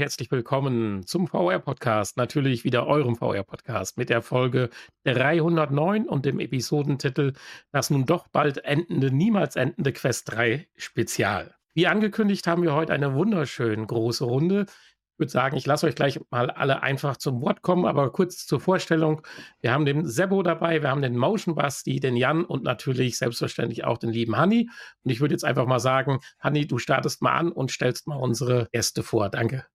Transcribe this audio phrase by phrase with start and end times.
[0.00, 2.16] Herzlich willkommen zum VR-Podcast.
[2.16, 4.70] Natürlich wieder eurem VR-Podcast mit der Folge
[5.04, 7.34] 309 und dem Episodentitel
[7.70, 11.54] Das nun doch bald endende, niemals endende Quest 3 Spezial.
[11.74, 14.64] Wie angekündigt haben wir heute eine wunderschön große Runde
[15.18, 18.58] würde sagen, ich lasse euch gleich mal alle einfach zum Wort kommen, aber kurz zur
[18.58, 19.20] Vorstellung.
[19.60, 23.84] Wir haben den Sebo dabei, wir haben den Motion Basti, den Jan und natürlich selbstverständlich
[23.84, 24.70] auch den lieben Hanni.
[25.04, 28.16] Und ich würde jetzt einfach mal sagen, Hanni, du startest mal an und stellst mal
[28.16, 29.28] unsere Gäste vor.
[29.28, 29.66] Danke.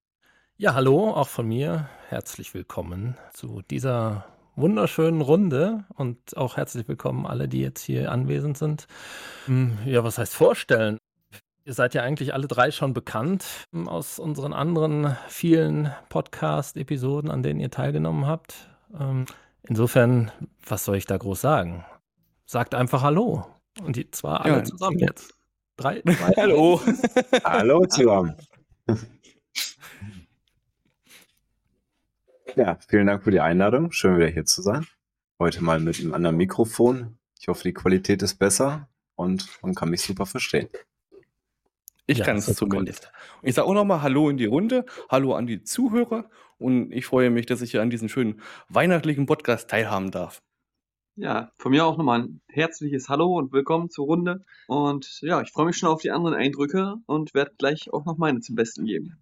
[0.58, 1.90] Ja, hallo, auch von mir.
[2.08, 4.24] Herzlich willkommen zu dieser
[4.56, 8.88] wunderschönen Runde und auch herzlich willkommen alle, die jetzt hier anwesend sind.
[9.48, 10.98] Hm, ja, was heißt vorstellen?
[11.66, 17.44] Ihr seid ja eigentlich alle drei schon bekannt hm, aus unseren anderen vielen Podcast-Episoden, an
[17.44, 18.70] denen ihr teilgenommen habt.
[18.98, 19.26] Ähm,
[19.68, 20.32] insofern,
[20.66, 21.84] was soll ich da groß sagen?
[22.46, 23.46] Sagt einfach Hallo.
[23.84, 25.34] Und die zwar alle ja, zusammen jetzt.
[25.76, 26.80] Drei, drei Hallo.
[27.44, 28.38] Hallo zusammen.
[32.56, 33.92] Ja, vielen Dank für die Einladung.
[33.92, 34.88] Schön wieder hier zu sein.
[35.40, 37.18] Heute mal mit einem anderen Mikrofon.
[37.38, 40.70] Ich hoffe, die Qualität ist besser und man kann mich super verstehen.
[42.08, 43.12] Ich ja, kann es zumindest.
[43.42, 47.06] Und ich sage auch nochmal Hallo in die Runde, Hallo an die Zuhörer und ich
[47.06, 50.42] freue mich, dass ich hier an diesem schönen weihnachtlichen Podcast teilhaben darf.
[51.18, 54.46] Ja, von mir auch nochmal ein herzliches Hallo und willkommen zur Runde.
[54.68, 58.18] Und ja, ich freue mich schon auf die anderen Eindrücke und werde gleich auch noch
[58.18, 59.18] meine zum Besten geben.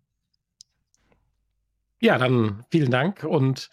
[2.03, 3.69] Ja, dann vielen Dank und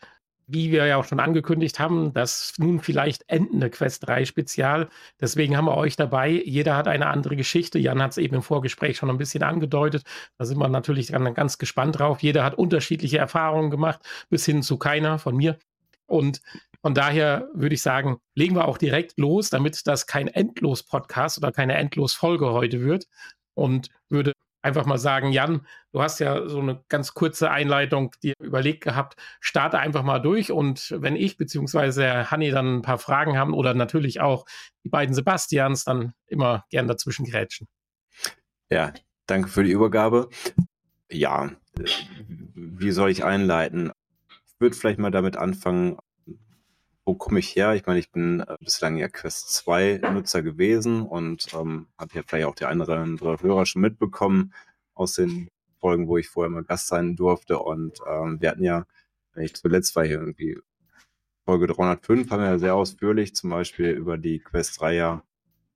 [0.46, 4.88] wie wir ja auch schon angekündigt haben, das nun vielleicht endende Quest 3 Spezial.
[5.20, 6.28] Deswegen haben wir euch dabei.
[6.30, 7.80] Jeder hat eine andere Geschichte.
[7.80, 10.04] Jan hat es eben im Vorgespräch schon ein bisschen angedeutet.
[10.38, 12.22] Da sind wir natürlich dann ganz gespannt drauf.
[12.22, 13.98] Jeder hat unterschiedliche Erfahrungen gemacht,
[14.28, 15.58] bis hin zu keiner von mir.
[16.06, 16.40] Und
[16.82, 21.50] von daher würde ich sagen, legen wir auch direkt los, damit das kein Endlos-Podcast oder
[21.50, 23.08] keine Endlos-Folge heute wird.
[23.54, 28.34] Und würde einfach mal sagen, Jan, du hast ja so eine ganz kurze Einleitung dir
[28.40, 33.38] überlegt gehabt, starte einfach mal durch und wenn ich beziehungsweise Hanni dann ein paar Fragen
[33.38, 34.44] haben oder natürlich auch
[34.84, 37.68] die beiden Sebastians, dann immer gern dazwischen grätschen.
[38.70, 38.92] Ja,
[39.26, 40.28] danke für die Übergabe.
[41.10, 41.50] Ja,
[42.54, 43.92] wie soll ich einleiten?
[44.46, 45.96] Ich würde vielleicht mal damit anfangen,
[47.04, 47.74] wo komme ich her?
[47.74, 52.22] Ich meine, ich bin äh, bislang ja Quest 2 Nutzer gewesen und ähm, habe ja
[52.26, 54.52] vielleicht auch die eine oder andere Hörer schon mitbekommen
[54.94, 55.48] aus den
[55.80, 57.58] Folgen, wo ich vorher mal Gast sein durfte.
[57.58, 58.86] Und ähm, wir hatten ja,
[59.36, 60.58] ich zuletzt war hier irgendwie
[61.44, 65.24] Folge 305, haben wir ja sehr ausführlich zum Beispiel über die Quest 3 ja,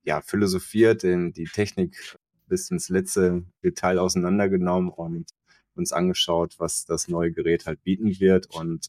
[0.03, 5.31] ja philosophiert, den, die Technik bis ins letzte Detail auseinandergenommen und
[5.75, 8.47] uns angeschaut, was das neue Gerät halt bieten wird.
[8.55, 8.87] Und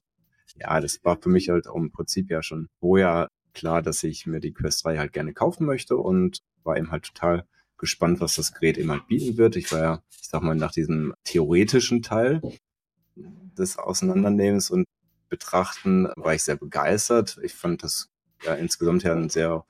[0.59, 4.41] ja, das war für mich halt im Prinzip ja schon vorher klar, dass ich mir
[4.41, 7.47] die Quest 3 halt gerne kaufen möchte und war eben halt total
[7.78, 9.56] gespannt, was das Gerät eben halt bieten wird.
[9.56, 12.41] Ich war ja, ich sag mal, nach diesem theoretischen Teil
[13.17, 14.87] des Auseinandernehmens und
[15.28, 17.38] Betrachten war ich sehr begeistert.
[17.43, 18.11] Ich fand das
[18.44, 19.65] ja insgesamt ja ein sehr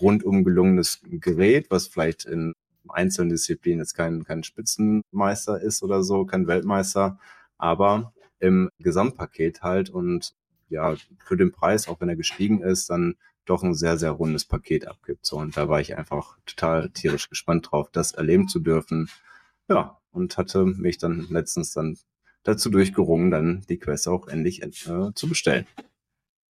[0.00, 2.54] rundum gelungenes Gerät, was vielleicht in
[2.88, 7.18] einzelnen Disziplinen jetzt kein, kein Spitzenmeister ist oder so, kein Weltmeister,
[7.58, 10.34] aber im Gesamtpaket halt und
[10.68, 13.14] ja, für den Preis, auch wenn er gestiegen ist, dann
[13.44, 15.24] doch ein sehr, sehr rundes Paket abgibt.
[15.26, 19.08] So, und da war ich einfach total tierisch gespannt drauf, das erleben zu dürfen.
[19.68, 21.96] Ja, und hatte mich dann letztens dann
[22.42, 25.66] dazu durchgerungen, dann die Quest auch endlich äh, zu bestellen.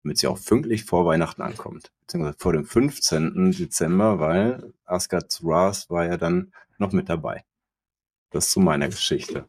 [0.03, 1.91] Damit sie auch pünktlich vor Weihnachten ankommt.
[2.01, 3.51] Beziehungsweise vor dem 15.
[3.51, 7.43] Dezember, weil Asgard Wrath war ja dann noch mit dabei.
[8.31, 9.45] Das zu meiner Geschichte.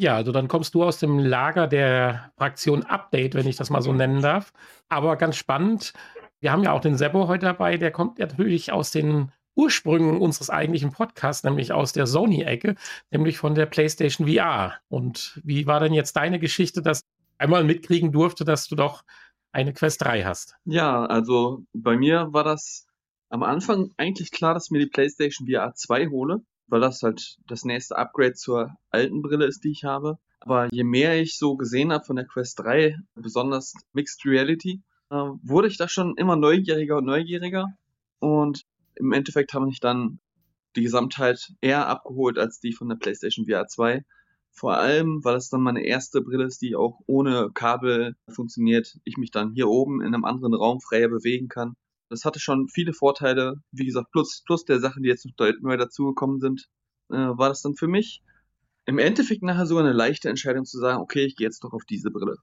[0.00, 3.82] Ja, also dann kommst du aus dem Lager der Fraktion Update, wenn ich das mal
[3.82, 4.54] so nennen darf.
[4.88, 5.92] Aber ganz spannend,
[6.40, 10.48] wir haben ja auch den Sebo heute dabei, der kommt natürlich aus den Ursprüngen unseres
[10.48, 12.76] eigentlichen Podcasts, nämlich aus der Sony-Ecke,
[13.10, 14.76] nämlich von der PlayStation VR.
[14.88, 17.02] Und wie war denn jetzt deine Geschichte, dass
[17.36, 19.04] einmal mitkriegen durfte, dass du doch
[19.52, 20.56] eine Quest 3 hast?
[20.64, 22.86] Ja, also bei mir war das
[23.28, 26.40] am Anfang eigentlich klar, dass ich mir die PlayStation VR 2 hole
[26.70, 30.18] weil das halt das nächste Upgrade zur alten Brille ist, die ich habe.
[30.40, 34.80] Aber je mehr ich so gesehen habe von der Quest 3, besonders Mixed Reality,
[35.10, 37.66] äh, wurde ich da schon immer neugieriger und neugieriger.
[38.20, 38.64] Und
[38.94, 40.20] im Endeffekt habe ich dann
[40.76, 44.04] die Gesamtheit eher abgeholt als die von der PlayStation VR 2.
[44.52, 48.98] Vor allem, weil es dann meine erste Brille ist, die auch ohne Kabel funktioniert.
[49.04, 51.76] Ich mich dann hier oben in einem anderen Raum freier bewegen kann
[52.10, 53.54] das hatte schon viele Vorteile.
[53.70, 56.68] Wie gesagt, plus, plus der Sachen, die jetzt noch neu dazugekommen sind,
[57.08, 58.22] äh, war das dann für mich
[58.84, 61.84] im Endeffekt nachher sogar eine leichte Entscheidung zu sagen, okay, ich gehe jetzt doch auf
[61.84, 62.36] diese Brille.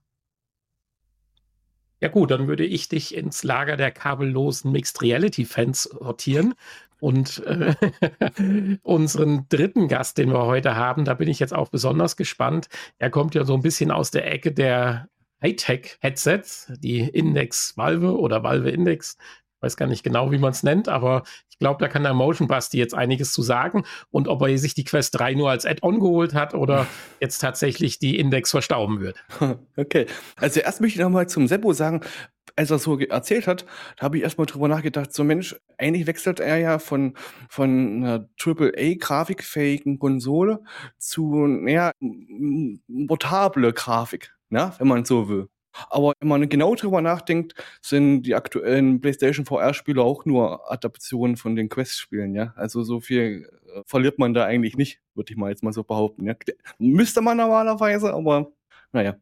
[2.00, 6.54] Ja gut, dann würde ich dich ins Lager der kabellosen Mixed Reality Fans sortieren.
[7.00, 7.74] Und äh,
[8.82, 12.68] unseren dritten Gast, den wir heute haben, da bin ich jetzt auch besonders gespannt.
[12.98, 15.08] Er kommt ja so ein bisschen aus der Ecke der
[15.42, 19.16] Hightech-Headsets, die Index Valve oder Valve Index.
[19.58, 22.14] Ich weiß gar nicht genau, wie man es nennt, aber ich glaube, da kann der
[22.14, 23.84] Motion Basti jetzt einiges zu sagen.
[24.10, 26.86] Und ob er sich die Quest 3 nur als Add-on geholt hat oder
[27.20, 29.16] jetzt tatsächlich die Index verstauben wird.
[29.76, 30.06] Okay.
[30.36, 32.00] Also erst möchte ich nochmal zum Seppo sagen,
[32.56, 33.64] als er so erzählt hat,
[33.96, 37.14] da habe ich erstmal drüber nachgedacht, so Mensch, eigentlich wechselt er ja von,
[37.48, 40.60] von einer AAA-grafikfähigen Konsole
[40.98, 41.92] zu, naja,
[43.06, 45.48] portable Grafik, ne, wenn man so will.
[45.90, 51.56] Aber wenn man genau drüber nachdenkt, sind die aktuellen PlayStation VR-Spiele auch nur Adaptionen von
[51.56, 52.52] den Quest-Spielen, ja.
[52.56, 55.84] Also so viel äh, verliert man da eigentlich nicht, würde ich mal jetzt mal so
[55.84, 56.26] behaupten.
[56.26, 56.34] Ja.
[56.78, 58.52] Müsste man normalerweise, aber
[58.92, 59.16] naja.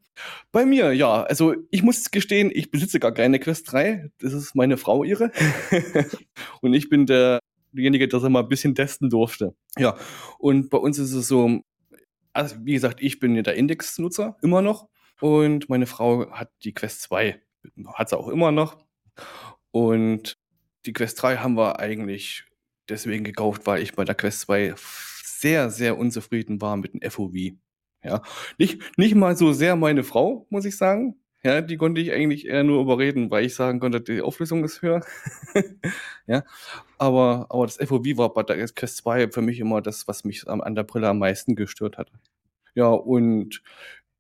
[0.53, 4.11] Bei mir, ja, also ich muss gestehen, ich besitze gar keine Quest 3.
[4.19, 5.31] Das ist meine Frau ihre.
[6.63, 7.41] und ich bin der,
[7.73, 9.55] derjenige, der sie mal ein bisschen testen durfte.
[9.77, 9.97] Ja,
[10.39, 11.61] und bei uns ist es so,
[12.33, 14.89] also wie gesagt, ich bin der Index-Nutzer, immer noch.
[15.21, 17.41] Und meine Frau hat die Quest 2,
[17.95, 18.79] hat sie auch immer noch.
[19.71, 20.39] Und
[20.85, 22.45] die Quest 3 haben wir eigentlich
[22.89, 27.35] deswegen gekauft, weil ich bei der Quest 2 sehr, sehr unzufrieden war mit dem FOV.
[28.03, 28.23] Ja,
[28.59, 31.17] nicht, nicht mal so sehr meine Frau, muss ich sagen.
[31.43, 34.83] Ja, die konnte ich eigentlich eher nur überreden, weil ich sagen konnte, die Auflösung ist
[34.83, 35.05] höher.
[36.27, 36.43] ja,
[36.99, 40.49] aber, aber das FOV war bei der Quest 2 für mich immer das, was mich
[40.49, 42.11] an der Brille am meisten gestört hat.
[42.75, 43.63] Ja, und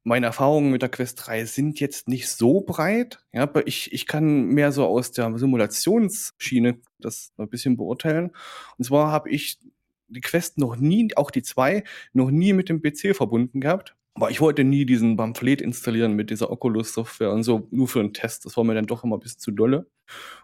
[0.07, 3.19] meine Erfahrungen mit der Quest 3 sind jetzt nicht so breit.
[3.33, 8.31] Ja, aber ich, ich kann mehr so aus der Simulationsschiene das ein bisschen beurteilen.
[8.79, 9.59] Und zwar habe ich
[10.07, 11.83] die Quest noch nie, auch die 2,
[12.13, 13.97] noch nie mit dem PC verbunden gehabt.
[14.15, 18.15] Aber ich wollte nie diesen Pamphlet installieren mit dieser Oculus-Software und so, nur für einen
[18.15, 18.47] Test.
[18.47, 19.91] Das war mir dann doch immer ein bisschen zu dolle.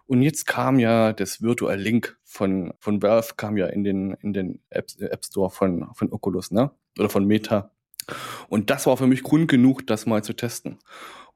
[0.05, 4.33] Und jetzt kam ja das Virtual Link von, von Valve, kam ja in den, in
[4.33, 6.71] den App, App Store von, von Oculus, ne?
[6.99, 7.71] Oder von Meta.
[8.49, 10.79] Und das war für mich Grund genug, das mal zu testen.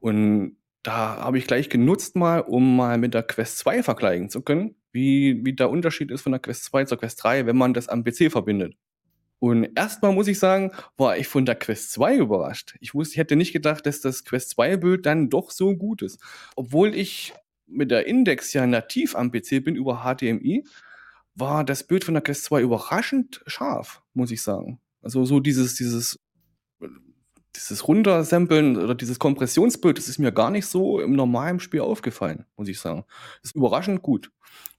[0.00, 4.42] Und da habe ich gleich genutzt mal, um mal mit der Quest 2 vergleichen zu
[4.42, 7.74] können, wie, wie der Unterschied ist von der Quest 2 zur Quest 3, wenn man
[7.74, 8.74] das am PC verbindet.
[9.40, 12.76] Und erstmal muss ich sagen, war ich von der Quest 2 überrascht.
[12.80, 16.02] Ich wusste, ich hätte nicht gedacht, dass das Quest 2 Bild dann doch so gut
[16.02, 16.20] ist.
[16.56, 17.34] Obwohl ich
[17.66, 20.64] mit der Index ja nativ am PC bin über HDMI,
[21.34, 24.80] war das Bild von der Quest 2 überraschend scharf, muss ich sagen.
[25.02, 26.18] Also so dieses, dieses
[27.56, 32.44] dieses Runtersampeln oder dieses Kompressionsbild, das ist mir gar nicht so im normalen Spiel aufgefallen,
[32.56, 33.04] muss ich sagen.
[33.42, 34.30] Das ist überraschend gut.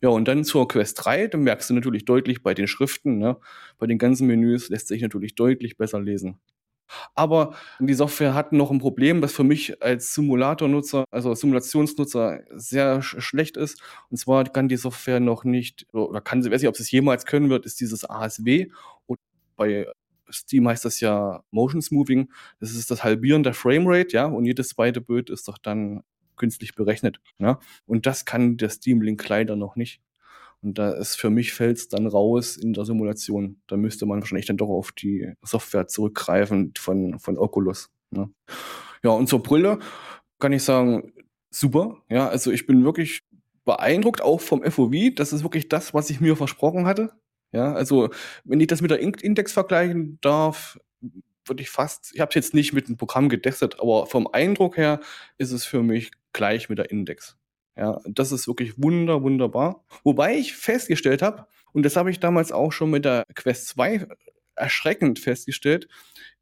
[0.01, 3.38] Ja, und dann zur Quest 3, da merkst du natürlich deutlich bei den Schriften, ne,
[3.78, 6.40] bei den ganzen Menüs lässt sich natürlich deutlich besser lesen.
[7.16, 13.01] Aber die Software hat noch ein Problem, das für mich als Simulatornutzer, also Simulationsnutzer, sehr
[13.01, 13.81] sch schlecht ist.
[14.10, 16.92] Und zwar kann die Software noch nicht, oder kann sie, weiß nicht, ob sie es
[16.92, 18.69] jemals können wird, ist dieses ASW.
[19.06, 19.19] Und
[19.56, 19.88] bei
[20.31, 22.31] Steam heißt das ja Motion Smoothing.
[22.60, 26.04] Das ist das Halbieren der Framerate, ja, und jedes zweite Bild ist doch dann
[26.40, 27.20] künstlich berechnet.
[27.38, 27.60] Ja?
[27.86, 30.02] Und das kann der Steam Link leider noch nicht.
[30.62, 33.62] Und da ist für mich fällt's dann raus in der Simulation.
[33.68, 37.89] Da müsste man wahrscheinlich dann doch auf die Software zurückgreifen von, von Oculus.
[38.12, 38.30] Ne?
[39.03, 39.80] Ja, und zur Brille
[40.39, 41.13] kann ich sagen,
[41.50, 42.01] super.
[42.10, 43.22] Ja, also ich bin wirklich
[43.63, 45.13] beeindruckt, auch vom FOV.
[45.15, 47.13] Das ist wirklich das, was ich mir versprochen hatte.
[47.51, 48.10] Ja, also
[48.44, 50.79] wenn ich das mit der Index vergleichen darf,
[51.46, 54.77] würde ich fast, ich habe es jetzt nicht mit dem Programm getestet, aber vom Eindruck
[54.77, 55.00] her
[55.38, 57.38] ist es für mich gleich mit der Index.
[57.75, 59.84] Ja, das ist wirklich wunder, wunderbar.
[60.03, 64.08] Wobei ich festgestellt habe, und das habe ich damals auch schon mit der Quest 2
[64.56, 65.88] erschreckend festgestellt,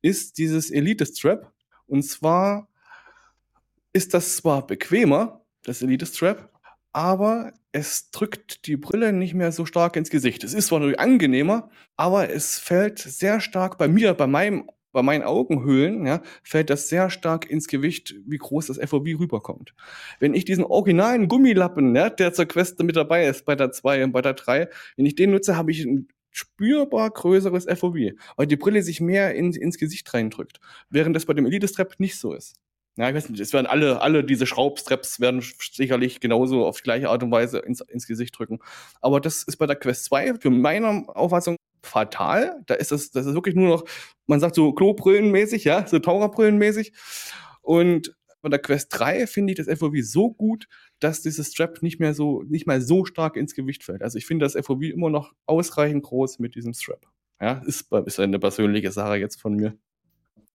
[0.01, 1.53] ist dieses Elite Strap.
[1.85, 2.67] Und zwar
[3.93, 6.51] ist das zwar bequemer, das Elite Strap,
[6.93, 10.43] aber es drückt die Brille nicht mehr so stark ins Gesicht.
[10.43, 15.03] Es ist zwar natürlich angenehmer, aber es fällt sehr stark bei mir, bei meinem bei
[15.03, 19.75] meinen Augenhöhlen, ja, fällt das sehr stark ins Gewicht, wie groß das FOV rüberkommt.
[20.19, 24.05] Wenn ich diesen originalen Gummilappen, ja, der zur Quest mit dabei ist, bei der 2
[24.05, 28.47] und bei der 3, wenn ich den nutze, habe ich ein spürbar größeres FOV, weil
[28.47, 32.17] die Brille sich mehr in, ins Gesicht reindrückt, während das bei dem Elite Strap nicht
[32.17, 32.55] so ist.
[32.97, 36.83] Ja, ich weiß nicht, es werden alle, alle diese Schraubstraps werden sicherlich genauso auf die
[36.83, 38.59] gleiche Art und Weise ins, ins Gesicht drücken.
[39.01, 42.59] Aber das ist bei der Quest 2 für meiner Auffassung fatal.
[42.65, 43.83] Da ist das, das ist wirklich nur noch,
[44.25, 46.93] man sagt so Klobrillenmäßig, ja, so Taucherbrillenmäßig.
[47.61, 50.67] Und bei der Quest 3 finde ich das FOV so gut,
[50.99, 54.01] dass dieses Strap nicht mehr so, nicht mehr so stark ins Gewicht fällt.
[54.01, 57.05] Also ich finde das FOV immer noch ausreichend groß mit diesem Strap.
[57.39, 59.77] Ja, ist, ist eine persönliche Sache jetzt von mir.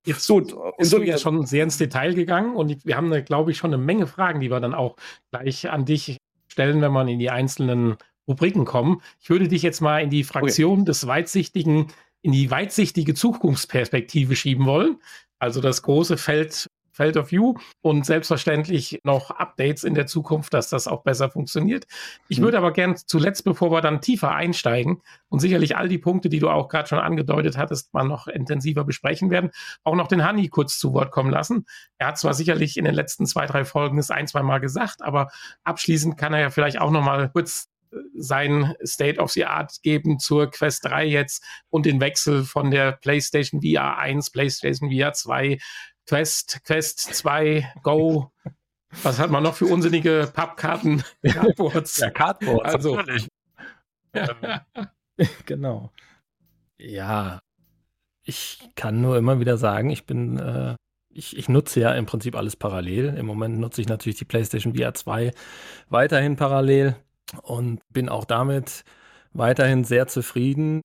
[0.04, 3.59] Jetzt so, und so ja schon sehr ins Detail gegangen und wir haben, glaube ich,
[3.59, 4.97] schon eine Menge Fragen, die wir dann auch
[5.30, 6.16] gleich an dich
[6.49, 9.00] stellen, wenn man in die einzelnen Rubriken kommen.
[9.21, 10.85] Ich würde dich jetzt mal in die Fraktion okay.
[10.87, 11.87] des weitsichtigen,
[12.21, 15.00] in die weitsichtige Zukunftsperspektive schieben wollen.
[15.38, 20.68] Also das große Feld Feld of View und selbstverständlich noch Updates in der Zukunft, dass
[20.68, 21.87] das auch besser funktioniert.
[22.28, 22.44] Ich mhm.
[22.44, 26.38] würde aber gern zuletzt, bevor wir dann tiefer einsteigen und sicherlich all die Punkte, die
[26.38, 29.50] du auch gerade schon angedeutet hattest, mal noch intensiver besprechen werden,
[29.84, 31.66] auch noch den Hanni kurz zu Wort kommen lassen.
[31.99, 35.02] Er hat zwar sicherlich in den letzten zwei, drei Folgen es ein, zwei Mal gesagt,
[35.02, 35.30] aber
[35.64, 39.82] abschließend kann er ja vielleicht auch noch mal kurz äh, sein State of the Art
[39.82, 45.12] geben zur Quest 3 jetzt und den Wechsel von der PlayStation VR 1, PlayStation VR
[45.12, 45.58] 2
[46.06, 48.30] Quest, Quest 2, Go.
[49.02, 51.02] Was hat man noch für unsinnige Pappkarten?
[51.23, 51.99] Cardboards.
[51.99, 52.75] Ja, Cardboards.
[52.75, 53.28] Also, natürlich.
[54.14, 54.66] Ja.
[55.47, 55.90] genau.
[56.78, 57.40] Ja,
[58.23, 60.76] ich kann nur immer wieder sagen, ich bin, äh,
[61.09, 63.14] ich, ich nutze ja im Prinzip alles parallel.
[63.16, 65.32] Im Moment nutze ich natürlich die PlayStation VR 2
[65.88, 66.97] weiterhin parallel
[67.42, 68.85] und bin auch damit
[69.32, 70.82] weiterhin sehr zufrieden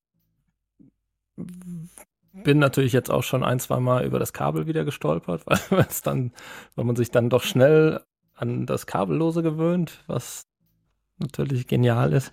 [2.44, 6.02] bin natürlich jetzt auch schon ein, zwei Mal über das Kabel wieder gestolpert, weil es
[6.02, 6.32] dann,
[6.76, 8.02] weil man sich dann doch schnell
[8.36, 10.44] an das Kabellose gewöhnt, was
[11.18, 12.32] natürlich genial ist.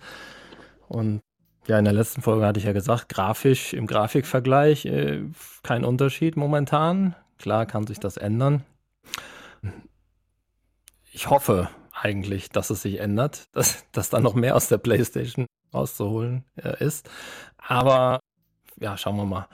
[0.87, 1.21] Und
[1.67, 5.23] ja, in der letzten Folge hatte ich ja gesagt, grafisch im Grafikvergleich äh,
[5.63, 7.15] kein Unterschied momentan.
[7.39, 8.63] Klar kann sich das ändern.
[11.11, 15.47] Ich hoffe eigentlich, dass es sich ändert, dass, dass da noch mehr aus der PlayStation
[15.73, 17.09] rauszuholen äh, ist.
[17.57, 18.19] Aber
[18.79, 19.47] ja, schauen wir mal.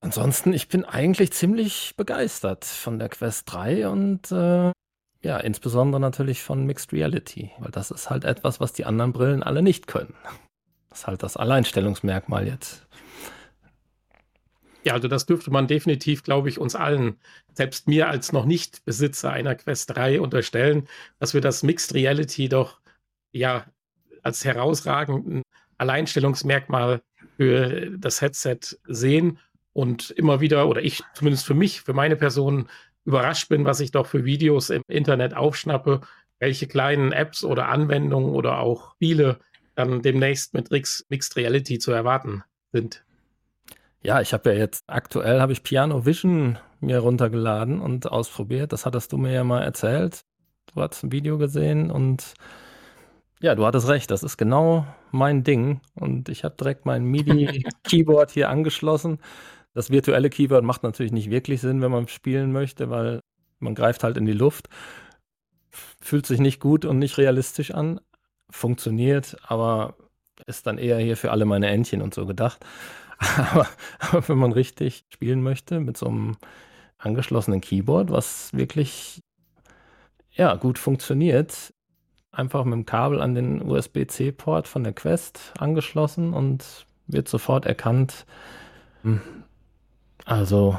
[0.00, 4.70] Ansonsten, ich bin eigentlich ziemlich begeistert von der Quest 3 und äh,
[5.22, 9.42] ja, insbesondere natürlich von Mixed Reality, weil das ist halt etwas, was die anderen Brillen
[9.42, 10.14] alle nicht können.
[10.90, 12.86] Das ist halt das Alleinstellungsmerkmal jetzt.
[14.84, 17.18] Ja, also das dürfte man definitiv, glaube ich, uns allen,
[17.54, 20.86] selbst mir als noch nicht Besitzer einer Quest 3 unterstellen,
[21.18, 22.80] dass wir das Mixed Reality doch
[23.32, 23.66] ja
[24.22, 25.42] als herausragenden
[25.78, 27.02] Alleinstellungsmerkmal
[27.36, 29.38] für das Headset sehen
[29.72, 32.68] und immer wieder, oder ich zumindest für mich, für meine Person,
[33.04, 36.00] überrascht bin, was ich doch für Videos im Internet aufschnappe,
[36.40, 39.38] welche kleinen Apps oder Anwendungen oder auch Spiele
[39.74, 43.04] dann demnächst mit Rix Mixed Reality zu erwarten sind.
[44.02, 48.72] Ja, ich habe ja jetzt aktuell habe ich Piano Vision mir runtergeladen und ausprobiert.
[48.72, 50.24] Das hattest du mir ja mal erzählt.
[50.74, 52.34] Du hast ein Video gesehen und
[53.40, 54.10] ja, du hattest recht.
[54.10, 59.18] Das ist genau mein Ding und ich habe direkt mein MIDI-Keyboard hier angeschlossen
[59.76, 63.20] das virtuelle Keyword macht natürlich nicht wirklich Sinn, wenn man spielen möchte, weil
[63.58, 64.70] man greift halt in die Luft.
[66.00, 68.00] Fühlt sich nicht gut und nicht realistisch an.
[68.48, 69.94] Funktioniert, aber
[70.46, 72.64] ist dann eher hier für alle meine Entchen und so gedacht.
[73.18, 76.38] Aber, aber wenn man richtig spielen möchte mit so einem
[76.96, 79.20] angeschlossenen Keyboard, was wirklich
[80.30, 81.74] ja, gut funktioniert,
[82.36, 88.26] einfach mit dem Kabel an den USB-C-Port von der Quest angeschlossen und wird sofort erkannt,
[89.02, 89.20] hm,
[90.24, 90.78] also,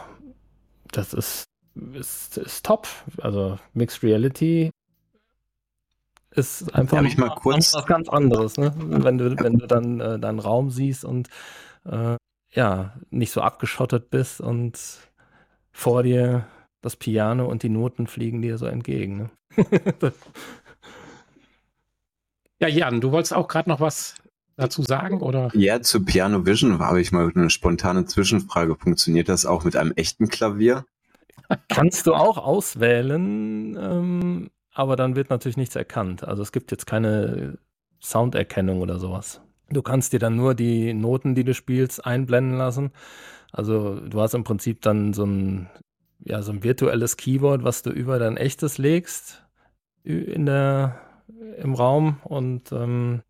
[0.91, 1.45] das ist,
[1.93, 2.87] ist, ist top.
[3.19, 4.71] Also, Mixed Reality
[6.31, 8.73] ist einfach ich mal kurz was ganz anderes, ne?
[8.77, 11.29] Wenn du, wenn du dann äh, deinen Raum siehst und
[11.85, 12.17] äh,
[12.51, 14.77] ja, nicht so abgeschottet bist und
[15.71, 16.45] vor dir
[16.81, 19.17] das Piano und die Noten fliegen dir so entgegen.
[19.17, 19.29] Ne?
[22.59, 24.15] ja, Jan, du wolltest auch gerade noch was
[24.55, 25.21] dazu sagen?
[25.21, 25.49] Oder?
[25.53, 28.75] Ja, zu Piano Vision habe ich mal eine spontane Zwischenfrage.
[28.75, 30.85] Funktioniert das auch mit einem echten Klavier?
[31.69, 36.27] Kannst du auch auswählen, ähm, aber dann wird natürlich nichts erkannt.
[36.27, 37.57] Also es gibt jetzt keine
[38.01, 39.41] Sounderkennung oder sowas.
[39.69, 42.91] Du kannst dir dann nur die Noten, die du spielst, einblenden lassen.
[43.51, 45.69] Also du hast im Prinzip dann so ein,
[46.19, 49.43] ja, so ein virtuelles Keyboard, was du über dein echtes legst
[50.03, 51.01] in der,
[51.61, 53.21] im Raum und ähm,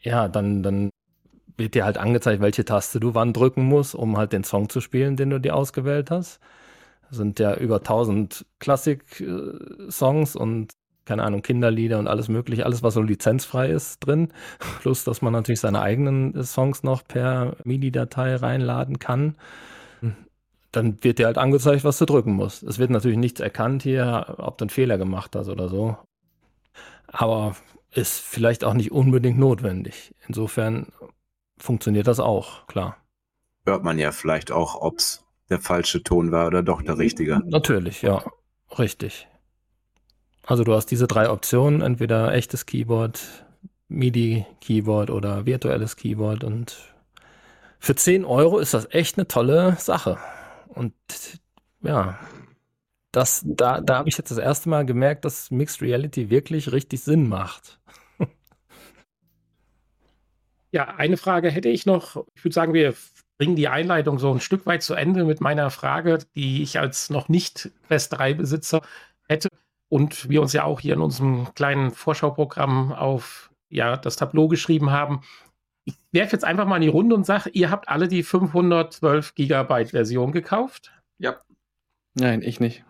[0.00, 0.90] ja, dann, dann
[1.56, 4.80] wird dir halt angezeigt, welche Taste du wann drücken musst, um halt den Song zu
[4.80, 6.40] spielen, den du dir ausgewählt hast.
[7.08, 10.72] Das sind ja über 1000 Klassik-Songs und
[11.04, 14.28] keine Ahnung, Kinderlieder und alles mögliche, alles, was so lizenzfrei ist, drin.
[14.80, 19.36] Plus, dass man natürlich seine eigenen Songs noch per MIDI-Datei reinladen kann.
[20.70, 22.62] Dann wird dir halt angezeigt, was du drücken musst.
[22.62, 25.98] Es wird natürlich nichts erkannt hier, ob du einen Fehler gemacht hast oder so.
[27.12, 27.54] Aber
[27.92, 30.14] ist vielleicht auch nicht unbedingt notwendig.
[30.26, 30.92] Insofern
[31.58, 32.96] funktioniert das auch, klar.
[33.64, 37.40] Hört man ja vielleicht auch, ob es der falsche Ton war oder doch der richtige.
[37.44, 38.24] Natürlich, ja,
[38.78, 39.28] richtig.
[40.44, 43.20] Also du hast diese drei Optionen, entweder echtes Keyboard,
[43.88, 46.76] MIDI-Keyboard oder virtuelles Keyboard und
[47.78, 50.16] für 10 Euro ist das echt eine tolle Sache.
[50.68, 50.94] Und
[51.82, 52.18] ja,
[53.12, 57.02] das, da, da habe ich jetzt das erste Mal gemerkt, dass Mixed Reality wirklich richtig
[57.02, 57.78] Sinn macht.
[60.72, 62.24] Ja, eine Frage hätte ich noch.
[62.34, 62.94] Ich würde sagen, wir
[63.38, 67.10] bringen die Einleitung so ein Stück weit zu Ende mit meiner Frage, die ich als
[67.10, 68.80] noch nicht Quest 3 Besitzer
[69.28, 69.48] hätte
[69.90, 74.90] und wir uns ja auch hier in unserem kleinen Vorschauprogramm auf ja, das Tableau geschrieben
[74.90, 75.20] haben.
[75.84, 79.34] Ich werfe jetzt einfach mal in die Runde und sage, ihr habt alle die 512
[79.34, 80.92] Gigabyte Version gekauft?
[81.18, 81.36] Ja.
[82.14, 82.84] Nein, ich nicht.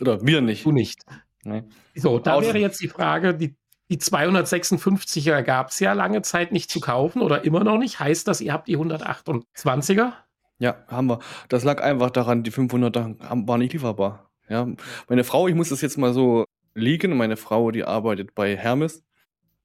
[0.00, 0.64] Oder wir nicht.
[0.64, 1.04] Du nicht.
[1.44, 1.62] Nee.
[1.94, 3.54] So, da Außer- wäre jetzt die Frage, die,
[3.90, 8.00] die 256er gab es ja lange Zeit nicht zu kaufen oder immer noch nicht.
[8.00, 10.12] Heißt das, ihr habt die 128er?
[10.58, 11.18] Ja, haben wir.
[11.48, 14.30] Das lag einfach daran, die 500er haben- waren nicht lieferbar.
[14.48, 14.68] Ja,
[15.08, 17.16] meine Frau, ich muss das jetzt mal so liegen.
[17.16, 19.04] Meine Frau, die arbeitet bei Hermes.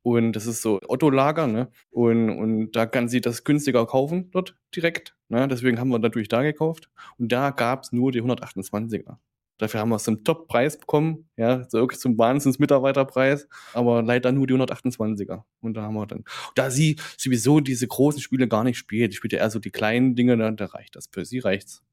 [0.02, 1.70] Und das ist so Otto-Lager, ne?
[1.92, 5.16] Und, und da kann sie das günstiger kaufen dort direkt.
[5.28, 5.48] Ne?
[5.50, 6.90] Deswegen haben wir natürlich da gekauft.
[7.18, 9.18] Und da gab es nur die 128er.
[9.60, 14.48] Dafür haben wir es zum Top-Preis bekommen, ja, so wirklich zum Wahnsinns-Mitarbeiterpreis, aber leider nur
[14.48, 15.44] die 128er.
[15.62, 16.24] Und da haben wir dann,
[16.56, 20.16] da sie sowieso diese großen Spiele gar nicht spielt, spielt ja eher so die kleinen
[20.16, 21.10] Dinge, da, da reicht das.
[21.12, 21.84] Für sie reicht's.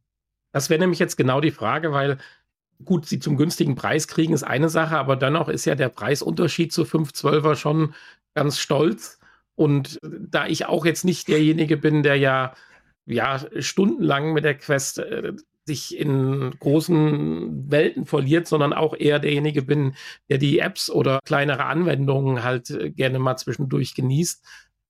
[0.53, 2.19] Das wäre nämlich jetzt genau die Frage, weil
[2.85, 6.73] gut, sie zum günstigen Preis kriegen, ist eine Sache, aber dennoch ist ja der Preisunterschied
[6.73, 7.95] zu 512er schon
[8.35, 9.19] ganz stolz.
[9.55, 12.55] Und da ich auch jetzt nicht derjenige bin, der ja,
[13.07, 15.33] ja stundenlang mit der Quest äh,
[15.67, 19.95] sich in großen Welten verliert, sondern auch eher derjenige bin,
[20.31, 24.47] der die Apps oder kleinere Anwendungen halt äh, gerne mal zwischendurch genießt.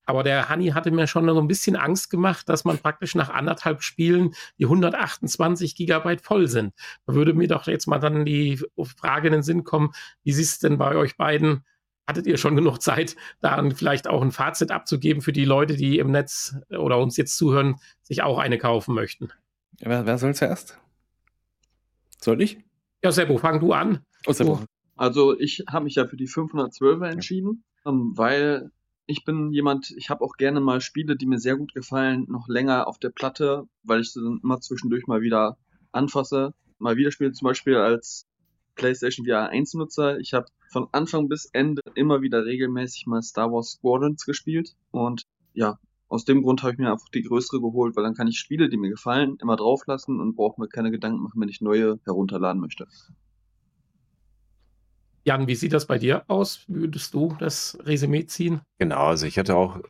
[0.09, 3.28] Aber der Hanni hatte mir schon so ein bisschen Angst gemacht, dass man praktisch nach
[3.28, 6.75] anderthalb Spielen die 128 Gigabyte voll sind.
[7.06, 8.61] Da würde mir doch jetzt mal dann die
[8.97, 9.90] Frage in den Sinn kommen,
[10.23, 11.64] wie ist es denn bei euch beiden?
[12.06, 15.99] Hattet ihr schon genug Zeit, da vielleicht auch ein Fazit abzugeben für die Leute, die
[15.99, 19.33] im Netz oder uns jetzt zuhören, sich auch eine kaufen möchten?
[19.81, 20.79] Ja, wer, wer soll zuerst?
[22.21, 22.59] Soll ich?
[23.03, 24.05] Ja, Sebo, fang du an.
[24.27, 24.61] Oh, Seppo.
[24.97, 28.71] Also ich habe mich ja für die 512er entschieden, ähm, weil
[29.07, 32.49] ich bin jemand, ich habe auch gerne mal Spiele, die mir sehr gut gefallen, noch
[32.49, 35.59] länger auf der Platte, weil ich sie dann immer zwischendurch mal wieder
[35.93, 36.55] anfasse.
[36.79, 38.27] Mal wieder spiele zum Beispiel als
[38.75, 40.19] PlayStation VR 1 Nutzer.
[40.19, 45.27] Ich habe von Anfang bis Ende immer wieder regelmäßig mal Star Wars Squadrons gespielt und
[45.55, 48.38] ja, aus dem Grund habe ich mir einfach die größere geholt, weil dann kann ich
[48.38, 51.99] Spiele, die mir gefallen, immer drauflassen und brauche mir keine Gedanken machen, wenn ich neue
[52.05, 52.87] herunterladen möchte.
[55.25, 56.64] Jan, wie sieht das bei dir aus?
[56.69, 58.61] Würdest du das Resümee ziehen?
[58.79, 59.81] Genau, also ich hätte auch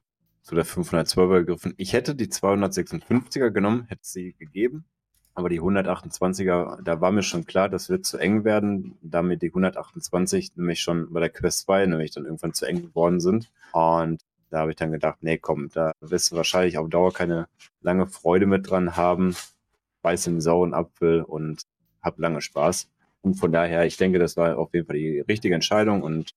[0.41, 1.75] zu der 512er gegriffen.
[1.77, 4.87] Ich hätte die 256er genommen, hätte sie gegeben.
[5.35, 9.37] Aber die 128er, da war mir schon klar, das wird zu eng werden, da mir
[9.37, 13.51] die 128 nämlich schon bei der Quest 2 nämlich dann irgendwann zu eng geworden sind.
[13.73, 14.23] Und
[14.57, 17.47] da habe ich dann gedacht, nee, komm, da wirst du wahrscheinlich auf Dauer keine
[17.83, 19.37] lange Freude mit dran haben.
[20.01, 21.65] Beiß in den sauren Apfel und
[22.01, 22.89] hab lange Spaß.
[23.21, 26.01] Und von daher, ich denke, das war auf jeden Fall die richtige Entscheidung.
[26.01, 26.31] Und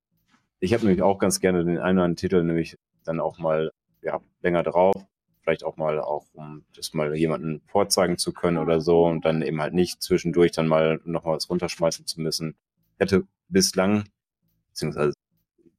[0.59, 3.71] ich habe nämlich auch ganz gerne den einen oder anderen Titel nämlich dann auch mal
[4.01, 4.95] ja, länger drauf.
[5.41, 9.41] Vielleicht auch mal auch, um das mal jemanden vorzeigen zu können oder so und dann
[9.41, 12.57] eben halt nicht zwischendurch dann mal nochmal was runterschmeißen zu müssen.
[12.97, 14.03] Hätte bislang,
[14.71, 15.13] beziehungsweise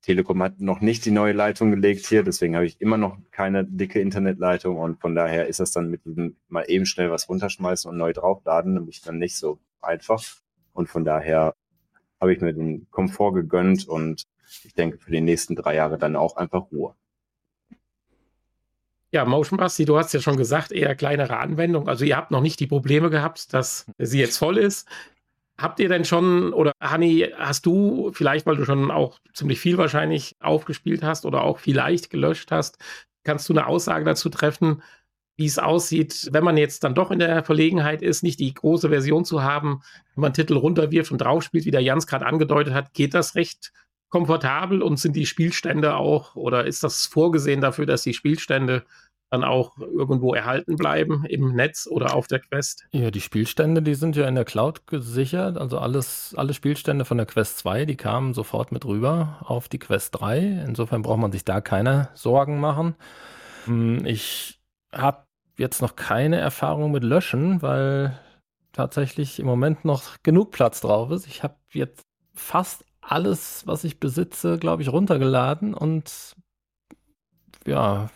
[0.03, 3.65] Telekom hat noch nicht die neue Leitung gelegt hier, deswegen habe ich immer noch keine
[3.65, 7.91] dicke Internetleitung und von daher ist das dann mit diesem mal eben schnell was runterschmeißen
[7.91, 10.23] und neu draufladen, nämlich dann nicht so einfach.
[10.73, 11.55] Und von daher
[12.21, 14.27] habe ich mir den Komfort gegönnt und
[14.65, 16.95] ich denke für die nächsten drei Jahre dann auch einfach Ruhe.
[19.13, 21.89] Ja, Motion Basti, du hast ja schon gesagt, eher kleinere Anwendung.
[21.89, 24.89] Also ihr habt noch nicht die Probleme gehabt, dass sie jetzt voll ist.
[25.61, 29.77] Habt ihr denn schon, oder Hanni, hast du vielleicht, weil du schon auch ziemlich viel
[29.77, 32.79] wahrscheinlich aufgespielt hast oder auch vielleicht gelöscht hast,
[33.25, 34.83] kannst du eine Aussage dazu treffen,
[35.37, 38.88] wie es aussieht, wenn man jetzt dann doch in der Verlegenheit ist, nicht die große
[38.88, 39.83] Version zu haben,
[40.14, 43.35] wenn man Titel runterwirft und drauf spielt, wie der Jans gerade angedeutet hat, geht das
[43.35, 43.73] recht
[44.09, 48.85] komfortabel und sind die Spielstände auch, oder ist das vorgesehen dafür, dass die Spielstände
[49.31, 52.87] dann auch irgendwo erhalten bleiben im Netz oder auf der Quest?
[52.93, 55.57] Ja, die Spielstände, die sind ja in der Cloud gesichert.
[55.57, 59.79] Also alles, alle Spielstände von der Quest 2, die kamen sofort mit rüber auf die
[59.79, 60.64] Quest 3.
[60.66, 62.97] Insofern braucht man sich da keine Sorgen machen.
[63.66, 64.61] Hm, Ich
[64.93, 65.25] habe
[65.59, 68.19] jetzt noch keine Erfahrung mit Löschen, weil
[68.73, 71.27] tatsächlich im Moment noch genug Platz drauf ist.
[71.27, 72.03] Ich habe jetzt
[72.35, 76.35] fast alles, was ich besitze, glaube ich, runtergeladen und
[77.66, 78.11] ja,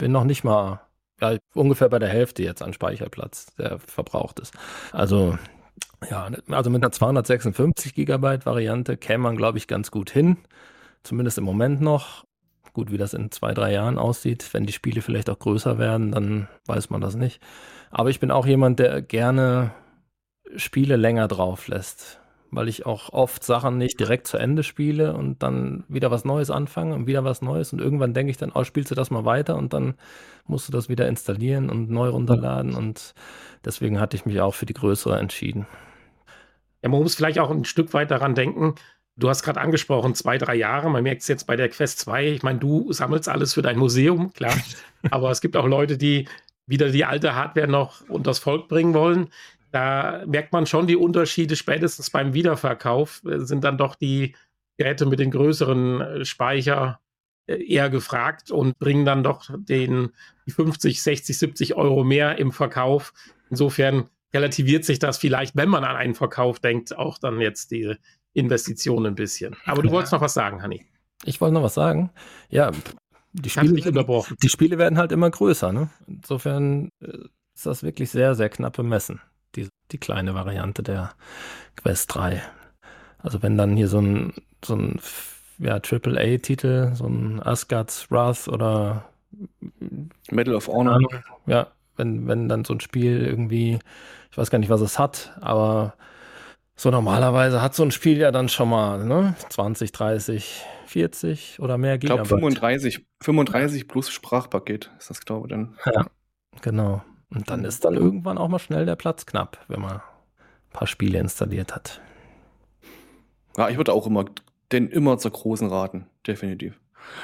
[0.00, 0.80] bin noch nicht mal
[1.20, 4.54] ja, ungefähr bei der Hälfte jetzt an Speicherplatz, der verbraucht ist.
[4.92, 5.38] Also
[6.10, 10.38] ja, also mit einer 256 Gigabyte Variante käme man, glaube ich, ganz gut hin.
[11.02, 12.24] Zumindest im Moment noch.
[12.72, 16.12] Gut, wie das in zwei, drei Jahren aussieht, wenn die Spiele vielleicht auch größer werden,
[16.12, 17.42] dann weiß man das nicht.
[17.90, 19.72] Aber ich bin auch jemand, der gerne
[20.56, 22.19] Spiele länger drauf lässt.
[22.50, 26.50] Weil ich auch oft Sachen nicht direkt zu Ende spiele und dann wieder was Neues
[26.50, 29.24] anfange und wieder was Neues und irgendwann denke ich dann, oh, spielst du das mal
[29.24, 29.94] weiter und dann
[30.46, 33.14] musst du das wieder installieren und neu runterladen und
[33.64, 35.66] deswegen hatte ich mich auch für die größere entschieden.
[36.82, 38.74] Ja, man muss vielleicht auch ein Stück weit daran denken,
[39.20, 40.88] Du hast gerade angesprochen, zwei, drei Jahre.
[40.88, 42.28] Man merkt es jetzt bei der Quest 2.
[42.28, 44.54] Ich meine, du sammelst alles für dein Museum, klar.
[45.10, 46.26] Aber es gibt auch Leute, die
[46.66, 49.28] wieder die alte Hardware noch unters Volk bringen wollen.
[49.72, 51.56] Da merkt man schon die Unterschiede.
[51.56, 54.34] Spätestens beim Wiederverkauf äh, sind dann doch die
[54.76, 57.00] Geräte mit den größeren äh, Speicher
[57.46, 60.10] äh, eher gefragt und bringen dann doch den
[60.46, 63.12] die 50, 60, 70 Euro mehr im Verkauf.
[63.50, 67.98] Insofern relativiert sich das vielleicht, wenn man an einen Verkauf denkt, auch dann jetzt diese
[68.32, 69.56] Investition ein bisschen.
[69.64, 70.86] Aber du wolltest noch was sagen, Hanni.
[71.24, 72.10] Ich wollte noch was sagen.
[72.48, 72.70] Ja,
[73.32, 75.72] die Spiele, werden, die Spiele werden halt immer größer.
[75.72, 75.90] Ne?
[76.06, 76.90] Insofern
[77.54, 79.20] ist das wirklich sehr, sehr knapp bemessen.
[79.92, 81.12] Die, kleine Variante der
[81.76, 82.42] Quest 3.
[83.18, 84.32] Also wenn dann hier so ein,
[84.64, 85.00] so ein
[85.58, 89.10] ja, AAA-Titel, so ein Asgard's Wrath oder
[90.30, 91.00] Medal of Honor.
[91.46, 93.78] Ja, wenn, wenn dann so ein Spiel irgendwie,
[94.30, 95.94] ich weiß gar nicht, was es hat, aber
[96.74, 99.34] so normalerweise hat so ein Spiel ja dann schon mal ne?
[99.50, 102.22] 20, 30, 40 oder mehr Gigabyte.
[102.22, 105.76] Ich glaube 35, 35 plus Sprachpaket ist das, glaube ich, dann.
[105.84, 106.06] Ja,
[106.62, 107.02] genau.
[107.32, 110.88] Und dann ist dann irgendwann auch mal schnell der Platz knapp, wenn man ein paar
[110.88, 112.00] Spiele installiert hat.
[113.56, 114.24] Ja, ich würde auch immer,
[114.72, 116.78] den immer zur großen raten, definitiv.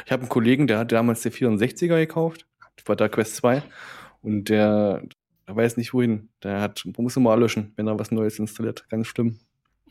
[0.04, 2.46] Ich habe einen Kollegen, der hat damals der 64er gekauft,
[2.84, 3.62] bei der Quest 2.
[4.22, 5.02] Und der,
[5.46, 6.28] der weiß nicht wohin.
[6.42, 8.88] Der hat, muss immer löschen, wenn er was Neues installiert.
[8.88, 9.38] Ganz schlimm.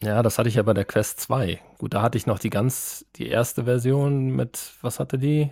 [0.02, 1.60] Ja, das hatte ich ja bei der Quest 2.
[1.78, 5.52] Gut, da hatte ich noch die ganz, die erste Version mit, was hatte die?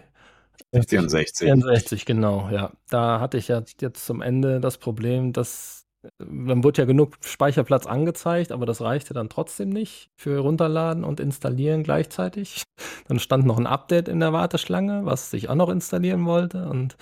[0.74, 1.48] 64.
[1.48, 2.72] 64, genau, ja.
[2.90, 5.84] Da hatte ich ja jetzt zum Ende das Problem, dass
[6.18, 11.20] dann wurde ja genug Speicherplatz angezeigt, aber das reichte dann trotzdem nicht für runterladen und
[11.20, 12.64] installieren gleichzeitig.
[13.08, 16.98] Dann stand noch ein Update in der Warteschlange, was ich auch noch installieren wollte und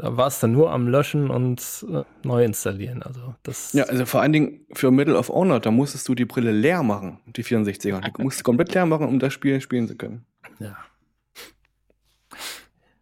[0.00, 3.02] da war es dann nur am Löschen und äh, neu installieren.
[3.02, 6.24] Also das ja, also vor allen Dingen für Middle of Honor, da musstest du die
[6.24, 8.00] Brille leer machen, die 64er.
[8.16, 10.24] Du musst komplett leer machen, um das Spiel spielen zu können.
[10.58, 10.76] Ja.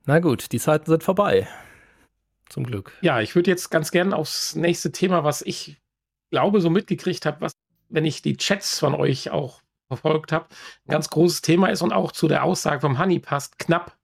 [0.09, 1.47] Na gut, die Zeiten sind vorbei.
[2.49, 2.97] Zum Glück.
[3.03, 5.83] Ja, ich würde jetzt ganz gerne aufs nächste Thema, was ich
[6.31, 7.53] glaube, so mitgekriegt habe, was,
[7.91, 10.47] wenn ich die Chats von euch auch verfolgt habe,
[10.87, 13.99] ein ganz großes Thema ist und auch zu der Aussage vom Honey passt, knapp,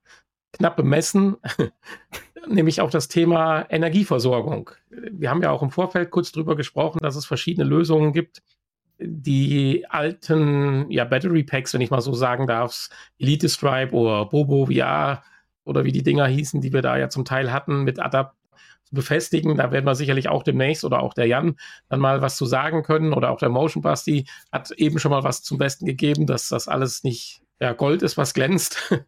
[0.53, 1.37] knapp bemessen.
[2.47, 4.69] nämlich auch das Thema Energieversorgung.
[4.91, 8.43] Wir haben ja auch im Vorfeld kurz drüber gesprochen, dass es verschiedene Lösungen gibt.
[8.99, 14.67] Die alten ja, Battery Packs, wenn ich mal so sagen darf, Elite Stripe oder Bobo
[14.67, 15.23] VR
[15.65, 18.35] oder wie die Dinger hießen, die wir da ja zum Teil hatten, mit Adapt
[18.91, 19.55] befestigen.
[19.55, 21.57] Da werden wir sicherlich auch demnächst oder auch der Jan
[21.89, 25.23] dann mal was zu sagen können oder auch der Motion Basti hat eben schon mal
[25.23, 28.93] was zum Besten gegeben, dass das alles nicht ja, Gold ist, was glänzt.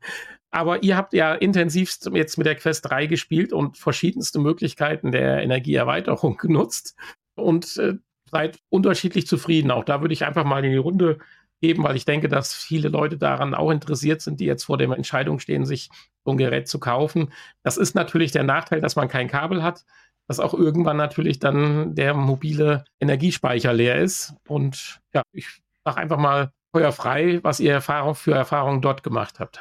[0.50, 5.42] Aber ihr habt ja intensivst jetzt mit der Quest 3 gespielt und verschiedenste Möglichkeiten der
[5.42, 6.96] Energieerweiterung genutzt
[7.36, 7.96] und äh,
[8.32, 9.72] seid unterschiedlich zufrieden.
[9.72, 11.20] Auch da würde ich einfach mal in die Runde
[11.62, 14.90] geben, weil ich denke, dass viele Leute daran auch interessiert sind, die jetzt vor der
[14.92, 15.90] Entscheidung stehen, sich
[16.24, 17.32] so ein Gerät zu kaufen.
[17.64, 19.86] Das ist natürlich der Nachteil, dass man kein Kabel hat,
[20.28, 24.36] dass auch irgendwann natürlich dann der mobile Energiespeicher leer ist.
[24.48, 25.48] Und ja, ich
[25.86, 29.60] sage einfach mal Feuer frei, was ihr Erfahrung für Erfahrungen dort gemacht habt.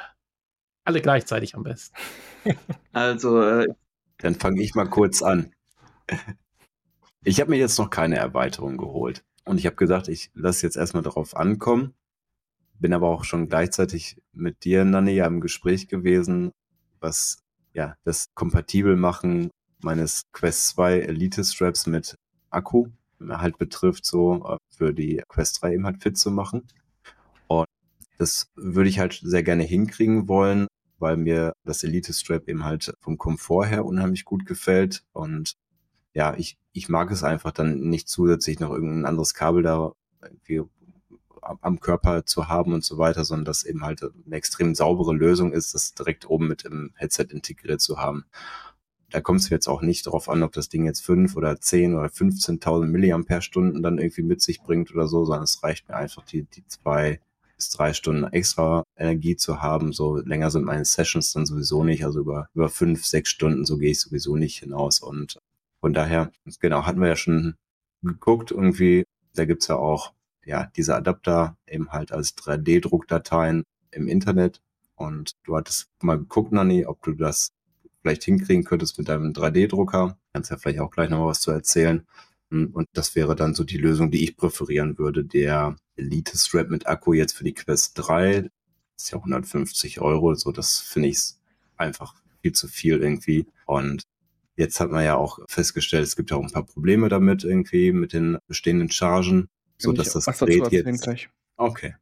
[0.83, 1.95] Alle gleichzeitig am besten.
[2.93, 3.67] Also, äh,
[4.19, 5.53] dann fange ich mal kurz an.
[7.23, 9.23] Ich habe mir jetzt noch keine Erweiterung geholt.
[9.47, 11.93] Und ich habe gesagt, ich lasse jetzt erstmal darauf ankommen.
[12.79, 16.51] Bin aber auch schon gleichzeitig mit dir, Nanne, ja im Gespräch gewesen,
[16.99, 17.39] was
[17.73, 19.49] ja das kompatibel machen
[19.81, 22.15] meines Quest 2 Elite Straps mit
[22.49, 22.87] Akku
[23.27, 26.67] halt betrifft, so äh, für die Quest 3 eben halt fit zu machen.
[27.47, 27.67] Und
[28.17, 30.67] das würde ich halt sehr gerne hinkriegen wollen
[30.99, 35.53] weil mir das Elite Strap eben halt vom Komfort her unheimlich gut gefällt und
[36.13, 39.91] ja, ich, ich mag es einfach dann nicht zusätzlich noch irgendein anderes Kabel da
[40.21, 40.63] irgendwie
[41.61, 45.53] am Körper zu haben und so weiter, sondern dass eben halt eine extrem saubere Lösung
[45.53, 48.25] ist, das direkt oben mit im Headset integriert zu haben.
[49.09, 51.95] Da kommt es jetzt auch nicht darauf an, ob das Ding jetzt fünf oder zehn
[51.95, 56.25] oder 15.000 Milliampere-Stunden dann irgendwie mit sich bringt oder so, sondern es reicht mir einfach
[56.25, 57.21] die, die zwei
[57.55, 59.93] bis drei Stunden extra Energie zu haben.
[59.93, 62.03] So länger sind meine Sessions dann sowieso nicht.
[62.03, 64.99] Also über, über fünf, sechs Stunden, so gehe ich sowieso nicht hinaus.
[64.99, 65.39] Und
[65.81, 67.55] von daher, genau, hatten wir ja schon
[68.01, 70.13] geguckt, irgendwie, da gibt's ja auch
[70.47, 74.61] ja, diese Adapter eben halt als 3D-Druckdateien im Internet.
[74.95, 77.51] Und du hattest mal geguckt, Nani, ob du das
[78.01, 80.17] vielleicht hinkriegen könntest mit deinem 3D-Drucker.
[80.33, 82.07] Kannst ja vielleicht auch gleich noch was zu erzählen.
[82.49, 85.25] Und das wäre dann so die Lösung, die ich präferieren würde.
[85.25, 88.49] Der Elite-Strap mit Akku jetzt für die Quest 3
[88.95, 90.33] ist ja 150 Euro.
[90.35, 91.19] So, das finde ich
[91.75, 93.47] einfach viel zu viel irgendwie.
[93.65, 94.03] Und
[94.57, 97.93] jetzt hat man ja auch festgestellt, es gibt ja auch ein paar Probleme damit irgendwie
[97.93, 101.03] mit den bestehenden Chargen, so dass das Gerät jetzt.
[101.03, 101.29] Gleich.
[101.55, 101.95] Okay.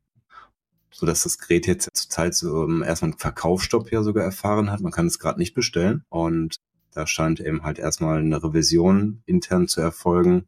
[0.90, 4.72] So dass das Gerät jetzt zurzeit so um, ähm, erstmal einen Verkaufsstopp ja sogar erfahren
[4.72, 4.80] hat.
[4.80, 6.04] Man kann es gerade nicht bestellen.
[6.08, 6.56] Und
[6.94, 10.46] da scheint eben halt erstmal eine Revision intern zu erfolgen.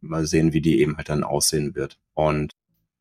[0.00, 2.00] Mal sehen, wie die eben halt dann aussehen wird.
[2.14, 2.52] Und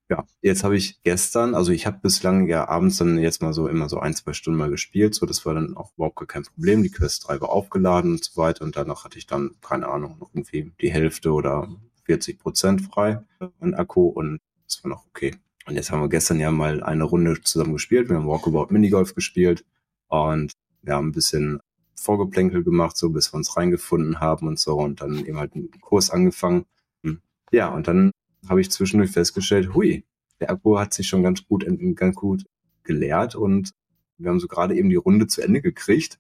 [0.10, 3.68] ja, jetzt habe ich gestern, also ich habe bislang ja abends dann jetzt mal so
[3.68, 6.44] immer so ein, zwei Stunden mal gespielt, so das war dann auch überhaupt gar kein
[6.44, 6.82] Problem.
[6.82, 10.18] Die Quest 3 war aufgeladen und so weiter und danach hatte ich dann, keine Ahnung,
[10.20, 11.70] noch irgendwie die Hälfte oder
[12.06, 13.22] 40 Prozent frei
[13.60, 15.36] an Akku und das war noch okay.
[15.68, 18.10] Und jetzt haben wir gestern ja mal eine Runde zusammen gespielt.
[18.10, 19.64] Wir haben Walkabout Minigolf gespielt
[20.08, 21.60] und wir haben ein bisschen
[21.96, 25.70] Vorgeplänkel gemacht, so bis wir uns reingefunden haben und so und dann eben halt einen
[25.82, 26.66] Kurs angefangen.
[27.04, 27.22] Hm.
[27.52, 28.12] Ja, und dann
[28.48, 30.06] habe ich zwischendurch festgestellt, hui,
[30.40, 32.46] der Akku hat sich schon ganz gut, ganz gut
[32.84, 33.72] geleert und
[34.18, 36.20] wir haben so gerade eben die Runde zu Ende gekriegt,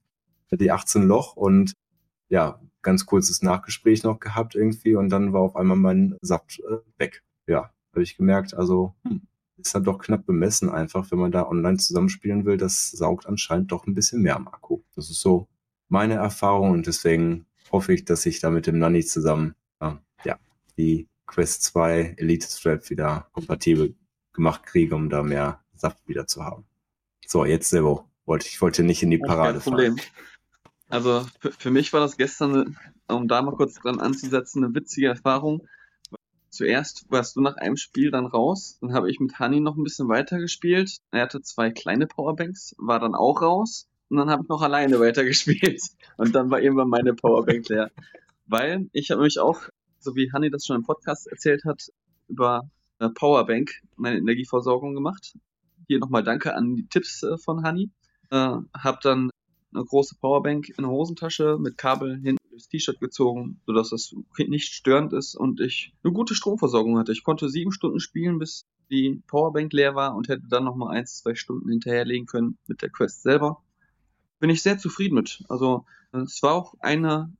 [0.52, 1.74] die 18 Loch und
[2.30, 6.78] ja, ganz kurzes Nachgespräch noch gehabt irgendwie und dann war auf einmal mein Saft äh,
[6.98, 7.24] weg.
[7.48, 9.22] Ja, habe ich gemerkt, also hm,
[9.58, 13.72] ist dann doch knapp bemessen einfach, wenn man da online zusammenspielen will, das saugt anscheinend
[13.72, 14.82] doch ein bisschen mehr am Akku.
[14.96, 15.48] Das ist so
[15.90, 19.92] meine Erfahrung und deswegen hoffe ich, dass ich da mit dem Nanny zusammen äh,
[20.24, 20.40] ja,
[20.78, 23.96] die Quest 2 Elite Strap wieder kompatibel
[24.34, 26.66] gemacht kriege, um da mehr Saft wieder zu haben.
[27.26, 28.06] So, jetzt Sebo.
[28.26, 29.96] Wollte, ich wollte nicht in die Parade Kein Problem.
[30.90, 35.08] Also für, für mich war das gestern, um da mal kurz dran anzusetzen, eine witzige
[35.08, 35.68] Erfahrung.
[36.50, 39.84] Zuerst warst du nach einem Spiel dann raus, dann habe ich mit Hani noch ein
[39.84, 40.98] bisschen weiter gespielt.
[41.12, 45.00] Er hatte zwei kleine Powerbanks, war dann auch raus und dann habe ich noch alleine
[45.00, 45.82] weitergespielt.
[46.18, 47.92] Und dann war irgendwann meine Powerbank leer.
[48.48, 51.90] Weil ich habe mich auch so wie Hanni das schon im Podcast erzählt hat,
[52.28, 55.38] über äh, Powerbank meine Energieversorgung gemacht.
[55.88, 57.92] Hier nochmal danke an die Tipps äh, von Hanni.
[58.30, 59.30] Äh, hab dann
[59.74, 64.74] eine große Powerbank in der Hosentasche mit Kabel hinten durchs T-Shirt gezogen, sodass das nicht
[64.74, 67.12] störend ist und ich eine gute Stromversorgung hatte.
[67.12, 71.18] Ich konnte sieben Stunden spielen, bis die Powerbank leer war und hätte dann nochmal eins,
[71.18, 73.64] zwei Stunden hinterherlegen können mit der Quest selber.
[74.40, 75.44] Bin ich sehr zufrieden mit.
[75.50, 77.32] Also es war auch eine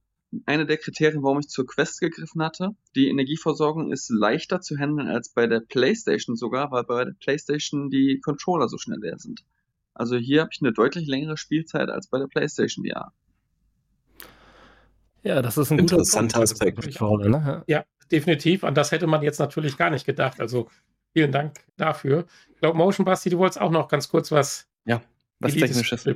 [0.46, 2.76] eine der Kriterien, warum ich zur Quest gegriffen hatte.
[2.96, 7.90] Die Energieversorgung ist leichter zu handeln als bei der PlayStation sogar, weil bei der PlayStation
[7.90, 9.44] die Controller so schnell leer sind.
[9.94, 13.12] Also hier habe ich eine deutlich längere Spielzeit als bei der PlayStation VR.
[15.24, 17.00] Ja, das ist ein interessanter Aspekt.
[17.02, 17.64] Ne?
[17.68, 18.64] Ja, definitiv.
[18.64, 20.40] Und das hätte man jetzt natürlich gar nicht gedacht.
[20.40, 20.70] Also
[21.12, 22.26] vielen Dank dafür.
[22.54, 24.68] Ich glaube, Motion Basti, du wolltest auch noch ganz kurz was.
[24.86, 25.02] Ja,
[25.40, 26.08] was Technisches.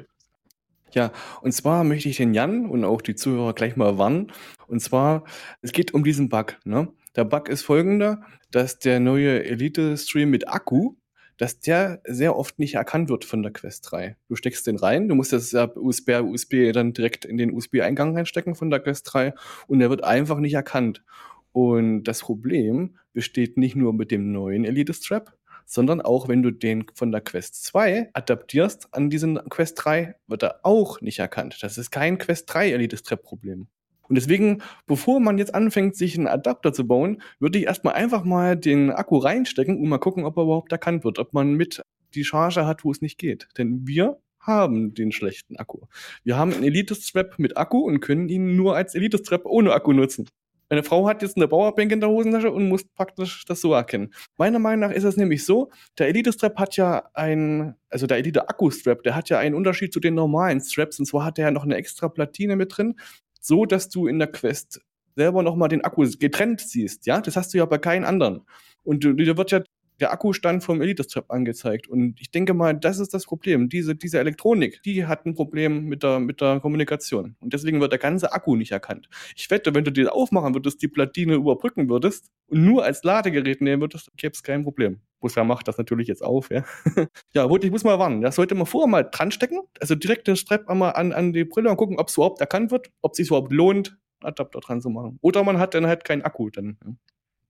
[0.94, 4.32] Ja, und zwar möchte ich den Jan und auch die Zuhörer gleich mal warnen.
[4.68, 5.24] Und zwar,
[5.62, 6.58] es geht um diesen Bug.
[6.66, 6.88] Ne?
[7.16, 10.96] Der Bug ist folgender, dass der neue Elite-Stream mit Akku,
[11.38, 14.16] dass der sehr oft nicht erkannt wird von der Quest 3.
[14.28, 18.54] Du steckst den rein, du musst das USB, USB dann direkt in den USB-Eingang reinstecken
[18.54, 19.34] von der Quest 3
[19.68, 21.04] und der wird einfach nicht erkannt.
[21.52, 26.86] Und das Problem besteht nicht nur mit dem neuen Elite-Strap, sondern auch wenn du den
[26.94, 31.58] von der Quest 2 adaptierst an diesen Quest 3, wird er auch nicht erkannt.
[31.62, 33.68] Das ist kein Quest 3 Elite Strap Problem.
[34.10, 38.24] Und deswegen, bevor man jetzt anfängt, sich einen Adapter zu bauen, würde ich erstmal einfach
[38.24, 41.82] mal den Akku reinstecken und mal gucken, ob er überhaupt erkannt wird, ob man mit
[42.14, 43.48] die Charge hat, wo es nicht geht.
[43.58, 45.80] Denn wir haben den schlechten Akku.
[46.24, 50.30] Wir haben einen Elite-Strap mit Akku und können ihn nur als Elite-Strap ohne Akku nutzen.
[50.74, 54.12] Meine Frau hat jetzt eine Powerbank in der Hosentasche und muss praktisch das so erkennen.
[54.38, 59.04] Meiner Meinung nach ist es nämlich so, der Elite-Strap hat ja ein, also der Elite-Akku-Strap,
[59.04, 60.98] der hat ja einen Unterschied zu den normalen Straps.
[60.98, 62.96] Und zwar hat er ja noch eine extra Platine mit drin,
[63.40, 64.82] so dass du in der Quest
[65.16, 67.06] selber nochmal den Akku getrennt siehst.
[67.06, 68.42] Ja, das hast du ja bei keinen anderen.
[68.84, 69.62] Und da wird ja
[70.00, 71.88] der Akkustand vom Elite-Strap angezeigt.
[71.88, 73.70] Und ich denke mal, das ist das Problem.
[73.70, 77.36] Diese, diese Elektronik, die hat ein Problem mit der, mit der Kommunikation.
[77.40, 79.10] Und deswegen wird der ganze Akku nicht erkannt.
[79.36, 83.62] Ich wette, wenn du die aufmachen würdest, die Platine überbrücken würdest und nur als Ladegerät
[83.62, 85.00] nehmen würdest, gäbe es kein Problem.
[85.20, 86.66] Busser macht das natürlich jetzt auf, ja.
[87.34, 88.22] ja, ich muss mal warnen.
[88.22, 89.62] Das sollte man vorher mal dran stecken.
[89.80, 92.72] Also direkt den Strap einmal an, an die Brille und gucken, ob es überhaupt erkannt
[92.72, 95.20] wird, ob es sich überhaupt lohnt, Adapter dran zu machen.
[95.22, 96.50] Oder man hat dann halt keinen Akku.
[96.50, 96.94] Dann, ja.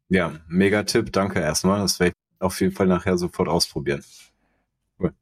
[0.10, 1.80] Ja, mega Tipp, danke erstmal.
[1.80, 4.04] Das werde auf jeden Fall nachher sofort ausprobieren.
[5.00, 5.14] Cool.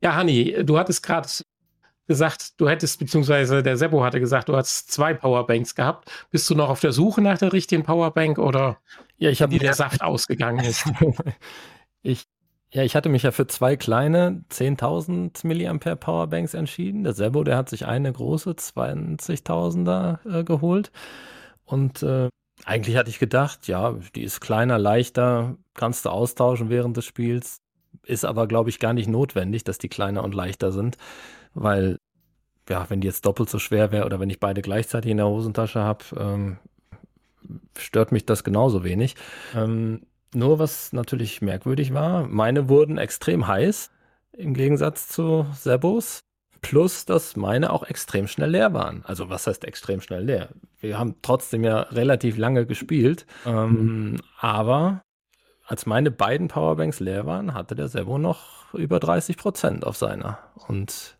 [0.00, 1.28] Ja, Hanni, du hattest gerade
[2.08, 6.10] gesagt, du hättest, beziehungsweise der Sebo hatte gesagt, du hast zwei Powerbanks gehabt.
[6.30, 8.78] Bist du noch auf der Suche nach der richtigen Powerbank oder
[9.18, 10.84] ja, ich habe die der Saft ausgegangen ist?
[12.74, 17.04] Ja, ich hatte mich ja für zwei kleine 10.000 mAh Powerbanks entschieden.
[17.04, 20.90] Der Sebo, der hat sich eine große 20.000er äh, geholt.
[21.66, 22.28] Und äh,
[22.64, 27.58] eigentlich hatte ich gedacht, ja, die ist kleiner, leichter, kannst du austauschen während des Spiels.
[28.04, 30.96] Ist aber, glaube ich, gar nicht notwendig, dass die kleiner und leichter sind,
[31.52, 31.98] weil,
[32.70, 35.28] ja, wenn die jetzt doppelt so schwer wäre oder wenn ich beide gleichzeitig in der
[35.28, 36.58] Hosentasche habe, ähm,
[37.76, 39.14] stört mich das genauso wenig.
[39.54, 43.90] Ähm, nur was natürlich merkwürdig war, meine wurden extrem heiß
[44.32, 46.20] im Gegensatz zu Sebos.
[46.62, 49.02] Plus, dass meine auch extrem schnell leer waren.
[49.04, 50.50] Also was heißt extrem schnell leer?
[50.78, 53.26] Wir haben trotzdem ja relativ lange gespielt.
[53.44, 53.70] Ähm,
[54.12, 54.20] mhm.
[54.38, 55.02] Aber
[55.66, 60.38] als meine beiden Powerbanks leer waren, hatte der Sebo noch über 30 Prozent auf seiner.
[60.68, 61.16] Und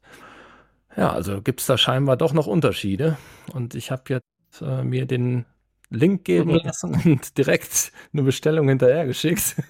[0.96, 3.16] ja, also gibt es da scheinbar doch noch Unterschiede.
[3.53, 5.44] Und ich habe jetzt äh, mir den
[5.92, 9.57] Link geben lassen und direkt eine Bestellung hinterher geschickt.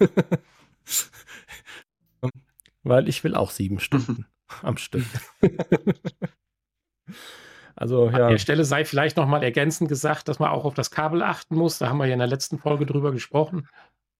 [2.83, 4.25] Weil ich will auch sieben Stunden
[4.61, 5.05] am Stück.
[7.75, 8.25] also ja.
[8.25, 11.55] An der Stelle sei vielleicht nochmal ergänzend gesagt, dass man auch auf das Kabel achten
[11.55, 11.77] muss.
[11.77, 13.67] Da haben wir ja in der letzten Folge drüber gesprochen.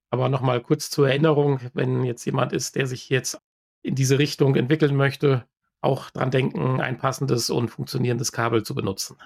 [0.09, 3.41] Aber nochmal kurz zur Erinnerung, wenn jetzt jemand ist, der sich jetzt
[3.81, 5.45] in diese Richtung entwickeln möchte,
[5.81, 9.17] auch dran denken, ein passendes und funktionierendes Kabel zu benutzen.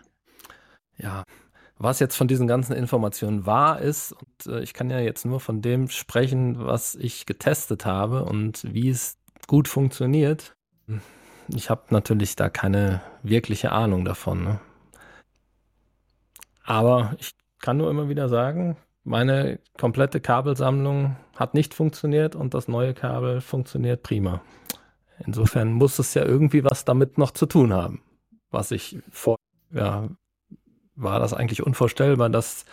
[0.97, 1.23] Ja,
[1.79, 4.13] was jetzt von diesen ganzen Informationen wahr ist.
[4.13, 8.63] Und äh, ich kann ja jetzt nur von dem sprechen, was ich getestet habe und
[8.73, 10.55] wie es gut funktioniert.
[11.49, 14.43] Ich habe natürlich da keine wirkliche Ahnung davon.
[14.43, 14.59] Ne?
[16.63, 22.67] Aber ich kann nur immer wieder sagen, meine komplette Kabelsammlung hat nicht funktioniert und das
[22.67, 24.41] neue Kabel funktioniert prima.
[25.25, 28.01] Insofern muss es ja irgendwie was damit noch zu tun haben,
[28.51, 29.37] was ich vor,
[29.71, 30.09] ja,
[30.97, 32.65] war das eigentlich unvorstellbar, dass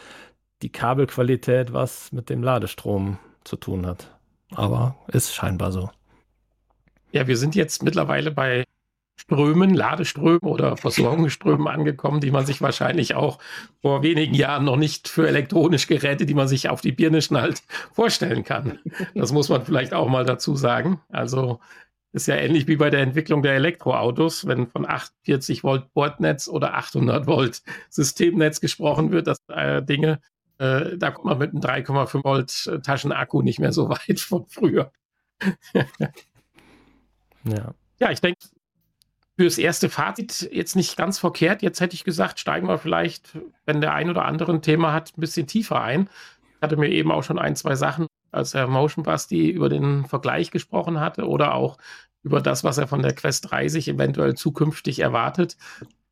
[0.63, 4.11] die Kabelqualität was mit dem Ladestrom zu tun hat.
[4.55, 5.91] Aber ist scheinbar so.
[7.13, 8.65] Ja, wir sind jetzt mittlerweile bei
[9.17, 13.39] Strömen, Ladeströmen oder Versorgungsströmen angekommen, die man sich wahrscheinlich auch
[13.81, 17.63] vor wenigen Jahren noch nicht für elektronische Geräte, die man sich auf die Birne schnallt,
[17.93, 18.81] vorstellen kann.
[19.15, 21.01] Das muss man vielleicht auch mal dazu sagen.
[21.11, 21.61] Also
[22.15, 26.75] ist ja ähnlich wie bei der Entwicklung der Elektroautos, wenn von 48 Volt Bordnetz oder
[26.75, 30.21] 800 Volt Systemnetz gesprochen wird, dass äh, Dinge,
[30.59, 34.47] äh, da kommt man mit einem 3,5 Volt äh, Taschenakku nicht mehr so weit von
[34.47, 34.93] früher.
[37.43, 37.75] ja.
[38.01, 38.39] Ja, ich denke,
[39.37, 41.63] fürs erste Fazit jetzt nicht ganz verkehrt.
[41.63, 45.17] Jetzt hätte ich gesagt, steigen wir vielleicht, wenn der ein oder andere ein Thema hat,
[45.17, 46.09] ein bisschen tiefer ein.
[46.57, 50.05] Ich hatte mir eben auch schon ein, zwei Sachen als Herr Motion Basti über den
[50.07, 51.79] Vergleich gesprochen hatte oder auch
[52.23, 55.57] über das, was er von der Quest 3 sich eventuell zukünftig erwartet.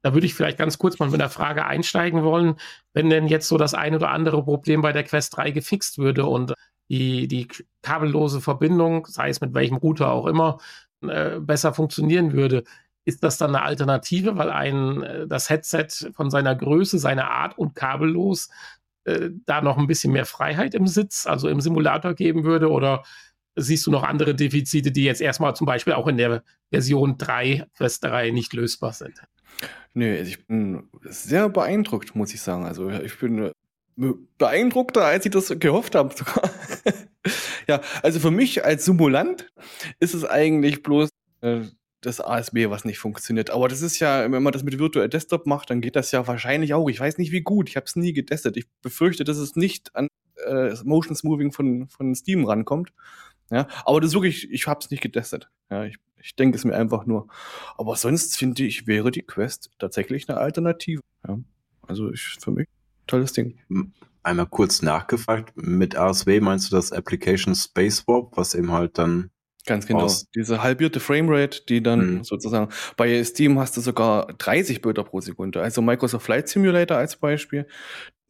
[0.02, 2.56] Da würde ich vielleicht ganz kurz mal mit einer Frage einsteigen wollen,
[2.92, 6.26] wenn denn jetzt so das ein oder andere Problem bei der Quest 3 gefixt würde
[6.26, 6.54] und
[6.90, 7.48] die, die
[7.82, 10.58] kabellose Verbindung, sei es mit welchem Router auch immer,
[11.02, 12.64] äh, besser funktionieren würde.
[13.04, 17.56] Ist das dann eine Alternative, weil ein äh, das Headset von seiner Größe, seiner Art
[17.56, 18.50] und kabellos
[19.04, 22.70] äh, da noch ein bisschen mehr Freiheit im Sitz, also im Simulator geben würde?
[22.70, 23.02] Oder
[23.56, 27.66] siehst du noch andere Defizite, die jetzt erstmal zum Beispiel auch in der Version 3,
[27.76, 29.22] Quest 3 nicht lösbar sind?
[29.94, 32.64] Nö, also ich bin sehr beeindruckt, muss ich sagen.
[32.64, 33.52] Also ich bin
[33.98, 36.50] äh, beeindruckter, als ich das gehofft habe sogar.
[37.68, 39.52] ja, also für mich als Simulant
[40.00, 41.10] ist es eigentlich bloß
[41.42, 41.60] äh,
[42.02, 43.50] das ASB, was nicht funktioniert.
[43.50, 46.26] Aber das ist ja, wenn man das mit Virtual Desktop macht, dann geht das ja
[46.26, 46.88] wahrscheinlich auch.
[46.88, 47.68] Ich weiß nicht, wie gut.
[47.68, 48.56] Ich habe es nie getestet.
[48.56, 50.08] Ich befürchte, dass es nicht an
[50.46, 52.92] äh, Motion Smoothing von, von Steam rankommt.
[53.50, 55.50] Ja, aber das ist wirklich, ich habe es nicht getestet.
[55.70, 57.28] Ja, ich, ich denke es mir einfach nur.
[57.76, 61.02] Aber sonst finde ich, wäre die Quest tatsächlich eine Alternative.
[61.26, 61.38] Ja,
[61.86, 62.68] also ich, für mich
[63.06, 63.58] tolles Ding.
[64.22, 69.30] Einmal kurz nachgefragt, mit ASW meinst du das Application Space Warp, was eben halt dann
[69.66, 70.00] Ganz genau.
[70.00, 70.28] Aus.
[70.34, 72.24] Diese halbierte Framerate, die dann mhm.
[72.24, 75.62] sozusagen bei Steam hast du sogar 30 Bilder pro Sekunde.
[75.62, 77.66] Also Microsoft Flight Simulator als Beispiel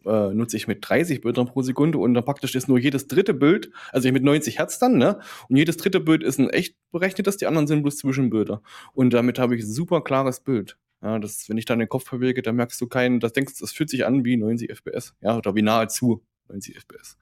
[0.05, 3.35] äh, nutze ich mit 30 Bildern pro Sekunde und dann praktisch ist nur jedes dritte
[3.35, 5.21] Bild, also ich mit 90 Hertz dann, ne?
[5.49, 8.63] Und jedes dritte Bild ist ein echt berechnetes, die anderen sind bloß Zwischenbilder.
[8.95, 10.77] Und damit habe ich ein super klares Bild.
[11.03, 13.73] Ja, das, wenn ich dann den Kopf bewege, dann merkst du keinen, das denkst, das
[13.73, 17.19] fühlt sich an wie 90 FPS, ja, oder wie nahezu 90 FPS.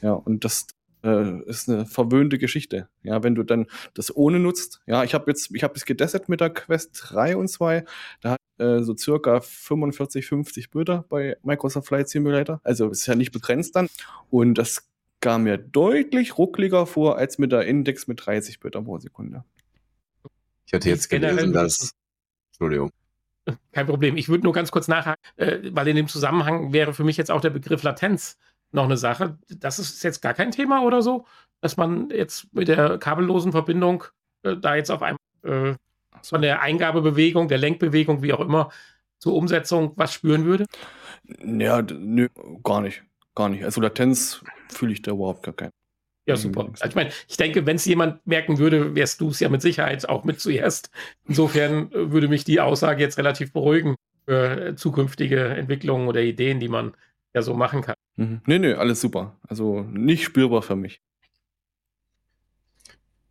[0.00, 0.68] Ja, und das,
[1.04, 2.88] äh, ist eine verwöhnte Geschichte.
[3.02, 4.80] Ja, wenn du dann das ohne nutzt.
[4.86, 7.84] Ja, ich habe jetzt, ich habe es getestet mit der Quest 3 und 2.
[8.20, 12.60] Da hat äh, so circa 45, 50 Bilder bei Microsoft Flight Simulator.
[12.64, 13.88] Also ist ja nicht begrenzt dann.
[14.30, 14.88] Und das
[15.20, 19.44] kam mir deutlich ruckliger vor als mit der Index mit 30 Bilder pro Sekunde.
[20.66, 21.92] Ich hatte jetzt gelesen, dass.
[22.52, 22.90] Entschuldigung.
[23.72, 24.16] Kein Problem.
[24.16, 27.30] Ich würde nur ganz kurz nachhaken, äh, weil in dem Zusammenhang wäre für mich jetzt
[27.30, 28.38] auch der Begriff Latenz
[28.72, 29.38] noch eine Sache.
[29.48, 31.26] Das ist jetzt gar kein Thema oder so?
[31.60, 34.04] dass man jetzt mit der kabellosen Verbindung
[34.42, 35.74] äh, da jetzt auf einmal äh,
[36.22, 38.70] von der Eingabebewegung, der Lenkbewegung, wie auch immer,
[39.18, 40.66] zur Umsetzung was spüren würde?
[41.44, 42.28] Ja, nö,
[42.62, 43.02] gar nicht.
[43.34, 43.64] Gar nicht.
[43.64, 45.70] Also Latenz fühle ich da überhaupt gar keinen.
[46.26, 46.68] Ja, super.
[46.72, 49.62] Also ich meine, ich denke, wenn es jemand merken würde, wärst du es ja mit
[49.62, 50.90] Sicherheit auch mit zuerst.
[51.26, 53.96] Insofern äh, würde mich die Aussage jetzt relativ beruhigen
[54.26, 56.94] für zukünftige Entwicklungen oder Ideen, die man
[57.34, 57.94] ja so machen kann.
[58.16, 58.40] Mhm.
[58.46, 59.38] Nee, nee, alles super.
[59.42, 61.00] Also nicht spürbar für mich.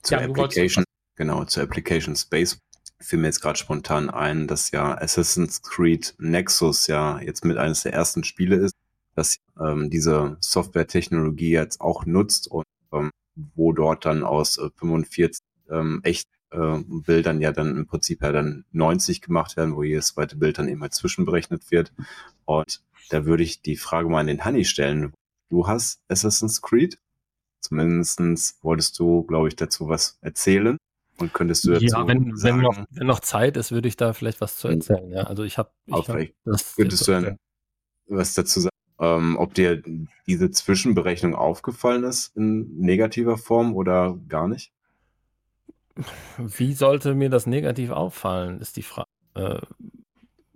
[0.01, 0.83] Zur ja, Application,
[1.15, 2.59] genau, zur Application Space
[3.01, 7.83] fiel mir jetzt gerade spontan ein, dass ja Assassin's Creed Nexus ja jetzt mit eines
[7.83, 8.75] der ersten Spiele ist,
[9.15, 13.11] dass ähm, diese Software-Technologie jetzt auch nutzt und ähm,
[13.55, 18.31] wo dort dann aus äh, 45 ähm, echt äh, Bildern ja dann im Prinzip ja
[18.31, 21.93] dann 90 gemacht werden, wo jedes zweite Bild dann eben halt zwischenberechnet wird.
[22.45, 25.13] Und da würde ich die Frage mal an den Honey stellen.
[25.49, 26.99] Du hast Assassin's Creed.
[27.61, 30.77] Zumindestens wolltest du, glaube ich, dazu was erzählen.
[31.17, 33.97] Und könntest du dazu Ja, wenn, sagen, wenn, noch, wenn noch Zeit ist, würde ich
[33.97, 35.11] da vielleicht was zu erzählen.
[35.11, 35.71] Ja, also ich habe.
[35.91, 37.37] Könntest du dann
[38.07, 38.69] was dazu sagen?
[39.01, 39.81] Ähm, ob dir
[40.27, 44.73] diese Zwischenberechnung aufgefallen ist in negativer Form oder gar nicht?
[46.37, 49.07] Wie sollte mir das negativ auffallen, ist die Frage.
[49.35, 49.59] Äh,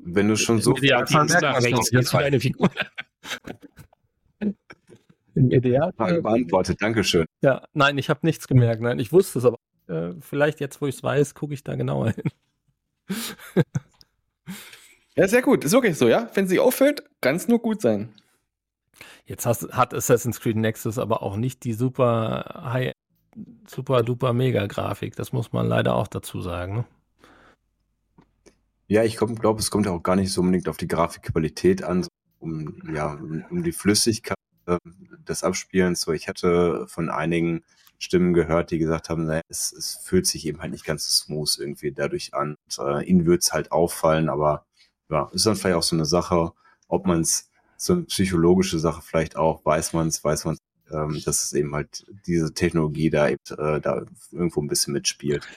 [0.05, 2.69] Wenn du schon so Idealfall merkst, deine Figur.
[5.35, 5.93] Im Ideal.
[5.93, 7.25] Frage beantwortet, Dankeschön.
[7.41, 8.81] Ja, nein, ich habe nichts gemerkt.
[8.81, 9.57] Nein, ich wusste es aber.
[9.87, 12.23] Äh, vielleicht jetzt, wo ich es weiß, gucke ich da genauer hin.
[15.15, 15.63] ja, sehr gut.
[15.65, 16.29] Ist wirklich so, ja?
[16.35, 18.13] Wenn sie auffällt, kann es nur gut sein.
[19.25, 22.93] Jetzt hast, hat Assassin's Creed Nexus aber auch nicht die super high,
[23.67, 25.15] super duper mega Grafik.
[25.15, 26.75] Das muss man leider auch dazu sagen.
[26.77, 26.85] Ne?
[28.87, 32.05] Ja, ich glaube, es kommt ja auch gar nicht so unbedingt auf die Grafikqualität an,
[32.39, 33.13] um, ja,
[33.49, 34.77] um die Flüssigkeit äh,
[35.27, 36.01] des Abspielens.
[36.01, 37.63] So, ich hatte von einigen
[37.97, 41.25] Stimmen gehört, die gesagt haben, naja, es, es fühlt sich eben halt nicht ganz so
[41.25, 42.55] smooth irgendwie dadurch an.
[42.77, 44.65] Und, äh, ihnen wird es halt auffallen, aber
[45.09, 46.53] ja, ist dann vielleicht auch so eine Sache,
[46.87, 50.57] ob man es so eine psychologische Sache vielleicht auch, weiß man es, weiß man
[50.91, 55.47] ähm, dass es eben halt diese Technologie da eben äh, da irgendwo ein bisschen mitspielt.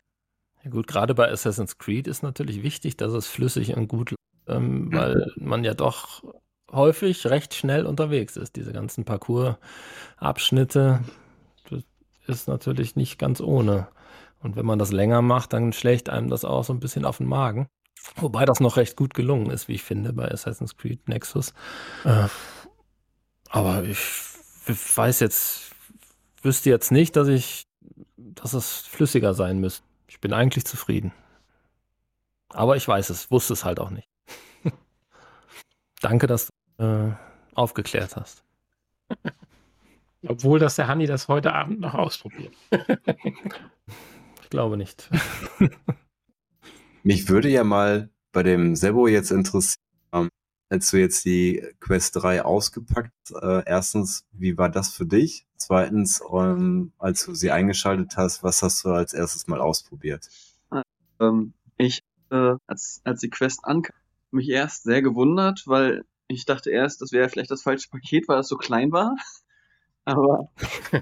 [0.67, 4.17] Ja gut, gerade bei Assassin's Creed ist natürlich wichtig, dass es flüssig und gut,
[4.49, 6.25] ähm, weil man ja doch
[6.73, 8.57] häufig recht schnell unterwegs ist.
[8.57, 11.05] Diese ganzen Parcours-Abschnitte
[12.27, 13.87] ist natürlich nicht ganz ohne.
[14.41, 17.19] Und wenn man das länger macht, dann schlägt einem das auch so ein bisschen auf
[17.19, 17.69] den Magen.
[18.17, 21.55] Wobei das noch recht gut gelungen ist, wie ich finde, bei Assassin's Creed Nexus.
[22.05, 22.27] Äh,
[23.51, 24.01] aber ich
[24.97, 25.71] weiß jetzt,
[26.43, 27.69] wüsste jetzt nicht, dass ich,
[28.17, 29.87] dass es flüssiger sein müsste.
[30.17, 31.13] Ich bin eigentlich zufrieden.
[32.49, 34.09] Aber ich weiß es, wusste es halt auch nicht.
[36.01, 36.49] Danke, dass
[36.79, 37.13] du äh,
[37.55, 38.43] aufgeklärt hast.
[40.27, 42.55] Obwohl, dass der Hanni das heute Abend noch ausprobiert.
[42.71, 45.11] ich glaube nicht.
[47.03, 49.83] Mich würde ja mal bei dem Sebo jetzt interessieren,
[50.69, 55.47] als du jetzt die Quest 3 ausgepackt, äh, erstens, wie war das für dich?
[55.57, 60.29] Zweitens, ähm, als du sie eingeschaltet hast, was hast du als erstes mal ausprobiert?
[61.21, 63.97] Ähm, ich, äh, als, als die Quest ankam,
[64.31, 68.37] mich erst sehr gewundert, weil ich dachte erst, das wäre vielleicht das falsche Paket, weil
[68.39, 69.17] das so klein war.
[70.09, 70.53] Aber,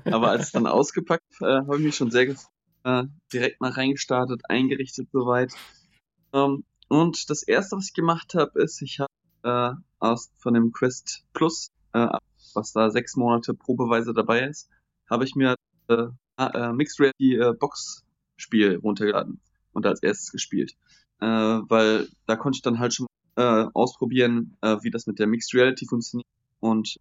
[0.06, 2.48] aber als es dann ausgepackt, äh, habe ich mich schon sehr gefreut.
[2.84, 3.04] Äh,
[3.34, 5.52] direkt mal reingestartet, eingerichtet soweit.
[6.32, 9.12] Ähm, und das erste, was ich gemacht habe, ist, ich habe
[9.44, 12.08] äh, aus von dem Quest Plus, äh,
[12.54, 14.68] was da sechs Monate probeweise dabei ist,
[15.08, 15.54] habe ich mir
[15.88, 16.06] äh,
[16.38, 18.04] äh, Mixed Reality äh, Box
[18.36, 19.40] Spiel runtergeladen
[19.72, 20.72] und als erstes gespielt,
[21.20, 25.26] äh, weil da konnte ich dann halt schon äh, ausprobieren, äh, wie das mit der
[25.26, 26.26] Mixed Reality funktioniert
[26.60, 26.98] und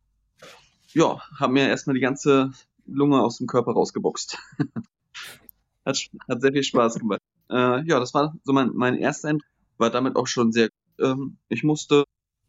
[0.94, 2.52] ja, habe mir erstmal die ganze
[2.86, 4.38] Lunge aus dem Körper rausgeboxt.
[5.86, 7.22] hat, hat sehr viel Spaß gemacht.
[7.50, 9.48] Äh, ja, das war so mein, mein erster Eindruck.
[9.78, 10.70] War damit auch schon sehr.
[11.00, 12.04] Ähm, ich musste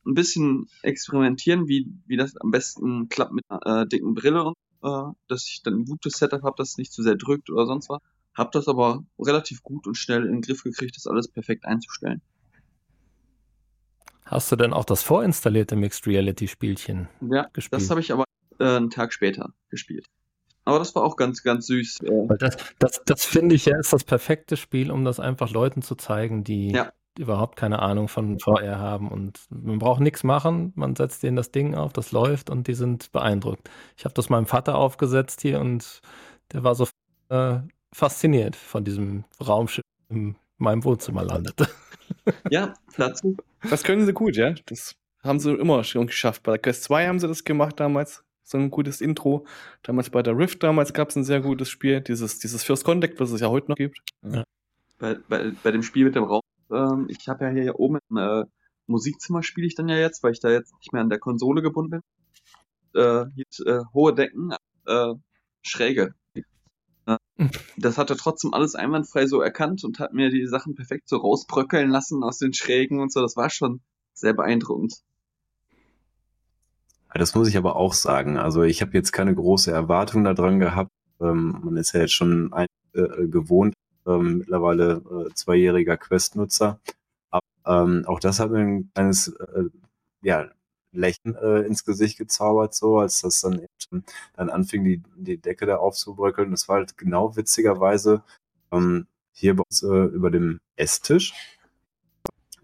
[0.06, 4.54] ein bisschen experimentieren, wie, wie das am besten klappt mit einer äh, dicken Brille und
[4.82, 7.88] äh, dass ich dann ein gutes Setup habe, das nicht zu sehr drückt oder sonst
[7.88, 8.00] was.
[8.34, 12.20] Hab das aber relativ gut und schnell in den Griff gekriegt, das alles perfekt einzustellen.
[14.24, 17.80] Hast du denn auch das vorinstallierte Mixed Reality Spielchen ja, gespielt?
[17.80, 18.24] Das habe ich aber
[18.58, 20.06] äh, einen Tag später gespielt.
[20.64, 22.00] Aber das war auch ganz, ganz süß.
[22.02, 25.82] Weil das, das, das finde ich ja ist das perfekte Spiel, um das einfach Leuten
[25.82, 26.90] zu zeigen, die ja.
[27.18, 29.08] Überhaupt keine Ahnung von VR haben.
[29.08, 32.74] Und man braucht nichts machen, man setzt denen das Ding auf, das läuft und die
[32.74, 33.70] sind beeindruckt.
[33.96, 36.00] Ich habe das meinem Vater aufgesetzt hier und
[36.52, 36.88] der war so
[37.28, 37.58] äh,
[37.92, 41.68] fasziniert von diesem Raumschiff in meinem Wohnzimmer landete.
[42.50, 43.36] Ja, dazu.
[43.70, 44.54] Das können sie gut, ja.
[44.66, 46.42] Das haben sie immer schon geschafft.
[46.42, 48.22] Bei der Quest 2 haben sie das gemacht damals.
[48.42, 49.46] so ein gutes Intro.
[49.82, 53.20] Damals bei der Rift damals gab es ein sehr gutes Spiel, dieses, dieses First Contact,
[53.20, 53.98] was es ja heute noch gibt.
[54.22, 54.44] Ja.
[54.98, 58.16] Bei, bei, bei dem Spiel mit dem Raum, ähm, ich habe ja hier oben im
[58.16, 58.44] äh,
[58.86, 61.62] Musikzimmer spiele ich dann ja jetzt, weil ich da jetzt nicht mehr an der Konsole
[61.62, 62.02] gebunden
[62.92, 63.02] bin.
[63.02, 64.52] Äh, hier, äh, hohe Decken,
[64.86, 65.14] äh,
[65.62, 66.14] schräge.
[67.76, 71.16] Das hat er trotzdem alles einwandfrei so erkannt und hat mir die Sachen perfekt so
[71.16, 73.20] rausbröckeln lassen aus den Schrägen und so.
[73.20, 73.80] Das war schon
[74.14, 74.94] sehr beeindruckend.
[77.12, 78.38] Das muss ich aber auch sagen.
[78.38, 80.90] Also ich habe jetzt keine große Erwartung daran gehabt.
[81.20, 83.73] Ähm, man ist ja jetzt schon ein, äh, gewohnt,
[84.06, 86.80] ähm, mittlerweile äh, zweijähriger Quest-Nutzer.
[87.66, 89.64] Ähm, auch das hat mir ein kleines äh,
[90.22, 90.48] ja,
[90.92, 94.04] Lächeln äh, ins Gesicht gezaubert, so als das dann eben,
[94.36, 96.50] dann anfing, die, die Decke da aufzubröckeln.
[96.50, 98.22] Das war halt genau witzigerweise
[98.70, 101.54] ähm, hier bei uns äh, über dem Esstisch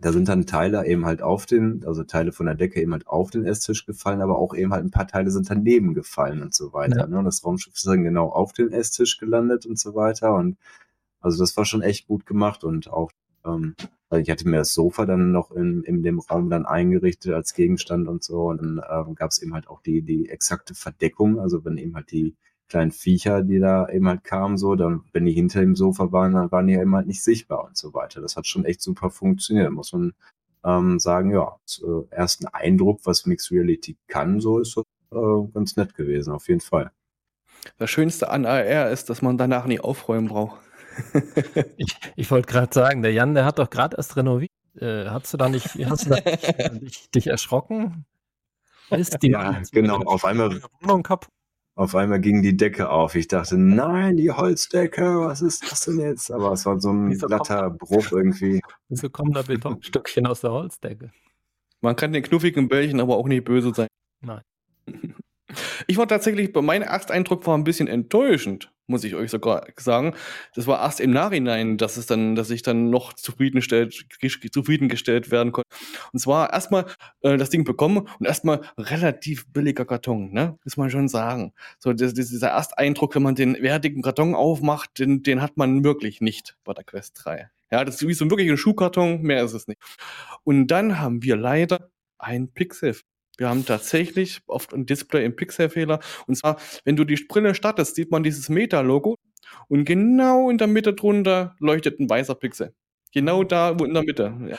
[0.00, 3.06] da sind dann Teile eben halt auf den, also Teile von der Decke eben halt
[3.06, 6.54] auf den Esstisch gefallen, aber auch eben halt ein paar Teile sind daneben gefallen und
[6.54, 7.00] so weiter.
[7.00, 7.06] Ja.
[7.06, 7.18] Ne?
[7.18, 10.34] Und das Raumschiff ist dann genau auf den Esstisch gelandet und so weiter.
[10.34, 10.56] Und
[11.20, 13.12] also das war schon echt gut gemacht und auch,
[13.44, 13.74] ähm,
[14.12, 18.08] ich hatte mir das Sofa dann noch in, in dem Raum dann eingerichtet als Gegenstand
[18.08, 18.48] und so.
[18.48, 21.94] Und dann ähm, gab es eben halt auch die, die exakte Verdeckung, also wenn eben
[21.94, 22.34] halt die
[22.68, 26.32] kleinen Viecher, die da eben halt kamen, so, dann, wenn die hinter dem Sofa waren,
[26.32, 28.20] dann waren die ja eben halt nicht sichtbar und so weiter.
[28.20, 30.12] Das hat schon echt super funktioniert, muss man
[30.64, 35.76] ähm, sagen, ja, äh, ersten Eindruck, was Mixed Reality kann, so ist das äh, ganz
[35.76, 36.90] nett gewesen, auf jeden Fall.
[37.76, 40.60] Das Schönste an AR ist, dass man danach nie aufräumen braucht.
[41.76, 44.50] Ich ich wollte gerade sagen, der Jan, der hat doch gerade erst renoviert.
[44.78, 48.04] Äh, hast du da nicht, hast du da nicht, dich, dich erschrocken?
[48.90, 50.60] Ist die ja, genau, auf einmal
[51.80, 53.14] auf einmal ging die Decke auf.
[53.14, 56.30] Ich dachte, nein, die Holzdecke, was ist das denn jetzt?
[56.30, 58.60] Aber es war so ein Wieso glatter Bruch irgendwie.
[58.88, 61.10] Wieso kommen da Betonstückchen aus der Holzdecke?
[61.80, 63.88] Man kann den knuffigen Bällchen aber auch nicht böse sein.
[64.20, 64.42] Nein.
[65.88, 70.14] Ich war tatsächlich, mein Ersteindruck war ein bisschen enttäuschend, muss ich euch sogar sagen.
[70.54, 74.06] Das war erst im Nachhinein, dass es dann, dass ich dann noch zufriedengestellt,
[74.52, 75.68] zufriedengestellt werden konnte.
[76.12, 76.86] Und zwar erstmal
[77.22, 80.58] äh, das Ding bekommen und erstmal relativ billiger Karton, ne?
[80.64, 81.52] Muss man schon sagen.
[81.78, 85.84] So, das, das, dieser Ersteindruck, wenn man den wertigen Karton aufmacht, den, den hat man
[85.84, 87.50] wirklich nicht bei der Quest 3.
[87.70, 89.80] Ja, das ist wie so ein wirklicher Schuhkarton, mehr ist es nicht.
[90.42, 92.96] Und dann haben wir leider ein Pixel
[93.40, 96.00] wir haben tatsächlich oft ein Display im Pixelfehler.
[96.26, 99.16] Und zwar, wenn du die Brille startest, sieht man dieses Meta-Logo
[99.68, 102.74] und genau in der Mitte drunter leuchtet ein weißer Pixel.
[103.12, 104.36] Genau da, wo in der Mitte.
[104.46, 104.58] Ja.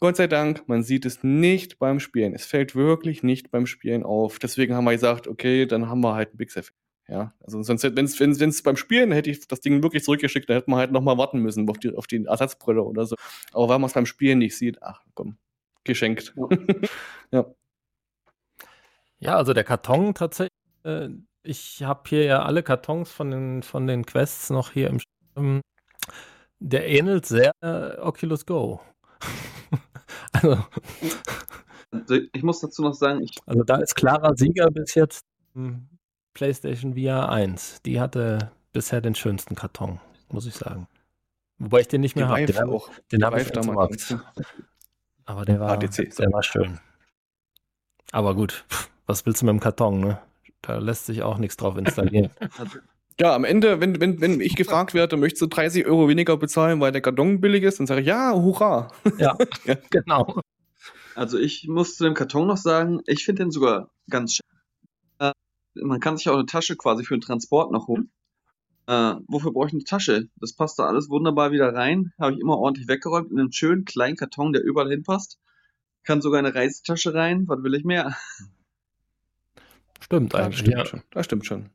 [0.00, 2.34] Gott sei Dank, man sieht es nicht beim Spielen.
[2.34, 4.40] Es fällt wirklich nicht beim Spielen auf.
[4.40, 6.64] Deswegen haben wir gesagt, okay, dann haben wir halt ein Pixel.
[7.08, 10.50] Ja, also sonst, wenn es wenn, wenn's beim Spielen hätte ich das Ding wirklich zurückgeschickt,
[10.50, 13.14] dann hätte man halt nochmal warten müssen auf die, auf die Ersatzbrille oder so.
[13.52, 15.38] Aber weil man es beim Spielen nicht sieht, ach komm,
[15.84, 16.34] geschenkt.
[16.36, 16.48] Ja.
[17.30, 17.54] ja.
[19.18, 20.52] Ja, also der Karton tatsächlich,
[20.84, 21.08] äh,
[21.42, 25.60] ich habe hier ja alle Kartons von den, von den Quests noch hier im Schirm.
[26.58, 28.80] Der ähnelt sehr äh, Oculus Go.
[30.32, 30.64] also,
[31.90, 33.38] also, ich muss dazu noch sagen, ich.
[33.46, 35.24] Also da ist klarer Sieger bis jetzt
[36.34, 37.82] PlayStation VR 1.
[37.82, 40.86] Die hatte bisher den schönsten Karton, muss ich sagen.
[41.58, 42.44] Wobei ich den nicht mehr habe.
[42.44, 42.54] Den,
[43.12, 44.14] den habe ich damals.
[45.24, 46.78] Aber der war, HTC, der war schön.
[48.12, 48.64] Aber gut,
[49.06, 50.18] was willst du mit dem Karton, ne?
[50.62, 52.30] Da lässt sich auch nichts drauf installieren.
[53.18, 56.80] Ja, am Ende, wenn, wenn, wenn ich gefragt werde, möchtest du 30 Euro weniger bezahlen,
[56.80, 58.88] weil der Karton billig ist, dann sage ich, ja, hurra.
[59.18, 59.76] Ja, ja.
[59.88, 60.40] genau.
[61.14, 64.46] Also ich muss zu dem Karton noch sagen, ich finde den sogar ganz schön.
[65.18, 65.32] Äh,
[65.82, 68.10] man kann sich auch eine Tasche quasi für den Transport noch holen.
[68.86, 70.28] Äh, wofür brauche ich eine Tasche?
[70.36, 72.12] Das passt da alles wunderbar wieder rein.
[72.20, 75.38] Habe ich immer ordentlich weggeräumt in einem schönen kleinen Karton, der überall hinpasst.
[76.04, 77.48] Kann sogar eine Reisetasche rein.
[77.48, 78.14] Was will ich mehr?
[80.00, 80.58] Stimmt das eigentlich.
[80.60, 80.84] Stimmt ja.
[80.84, 81.02] schon.
[81.10, 81.70] Das stimmt schon.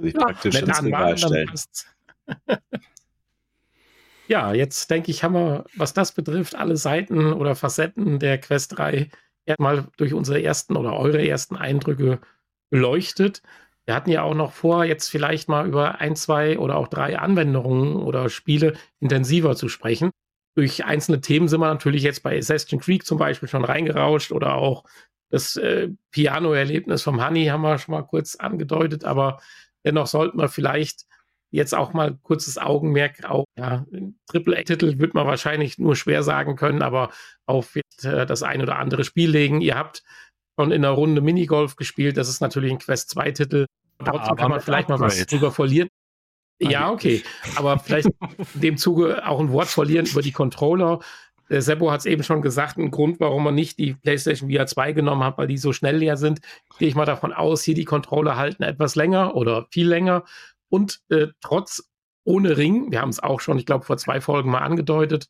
[0.00, 1.50] Sich ja, praktisch ins Regal stellen.
[4.28, 8.76] ja, jetzt denke ich, haben wir, was das betrifft, alle Seiten oder Facetten der Quest
[8.78, 9.10] 3
[9.46, 12.20] erstmal durch unsere ersten oder eure ersten Eindrücke
[12.70, 13.42] beleuchtet.
[13.86, 17.18] Wir hatten ja auch noch vor, jetzt vielleicht mal über ein, zwei oder auch drei
[17.18, 20.10] Anwendungen oder Spiele intensiver zu sprechen.
[20.56, 24.56] Durch einzelne Themen sind wir natürlich jetzt bei Assassin's Creed zum Beispiel schon reingerauscht oder
[24.56, 24.84] auch
[25.28, 29.40] das äh, Piano-Erlebnis vom Honey haben wir schon mal kurz angedeutet, aber
[29.84, 31.06] dennoch sollten wir vielleicht
[31.50, 33.86] jetzt auch mal kurzes Augenmerk auf ja,
[34.28, 37.10] Triple-A-Titel wird man wahrscheinlich nur schwer sagen können, aber
[37.46, 39.60] auf äh, das ein oder andere Spiel legen.
[39.60, 40.02] Ihr habt
[40.58, 43.66] schon in der Runde Minigolf gespielt, das ist natürlich ein Quest 2-Titel.
[44.04, 45.88] Trotzdem kann man vielleicht mal was drüber verlieren.
[46.58, 47.22] Ja, okay.
[47.56, 48.08] Aber vielleicht
[48.54, 51.00] in dem Zuge auch ein Wort verlieren über die Controller.
[51.48, 54.66] Der Sebo hat es eben schon gesagt, ein Grund, warum man nicht die PlayStation VR
[54.66, 56.40] 2 genommen hat, weil die so schnell leer sind.
[56.78, 60.24] Gehe ich mal davon aus, hier die Controller halten etwas länger oder viel länger.
[60.68, 61.88] Und äh, trotz
[62.24, 65.28] ohne Ring, wir haben es auch schon, ich glaube, vor zwei Folgen mal angedeutet,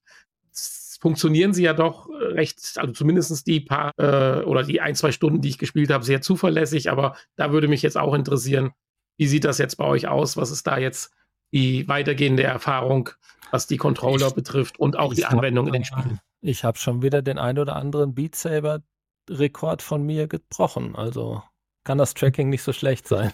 [0.98, 5.42] funktionieren sie ja doch recht, also zumindest die paar äh, oder die ein, zwei Stunden,
[5.42, 6.90] die ich gespielt habe, sehr zuverlässig.
[6.90, 8.72] Aber da würde mich jetzt auch interessieren,
[9.18, 10.36] wie sieht das jetzt bei euch aus?
[10.36, 11.12] Was ist da jetzt
[11.52, 13.10] die weitergehende Erfahrung,
[13.56, 16.20] was die Controller ich, betrifft und auch die Anwendung in den Spielen?
[16.40, 18.82] Ich habe schon wieder den ein oder anderen Beat Saber
[19.28, 20.94] Rekord von mir gebrochen.
[20.94, 21.42] Also
[21.84, 23.32] kann das Tracking nicht so schlecht sein.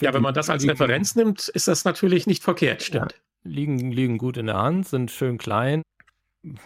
[0.00, 3.12] ja, wenn man das als Referenz nimmt, ist das natürlich nicht verkehrt, stimmt.
[3.12, 3.18] Ja
[3.48, 5.82] liegen, liegen gut in der Hand, sind schön klein.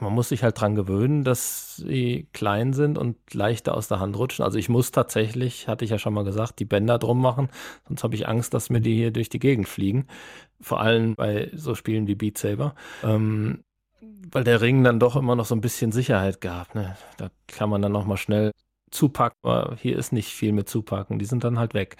[0.01, 4.17] Man muss sich halt dran gewöhnen, dass sie klein sind und leichter aus der Hand
[4.17, 4.45] rutschen.
[4.45, 7.49] Also ich muss tatsächlich, hatte ich ja schon mal gesagt, die Bänder drum machen,
[7.89, 10.07] sonst habe ich Angst, dass mir die hier durch die Gegend fliegen.
[10.63, 12.75] Vor allem bei so Spielen wie Beat Saber.
[13.03, 13.65] Ähm,
[14.31, 16.75] weil der Ring dann doch immer noch so ein bisschen Sicherheit gab.
[16.75, 16.97] Ne?
[17.19, 18.53] Da kann man dann noch mal schnell
[18.91, 21.19] zupacken, aber hier ist nicht viel mit zupacken.
[21.19, 21.97] Die sind dann halt weg.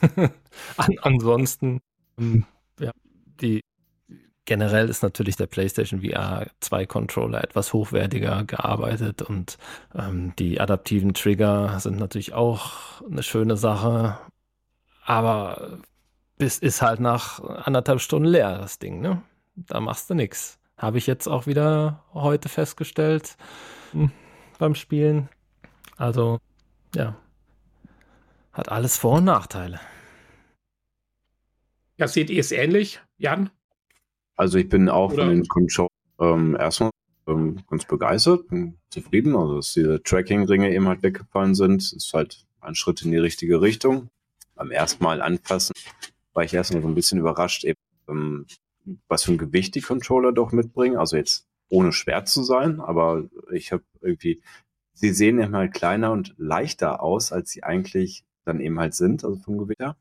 [0.76, 1.80] An, ansonsten,
[2.18, 2.44] ähm,
[2.80, 2.92] ja,
[3.40, 3.60] die
[4.48, 9.58] Generell ist natürlich der PlayStation VR 2 Controller etwas hochwertiger gearbeitet und
[9.94, 14.18] ähm, die adaptiven Trigger sind natürlich auch eine schöne Sache.
[15.04, 15.80] Aber
[16.38, 19.22] es ist halt nach anderthalb Stunden leer, das Ding, ne?
[19.56, 20.58] Da machst du nichts.
[20.76, 23.36] Habe ich jetzt auch wieder heute festgestellt
[23.90, 24.12] hm,
[24.58, 25.28] beim Spielen.
[25.96, 26.38] Also,
[26.94, 27.16] ja.
[28.52, 29.80] Hat alles Vor- und Nachteile.
[31.96, 33.50] Ja, seht ihr es ähnlich, Jan?
[34.36, 35.24] Also ich bin auch Oder?
[35.24, 36.90] von den Controllern ähm, erstmal
[37.26, 39.34] ähm, ganz begeistert, bin zufrieden.
[39.34, 43.60] Also dass diese Tracking-Ringe eben halt weggefallen sind, ist halt ein Schritt in die richtige
[43.60, 44.10] Richtung.
[44.54, 45.72] Beim ersten Mal anfassen
[46.32, 48.46] war ich erstmal so ein bisschen überrascht, eben, ähm,
[49.08, 50.96] was für ein Gewicht die Controller doch mitbringen.
[50.96, 54.40] Also jetzt ohne schwer zu sein, aber ich habe irgendwie,
[54.94, 59.24] sie sehen eben halt kleiner und leichter aus, als sie eigentlich dann eben halt sind,
[59.24, 59.96] also vom Gewicht her.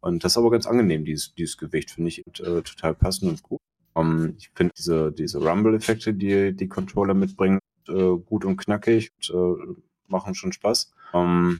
[0.00, 3.42] Und das ist aber ganz angenehm, dieses, dieses Gewicht, finde ich äh, total passend und
[3.42, 3.58] gut.
[3.94, 7.58] Um, ähm, ich finde diese, diese Rumble-Effekte, die die Controller mitbringen,
[7.88, 10.92] äh, gut und knackig und äh, machen schon Spaß.
[11.12, 11.58] Um,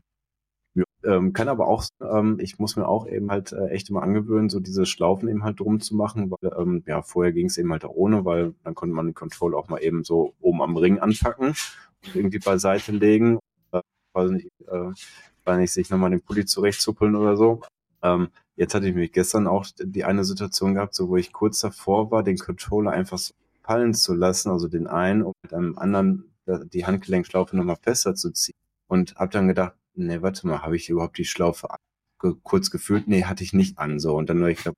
[1.04, 4.48] ähm, kann aber auch, ähm, ich muss mir auch eben halt äh, echt immer angewöhnen,
[4.48, 7.72] so diese Schlaufen eben halt drum zu machen, weil ähm, ja, vorher ging es eben
[7.72, 10.76] halt auch ohne, weil dann konnte man den Controller auch mal eben so oben am
[10.76, 13.38] Ring anpacken und irgendwie beiseite legen.
[13.72, 13.80] Äh,
[14.12, 14.90] weiß nicht, äh,
[15.44, 17.62] weiß nicht, sich nochmal den Pulli zurechtzuppeln oder so.
[18.02, 18.28] Ähm,
[18.58, 22.10] Jetzt hatte ich mich gestern auch die eine Situation gehabt, so wo ich kurz davor
[22.10, 23.32] war, den Controller einfach so
[23.62, 26.24] fallen zu lassen, also den einen, um mit einem anderen
[26.72, 28.56] die Handgelenkschlaufe nochmal fester zu ziehen.
[28.88, 31.68] Und habe dann gedacht, nee, warte mal, habe ich überhaupt die Schlaufe
[32.42, 33.08] kurz gefühlt?
[33.08, 33.98] Nee, hatte ich nicht an.
[33.98, 34.16] So.
[34.16, 34.76] Und dann war ich glaube,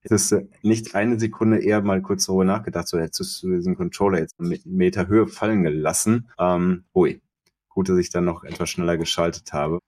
[0.00, 3.76] hättest du nicht eine Sekunde eher mal kurz darüber nachgedacht, so jetzt hast du diesen
[3.76, 6.30] Controller jetzt einen Meter Höhe fallen gelassen.
[6.38, 7.20] Ähm, ui,
[7.68, 9.78] gut, dass ich dann noch etwas schneller geschaltet habe.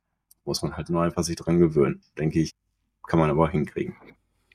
[0.45, 2.53] Muss man halt nur einfach sich dran gewöhnen, denke ich.
[3.07, 3.97] Kann man aber hinkriegen.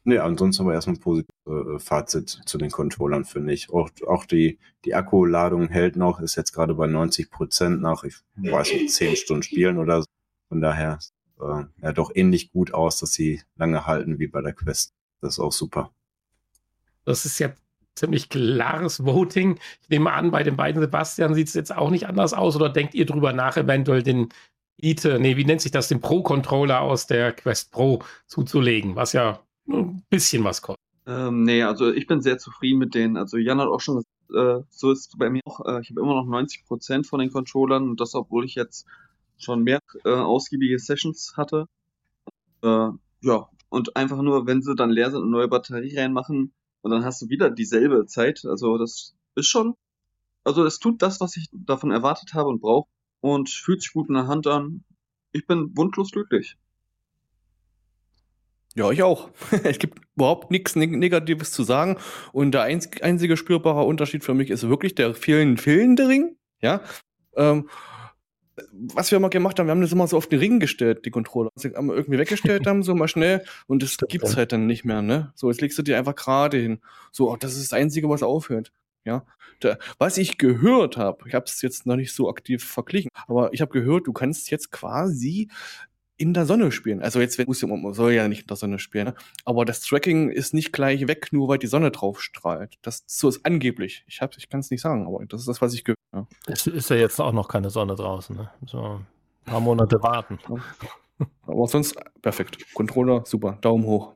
[0.07, 3.71] Nee, ansonsten aber erstmal ein positives äh, Fazit zu den Controllern, finde ich.
[3.71, 8.17] Auch, auch die, die Akkuladung hält noch, ist jetzt gerade bei 90 Prozent nach, ich
[8.35, 10.07] weiß nicht, 10 Stunden Spielen oder so.
[10.47, 10.99] Von daher
[11.41, 14.93] äh, ja doch ähnlich gut aus, dass sie lange halten wie bei der Quest.
[15.21, 15.91] Das ist auch super.
[17.03, 17.51] Das ist ja
[17.95, 19.57] ziemlich klares Voting.
[19.81, 22.69] Ich nehme an, bei den beiden Sebastian sieht es jetzt auch nicht anders aus oder
[22.69, 24.29] denkt ihr drüber nach, eventuell den
[24.77, 29.44] Elite, nee, wie nennt sich das, den Pro-Controller aus der Quest Pro zuzulegen, was ja
[29.67, 30.83] ein bisschen was kostet.
[31.07, 33.17] Ähm, nee, also ich bin sehr zufrieden mit denen.
[33.17, 34.03] Also Jan hat auch schon
[34.33, 37.31] äh, so ist es bei mir auch, äh, ich habe immer noch 90% von den
[37.31, 38.85] Controllern und das, obwohl ich jetzt
[39.37, 41.67] schon mehr äh, ausgiebige Sessions hatte.
[42.63, 42.89] Äh,
[43.21, 47.05] ja, und einfach nur, wenn sie dann leer sind, eine neue Batterie reinmachen und dann
[47.05, 48.45] hast du wieder dieselbe Zeit.
[48.45, 49.75] Also das ist schon,
[50.43, 52.89] also es tut das, was ich davon erwartet habe und brauche
[53.21, 54.83] und fühlt sich gut in der Hand an.
[55.31, 56.57] Ich bin wundlos glücklich.
[58.75, 59.29] Ja, ich auch.
[59.63, 61.97] es gibt überhaupt nichts Negatives zu sagen.
[62.33, 66.35] Und der einzige spürbare Unterschied für mich ist wirklich der vielen fehlende Ring.
[66.61, 66.81] Ja.
[67.35, 67.69] Ähm,
[68.71, 71.11] was wir immer gemacht haben, wir haben das immer so auf den Ring gestellt, die
[71.11, 71.49] Controller.
[71.55, 73.43] Also haben wir irgendwie weggestellt haben, so mal schnell.
[73.67, 75.31] Und das gibt's halt dann nicht mehr, ne?
[75.35, 76.79] So, jetzt legst du dir einfach gerade hin.
[77.11, 78.71] So, oh, das ist das Einzige, was aufhört.
[79.05, 79.23] Ja,
[79.59, 83.53] da, was ich gehört habe, ich habe es jetzt noch nicht so aktiv verglichen, aber
[83.53, 85.47] ich habe gehört, du kannst jetzt quasi
[86.17, 87.01] in der Sonne spielen.
[87.01, 89.15] Also jetzt muss man soll ja nicht in der Sonne spielen, ne?
[89.43, 92.77] aber das Tracking ist nicht gleich weg, nur weil die Sonne drauf strahlt.
[92.81, 94.03] Das so ist angeblich.
[94.07, 95.99] Ich ich kann es nicht sagen, aber das ist das, was ich gehört.
[96.13, 96.27] habe.
[96.47, 98.35] Es ist ja jetzt auch noch keine Sonne draußen.
[98.35, 98.49] Ne?
[98.65, 99.05] So ein
[99.45, 100.39] paar Monate warten.
[101.47, 102.73] Aber sonst perfekt.
[102.73, 104.15] Controller super, Daumen hoch.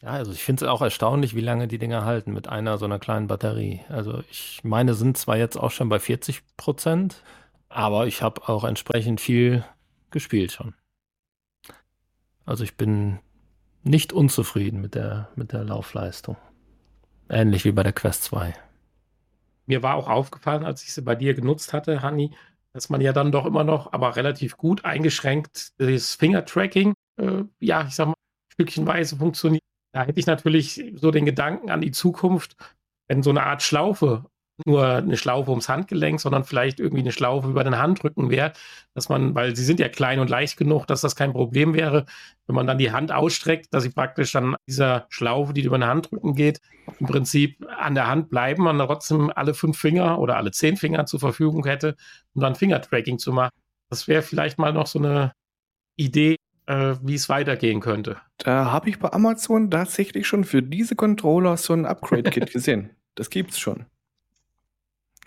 [0.00, 2.84] Ja, also ich finde es auch erstaunlich, wie lange die Dinger halten mit einer so
[2.84, 3.80] einer kleinen Batterie.
[3.88, 7.22] Also ich meine, sind zwar jetzt auch schon bei 40 Prozent,
[7.68, 9.64] aber ich habe auch entsprechend viel
[10.10, 10.74] gespielt schon.
[12.48, 13.18] Also ich bin
[13.82, 16.38] nicht unzufrieden mit der, mit der Laufleistung.
[17.28, 18.54] Ähnlich wie bei der Quest 2.
[19.66, 22.30] Mir war auch aufgefallen, als ich sie bei dir genutzt hatte, Hanni,
[22.72, 27.84] dass man ja dann doch immer noch, aber relativ gut eingeschränkt das Finger-Tracking, äh, ja,
[27.86, 28.14] ich sag mal,
[28.54, 29.62] stückchenweise funktioniert.
[29.92, 32.56] Da hätte ich natürlich so den Gedanken an die Zukunft,
[33.08, 34.24] wenn so eine Art Schlaufe
[34.66, 38.52] nur eine Schlaufe ums Handgelenk, sondern vielleicht irgendwie eine Schlaufe über den Handrücken wäre,
[38.94, 42.06] dass man, weil sie sind ja klein und leicht genug, dass das kein Problem wäre,
[42.46, 45.86] wenn man dann die Hand ausstreckt, dass sie praktisch dann dieser Schlaufe, die über den
[45.86, 46.60] Handrücken geht,
[46.98, 51.06] im Prinzip an der Hand bleiben, man trotzdem alle fünf Finger oder alle zehn Finger
[51.06, 51.96] zur Verfügung hätte,
[52.34, 53.52] um dann Fingertracking zu machen.
[53.90, 55.32] Das wäre vielleicht mal noch so eine
[55.96, 56.36] Idee,
[56.66, 58.18] äh, wie es weitergehen könnte.
[58.38, 62.90] Da habe ich bei Amazon tatsächlich schon für diese Controller so ein Upgrade-Kit gesehen.
[63.14, 63.86] Das gibt's schon.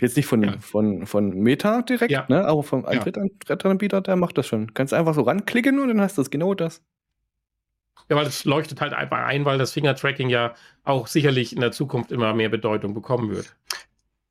[0.02, 0.60] Jetzt nicht von, ja.
[0.60, 2.26] von, von Meta direkt, ja.
[2.28, 3.00] ne, aber vom ja.
[3.00, 4.74] Drittanbieter, der macht das schon.
[4.74, 6.82] Kannst einfach so ranklicken und dann hast du es genau das.
[8.10, 11.72] Ja, weil es leuchtet halt einfach ein, weil das Finger-Tracking ja auch sicherlich in der
[11.72, 13.56] Zukunft immer mehr Bedeutung bekommen wird.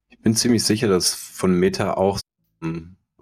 [0.09, 2.19] Ich bin ziemlich sicher, dass von Meta auch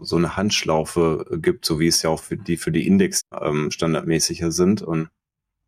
[0.01, 3.71] so eine Handschlaufe gibt, so wie es ja auch für die für die Index ähm,
[3.71, 5.11] standardmäßiger sind und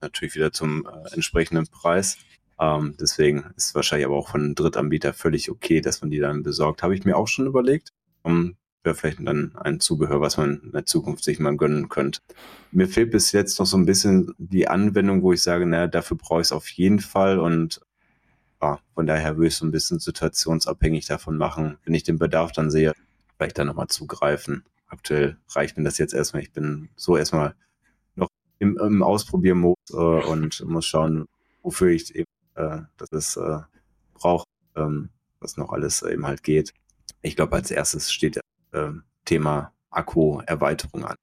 [0.01, 2.17] natürlich wieder zum äh, entsprechenden Preis.
[2.61, 6.43] Ähm, deswegen ist wahrscheinlich aber auch von einem Drittanbieter völlig okay, dass man die dann
[6.43, 6.83] besorgt.
[6.83, 7.93] Habe ich mir auch schon überlegt.
[8.23, 12.21] Um, Wäre vielleicht dann ein Zubehör, was man in der Zukunft sich mal gönnen könnte.
[12.71, 16.17] Mir fehlt bis jetzt noch so ein bisschen die Anwendung, wo ich sage, naja, dafür
[16.17, 17.81] brauche ich es auf jeden Fall und
[18.63, 21.79] ja, von daher würde ich so ein bisschen situationsabhängig davon machen.
[21.85, 22.95] Wenn ich den Bedarf dann sehe,
[23.37, 24.65] vielleicht dann nochmal zugreifen.
[24.87, 26.43] Aktuell reicht mir das jetzt erstmal.
[26.43, 27.55] Ich bin so erstmal
[28.17, 31.27] noch im, im Ausprobiermodus äh, und muss schauen,
[31.63, 32.27] wofür ich eben
[32.97, 33.61] das ist, äh,
[34.15, 34.47] braucht,
[34.77, 36.73] ähm, was noch alles eben halt geht.
[37.23, 38.39] Ich glaube, als erstes steht
[38.73, 38.91] äh,
[39.25, 41.17] Thema Akku-Erweiterung an,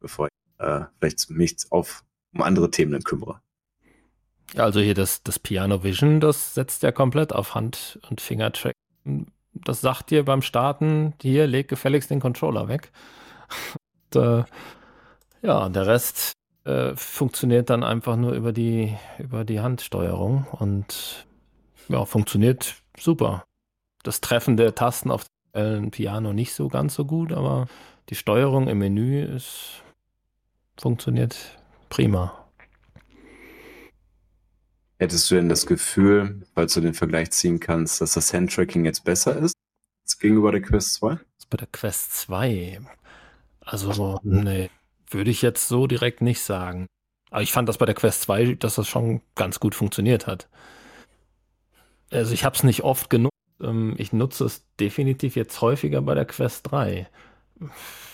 [0.00, 3.40] bevor ich äh, vielleicht mich auf um andere Themen kümmere.
[4.56, 8.74] Also hier das, das Piano Vision, das setzt ja komplett auf Hand- und Fingertrack.
[9.52, 12.92] Das sagt dir beim Starten, hier, leg gefälligst den Controller weg.
[14.14, 14.44] und, äh,
[15.42, 16.32] ja, der Rest
[16.64, 21.26] äh, funktioniert dann einfach nur über die, über die Handsteuerung und
[21.88, 23.44] ja, funktioniert super.
[24.02, 27.66] Das Treffen der Tasten auf dem Piano nicht so ganz so gut, aber
[28.08, 29.82] die Steuerung im Menü ist,
[30.78, 31.58] funktioniert
[31.88, 32.44] prima.
[34.98, 39.04] Hättest du denn das Gefühl, falls du den Vergleich ziehen kannst, dass das Handtracking jetzt
[39.04, 39.54] besser ist
[40.02, 41.18] als gegenüber der Quest 2?
[41.50, 42.80] Bei der Quest 2.
[43.60, 44.70] Also, nee.
[45.14, 46.86] Würde ich jetzt so direkt nicht sagen.
[47.30, 50.48] Aber ich fand das bei der Quest 2, dass das schon ganz gut funktioniert hat.
[52.10, 53.32] Also ich habe es nicht oft genutzt.
[53.60, 57.08] Ähm, ich nutze es definitiv jetzt häufiger bei der Quest 3.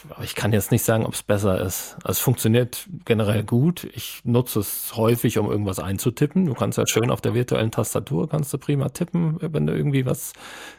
[0.08, 1.94] Aber ich kann jetzt nicht sagen, ob es besser ist.
[1.96, 3.84] Also es funktioniert generell gut.
[3.94, 6.46] Ich nutze es häufig, um irgendwas einzutippen.
[6.46, 10.06] Du kannst ja schön auf der virtuellen Tastatur, kannst du prima tippen, wenn du irgendwie
[10.06, 10.32] was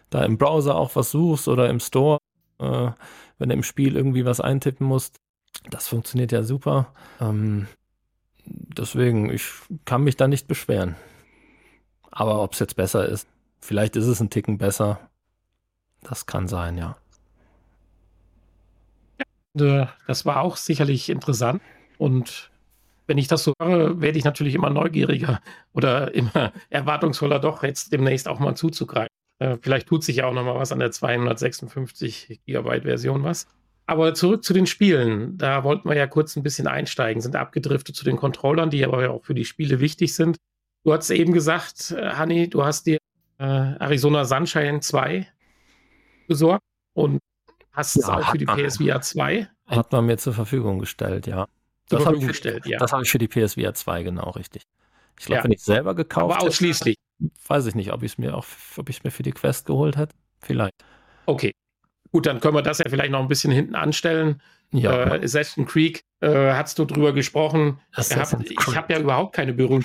[0.10, 2.18] da im Browser auch was suchst oder im Store,
[2.60, 2.92] äh,
[3.38, 5.18] wenn du im Spiel irgendwie was eintippen musst.
[5.70, 6.94] Das funktioniert ja super.
[7.20, 7.68] Ähm,
[8.46, 9.46] deswegen, ich
[9.86, 10.96] kann mich da nicht beschweren.
[12.10, 13.28] Aber ob es jetzt besser ist,
[13.60, 15.00] vielleicht ist es ein Ticken besser.
[16.02, 16.98] Das kann sein, ja.
[19.54, 21.62] ja das war auch sicherlich interessant.
[21.98, 22.52] Und
[23.08, 25.42] wenn ich das so höre, werde ich natürlich immer neugieriger
[25.74, 29.10] oder immer erwartungsvoller, doch jetzt demnächst auch mal zuzugreifen.
[29.40, 33.48] Äh, vielleicht tut sich ja auch noch mal was an der 256 Gigabyte Version was.
[33.92, 35.38] Aber zurück zu den Spielen.
[35.38, 39.10] Da wollten wir ja kurz ein bisschen einsteigen, sind abgedriftet zu den Controllern, die aber
[39.10, 40.38] auch für die Spiele wichtig sind.
[40.86, 43.00] Du hast eben gesagt, äh, Hanni, du hast dir
[43.38, 45.28] äh, Arizona Sunshine 2
[46.26, 46.64] besorgt
[46.94, 47.20] und
[47.74, 49.50] hast ja, es auch für die PSVR 2.
[49.68, 51.48] Hat man mir zur Verfügung gestellt, ja.
[51.88, 52.80] Zur das Verfügung gestellt, ja.
[52.80, 54.62] Das habe ich für die PSVR 2 genau richtig.
[55.20, 55.44] Ich glaube, ja.
[55.44, 56.96] wenn ich selber gekauft Aber ausschließlich.
[57.20, 58.46] Hätte, weiß ich nicht, ob ich es mir auch,
[58.78, 60.16] ob ich es mir für die Quest geholt hätte.
[60.40, 60.76] Vielleicht.
[61.26, 61.52] Okay.
[62.12, 64.42] Gut, dann können wir das ja vielleicht noch ein bisschen hinten anstellen.
[64.72, 65.16] Ja.
[65.16, 67.80] Äh, Assassin's Creek, äh, hast du drüber gesprochen.
[67.94, 69.84] Hab, ich habe ja überhaupt keine Berührung.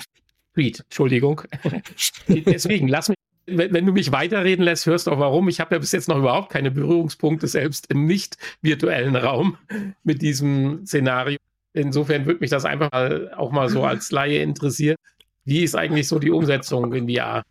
[0.53, 1.43] Creed, Entschuldigung.
[2.27, 5.47] Deswegen, lass mich, wenn, wenn, du mich weiterreden lässt, hörst du auch warum.
[5.49, 9.57] Ich habe ja bis jetzt noch überhaupt keine Berührungspunkte, selbst im nicht virtuellen Raum
[10.03, 11.37] mit diesem Szenario.
[11.73, 14.97] Insofern würde mich das einfach mal, auch mal so als Laie interessieren.
[15.45, 17.43] Wie ist eigentlich so die Umsetzung in VR?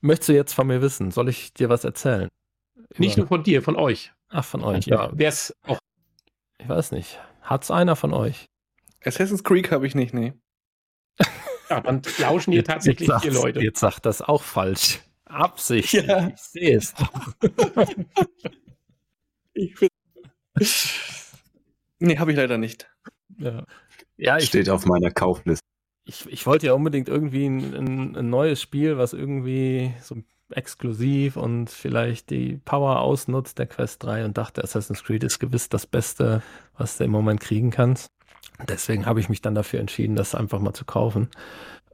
[0.00, 1.10] Möchtest du jetzt von mir wissen?
[1.10, 2.28] Soll ich dir was erzählen?
[2.96, 4.12] Nicht nur von dir, von euch.
[4.28, 5.10] Ach, von euch, ja.
[5.12, 5.78] Wer es auch.
[6.58, 7.18] Ich weiß nicht.
[7.42, 8.46] Hat's einer von euch?
[9.04, 10.32] Assassin's Creed habe ich nicht, nee.
[11.70, 13.60] Ja, dann lauschen hier tatsächlich jetzt vier Leute.
[13.60, 15.00] Jetzt sagt das auch falsch.
[15.24, 15.94] Absicht.
[15.94, 16.28] Ja.
[16.28, 16.94] Ich sehe es.
[19.56, 19.92] Ich find-
[22.00, 22.90] nee, habe ich leider nicht.
[23.38, 23.64] Ja,
[24.16, 25.64] ja ich, Steht auf meiner Kaufliste.
[26.06, 30.16] ich, ich wollte ja unbedingt irgendwie ein, ein, ein neues Spiel, was irgendwie so
[30.50, 35.68] exklusiv und vielleicht die Power ausnutzt der Quest 3 und dachte, Assassin's Creed ist gewiss
[35.68, 36.42] das Beste,
[36.76, 38.08] was du im Moment kriegen kannst.
[38.68, 41.28] Deswegen habe ich mich dann dafür entschieden, das einfach mal zu kaufen.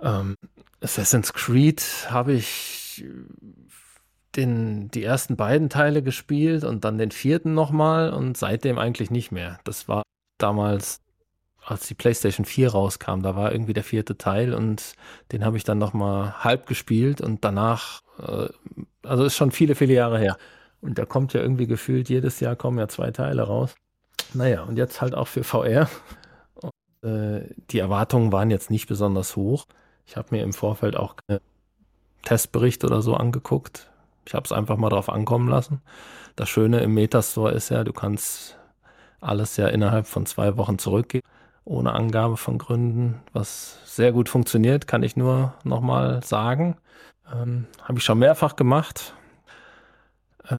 [0.01, 0.35] Ähm,
[0.81, 3.05] Assassin's Creed habe ich
[4.37, 9.33] den, die ersten beiden Teile gespielt und dann den vierten nochmal und seitdem eigentlich nicht
[9.33, 9.59] mehr.
[9.65, 10.03] Das war
[10.39, 11.01] damals,
[11.65, 14.95] als die PlayStation 4 rauskam, da war irgendwie der vierte Teil und
[15.33, 18.01] den habe ich dann nochmal halb gespielt und danach,
[19.03, 20.37] also ist schon viele, viele Jahre her.
[20.81, 23.75] Und da kommt ja irgendwie gefühlt, jedes Jahr kommen ja zwei Teile raus.
[24.35, 25.89] Naja, und jetzt halt auch für VR.
[26.55, 29.67] Und, äh, die Erwartungen waren jetzt nicht besonders hoch.
[30.07, 31.41] Ich habe mir im Vorfeld auch keine
[32.23, 33.91] Testbericht oder so angeguckt.
[34.27, 35.83] Ich habe es einfach mal drauf ankommen lassen.
[36.37, 38.57] Das Schöne im Metastore ist ja, du kannst
[39.21, 41.27] alles ja innerhalb von zwei Wochen zurückgeben,
[41.65, 46.77] ohne Angabe von Gründen, was sehr gut funktioniert, kann ich nur nochmal sagen.
[47.33, 49.15] Ähm, habe ich schon mehrfach gemacht.
[50.45, 50.57] Äh,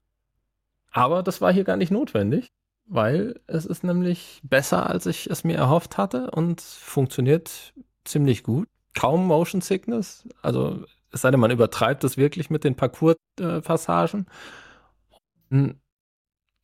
[0.90, 2.48] aber das war hier gar nicht notwendig,
[2.86, 7.72] weil es ist nämlich besser, als ich es mir erhofft hatte und funktioniert
[8.04, 8.68] ziemlich gut.
[8.94, 14.26] Kaum Motion Sickness, also es sei denn, man übertreibt es wirklich mit den Parcours-Passagen.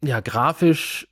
[0.03, 1.07] Ja, grafisch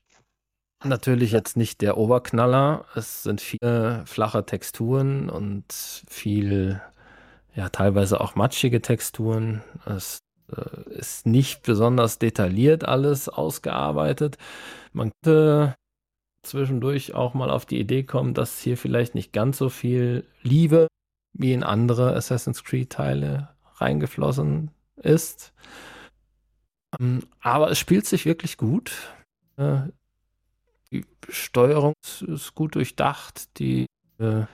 [0.85, 2.87] natürlich jetzt nicht der Oberknaller.
[2.95, 5.65] Es sind viele flache Texturen und
[6.09, 6.81] viel,
[7.57, 9.63] ja, teilweise auch matschige Texturen.
[9.87, 10.21] Es
[10.55, 14.39] äh, ist nicht besonders detailliert alles ausgearbeitet.
[14.93, 15.75] Man könnte
[16.43, 20.87] zwischendurch auch mal auf die Idee kommen, dass hier vielleicht nicht ganz so viel Liebe
[21.33, 25.53] wie in andere Assassin's Creed-Teile reingeflossen ist.
[27.01, 28.93] Ähm, Aber es spielt sich wirklich gut.
[29.57, 29.79] Äh,
[30.93, 33.59] Die Steuerung ist- gut durchdacht.
[33.59, 33.87] Die,
[34.19, 34.45] äh,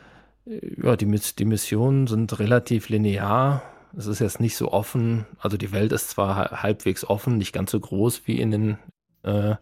[0.45, 3.63] ja, die, die Missionen sind relativ linear.
[3.97, 5.27] Es ist jetzt nicht so offen.
[5.39, 8.79] Also die Welt ist zwar ha- halbwegs offen, nicht ganz so groß wie in den,
[9.23, 9.55] äh,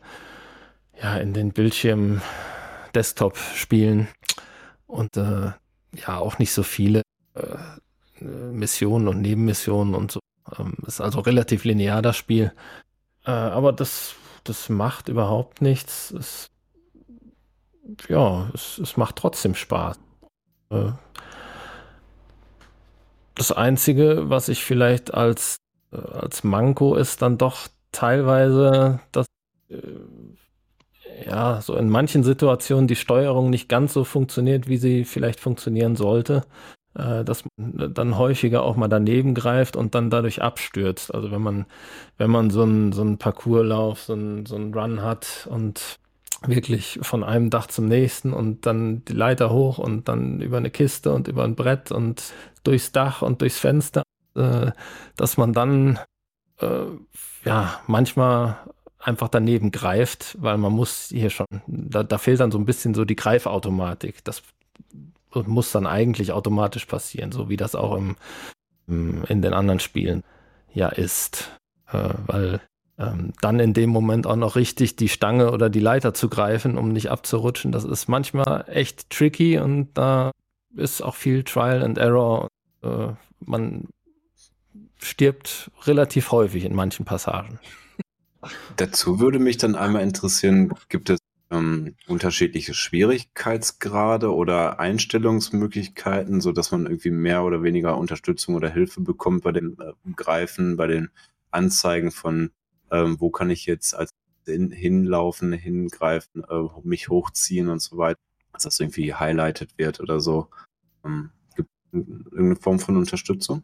[1.01, 4.09] ja, in den Bildschirm-Desktop-Spielen.
[4.87, 5.53] Und äh,
[5.95, 7.03] ja, auch nicht so viele
[7.35, 10.21] äh, Missionen und Nebenmissionen und so.
[10.59, 12.53] Ähm, ist also relativ linear das Spiel.
[13.25, 14.15] Äh, aber das,
[14.45, 16.11] das macht überhaupt nichts.
[16.13, 16.49] Es,
[18.09, 19.99] ja, es, es macht trotzdem Spaß.
[20.71, 20.93] Äh,
[23.35, 25.57] das Einzige, was ich vielleicht als,
[25.93, 29.27] äh, als Manko ist, dann doch teilweise, dass
[29.69, 29.77] äh,
[31.27, 35.97] ja, so in manchen Situationen die Steuerung nicht ganz so funktioniert, wie sie vielleicht funktionieren
[35.97, 36.45] sollte.
[36.93, 41.15] Dass man dann häufiger auch mal daneben greift und dann dadurch abstürzt.
[41.15, 41.67] Also wenn man,
[42.19, 46.01] wenn man so einen so einen Parcourslauf, so einen, so einen Run hat und
[46.47, 50.71] wirklich von einem Dach zum nächsten und dann die Leiter hoch und dann über eine
[50.71, 52.33] Kiste und über ein Brett und
[52.65, 54.03] durchs Dach und durchs Fenster,
[54.35, 54.71] äh,
[55.17, 55.99] dass man dann
[56.61, 56.87] äh,
[57.45, 58.59] ja manchmal
[58.99, 62.95] einfach daneben greift, weil man muss hier schon, da, da fehlt dann so ein bisschen
[62.95, 64.23] so die Greifautomatik.
[64.25, 64.43] Das
[65.33, 68.17] muss dann eigentlich automatisch passieren, so wie das auch im,
[68.89, 70.23] im in den anderen Spielen
[70.73, 71.51] ja ist.
[71.93, 72.61] Äh, weil
[73.01, 76.77] ähm, dann in dem Moment auch noch richtig die Stange oder die Leiter zu greifen,
[76.77, 80.33] um nicht abzurutschen, das ist manchmal echt tricky und da
[80.77, 82.49] ist auch viel Trial and Error.
[82.83, 83.89] Äh, man
[84.99, 87.59] stirbt relativ häufig in manchen Passagen.
[88.77, 91.19] Dazu würde mich dann einmal interessieren, gibt es
[91.51, 99.01] ähm, unterschiedliche Schwierigkeitsgrade oder Einstellungsmöglichkeiten, so dass man irgendwie mehr oder weniger Unterstützung oder Hilfe
[99.01, 101.11] bekommt bei dem äh, Greifen, bei den
[101.51, 102.51] Anzeigen von,
[102.91, 104.11] ähm, wo kann ich jetzt als
[104.47, 108.21] hin, hinlaufen, hingreifen, äh, mich hochziehen und so weiter,
[108.53, 110.49] dass das irgendwie highlighted wird oder so.
[111.05, 113.63] Ähm, gibt es irgendeine Form von Unterstützung?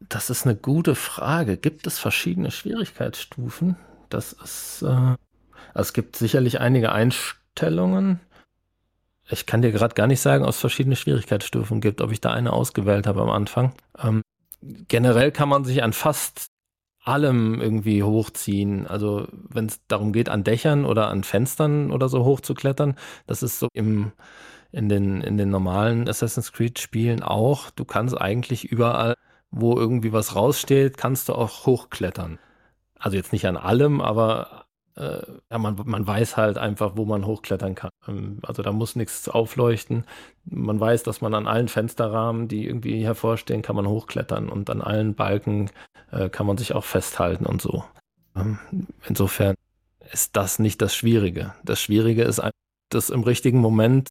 [0.00, 1.56] Das ist eine gute Frage.
[1.56, 3.76] Gibt es verschiedene Schwierigkeitsstufen?
[4.08, 5.16] Das ist, äh, also
[5.74, 8.20] es gibt sicherlich einige Einstellungen.
[9.28, 12.32] Ich kann dir gerade gar nicht sagen, ob es verschiedene Schwierigkeitsstufen gibt, ob ich da
[12.32, 13.74] eine ausgewählt habe am Anfang.
[13.98, 14.22] Ähm,
[14.60, 16.49] generell kann man sich an fast
[17.10, 18.86] allem irgendwie hochziehen.
[18.86, 22.96] Also wenn es darum geht, an Dächern oder an Fenstern oder so hochzuklettern,
[23.26, 24.12] das ist so im,
[24.72, 27.70] in, den, in den normalen Assassin's Creed-Spielen auch.
[27.70, 29.14] Du kannst eigentlich überall
[29.50, 32.38] wo irgendwie was raussteht, kannst du auch hochklettern.
[32.98, 34.66] Also jetzt nicht an allem, aber
[34.96, 37.90] äh, ja, man, man weiß halt einfach, wo man hochklettern kann.
[38.08, 40.04] Ähm, also da muss nichts aufleuchten.
[40.44, 44.82] Man weiß, dass man an allen Fensterrahmen, die irgendwie hervorstehen, kann man hochklettern und an
[44.82, 45.70] allen Balken
[46.10, 47.84] äh, kann man sich auch festhalten und so.
[48.36, 48.58] Ähm,
[49.06, 49.54] insofern
[50.12, 51.54] ist das nicht das Schwierige.
[51.64, 52.42] Das Schwierige ist,
[52.90, 54.08] das im richtigen Moment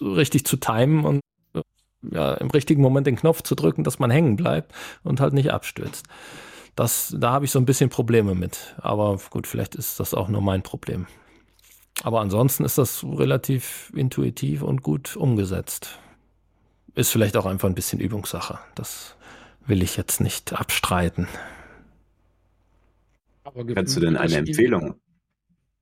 [0.00, 1.20] richtig zu timen und
[2.10, 4.72] ja, im richtigen Moment den Knopf zu drücken, dass man hängen bleibt
[5.02, 6.06] und halt nicht abstürzt.
[6.76, 8.74] Das, da habe ich so ein bisschen Probleme mit.
[8.78, 11.06] Aber gut, vielleicht ist das auch nur mein Problem.
[12.02, 15.98] Aber ansonsten ist das relativ intuitiv und gut umgesetzt.
[16.94, 18.58] Ist vielleicht auch einfach ein bisschen Übungssache.
[18.74, 19.16] Das
[19.66, 21.28] will ich jetzt nicht abstreiten.
[23.74, 24.96] Kannst du denn eine Empfehlung?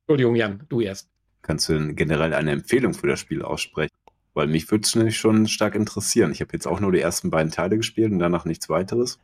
[0.01, 1.09] Entschuldigung, Jan, du erst.
[1.43, 3.95] Kannst du denn generell eine Empfehlung für das Spiel aussprechen?
[4.35, 6.33] Weil mich würde es nämlich schon stark interessieren.
[6.33, 9.19] Ich habe jetzt auch nur die ersten beiden Teile gespielt und danach nichts weiteres.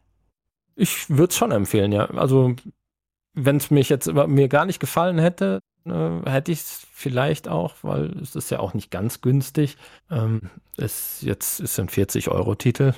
[0.81, 2.07] Ich würde es schon empfehlen, ja.
[2.11, 2.55] Also,
[3.35, 7.74] wenn es mich jetzt mir gar nicht gefallen hätte, äh, hätte ich es vielleicht auch,
[7.83, 9.76] weil es ist ja auch nicht ganz günstig.
[10.09, 12.95] Ähm, es jetzt ist ein 40-Euro-Titel.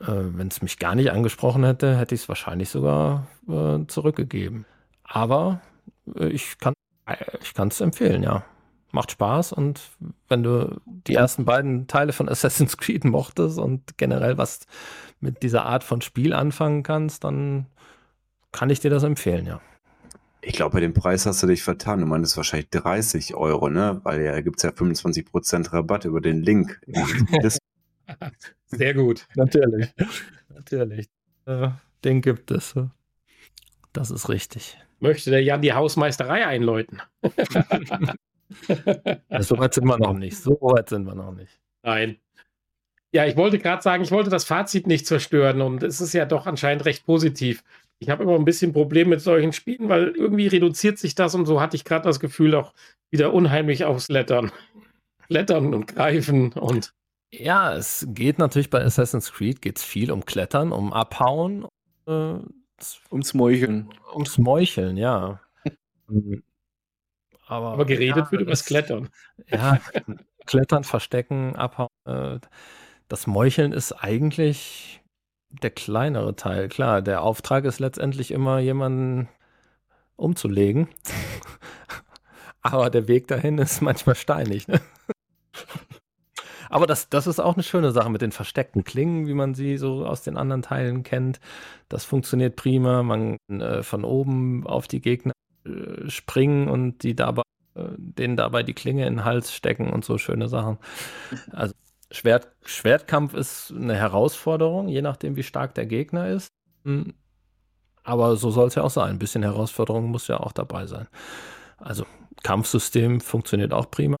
[0.00, 4.66] Äh, wenn es mich gar nicht angesprochen hätte, hätte ich es wahrscheinlich sogar äh, zurückgegeben.
[5.04, 5.60] Aber
[6.16, 6.74] äh, ich kann
[7.06, 8.44] es empfehlen, ja
[8.96, 9.80] macht Spaß und
[10.28, 14.66] wenn du die ersten beiden Teile von Assassin's Creed mochtest und generell was
[15.20, 17.66] mit dieser Art von Spiel anfangen kannst, dann
[18.52, 19.60] kann ich dir das empfehlen, ja.
[20.40, 22.00] Ich glaube, bei dem Preis hast du dich vertan.
[22.00, 24.00] Du meinst wahrscheinlich 30 Euro, ne?
[24.04, 26.80] Weil ja gibt es ja 25% Rabatt über den Link.
[28.66, 29.26] Sehr gut.
[29.34, 29.92] Natürlich.
[30.48, 31.08] Natürlich.
[31.46, 31.70] Äh,
[32.04, 32.74] den gibt es.
[33.92, 34.78] Das ist richtig.
[35.00, 37.02] Möchte der Jan die Hausmeisterei einläuten?
[39.40, 40.38] so weit sind wir noch nicht.
[40.38, 41.60] So weit sind wir noch nicht.
[41.82, 42.18] Nein.
[43.12, 46.24] Ja, ich wollte gerade sagen, ich wollte das Fazit nicht zerstören und es ist ja
[46.24, 47.62] doch anscheinend recht positiv.
[47.98, 51.46] Ich habe immer ein bisschen Probleme mit solchen Spielen, weil irgendwie reduziert sich das und
[51.46, 52.74] so hatte ich gerade das Gefühl auch
[53.10, 54.52] wieder unheimlich aufs Lettern.
[55.28, 56.92] Klettern und greifen und.
[57.32, 61.66] Ja, es geht natürlich bei Assassin's Creed geht's viel um Klettern, um Abhauen,
[62.06, 62.34] äh,
[63.10, 63.88] ums Meucheln.
[64.12, 65.40] Ums Meucheln, ja.
[67.46, 69.08] Aber, Aber geredet ja, wird über das Klettern.
[69.48, 69.80] Ja,
[70.46, 71.88] Klettern, Verstecken, Abhauen.
[72.04, 72.38] Äh,
[73.08, 75.02] das Meucheln ist eigentlich
[75.50, 76.68] der kleinere Teil.
[76.68, 79.28] Klar, der Auftrag ist letztendlich immer, jemanden
[80.16, 80.88] umzulegen.
[82.62, 84.66] Aber der Weg dahin ist manchmal steinig.
[84.66, 84.80] Ne?
[86.68, 89.76] Aber das, das ist auch eine schöne Sache mit den versteckten Klingen, wie man sie
[89.76, 91.38] so aus den anderen Teilen kennt.
[91.88, 93.04] Das funktioniert prima.
[93.04, 95.32] Man äh, von oben auf die Gegner
[95.64, 97.42] äh, springen und die dabei,
[97.76, 100.78] äh, denen dabei die Klinge in den Hals stecken und so schöne Sachen.
[101.52, 101.72] Also
[102.16, 106.48] Schwert, Schwertkampf ist eine Herausforderung, je nachdem, wie stark der Gegner ist.
[106.84, 107.14] Hm.
[108.02, 109.10] Aber so soll es ja auch sein.
[109.10, 111.08] Ein bisschen Herausforderung muss ja auch dabei sein.
[111.78, 112.06] Also
[112.42, 114.16] Kampfsystem funktioniert auch prima.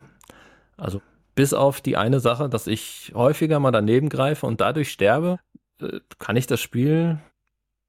[0.76, 1.00] Also
[1.34, 5.38] bis auf die eine Sache, dass ich häufiger mal daneben greife und dadurch sterbe,
[5.80, 7.18] äh, kann ich das Spiel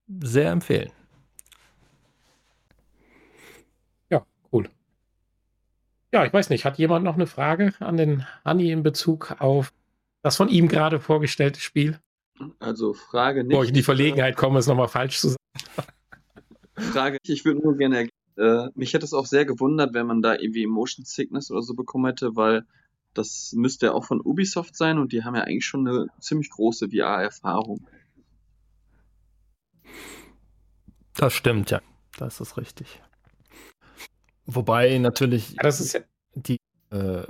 [0.07, 0.91] sehr empfehlen.
[6.13, 9.73] Ja, ich weiß nicht, hat jemand noch eine Frage an den Hanni in Bezug auf
[10.27, 11.99] das von ihm gerade vorgestellte Spiel?
[12.59, 13.49] Also Frage nicht.
[13.49, 15.37] Bevor ich in die Verlegenheit komme, es nochmal falsch zu sagen.
[16.75, 20.35] Frage, ich würde nur gerne, äh, mich hätte es auch sehr gewundert, wenn man da
[20.35, 22.65] irgendwie Motion Sickness oder so bekommen hätte, weil
[23.13, 26.51] das müsste ja auch von Ubisoft sein und die haben ja eigentlich schon eine ziemlich
[26.51, 27.87] große VR-Erfahrung.
[31.15, 31.81] Das stimmt, ja.
[32.17, 33.01] Das ist richtig.
[34.45, 36.01] Wobei natürlich ja, das ist ja
[36.35, 36.57] die,
[36.91, 37.23] äh,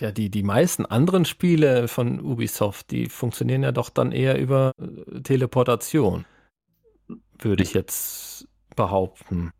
[0.00, 4.72] ja, die, die meisten anderen Spiele von Ubisoft, die funktionieren ja doch dann eher über
[4.78, 6.24] äh, Teleportation,
[7.38, 9.52] würde ich jetzt behaupten.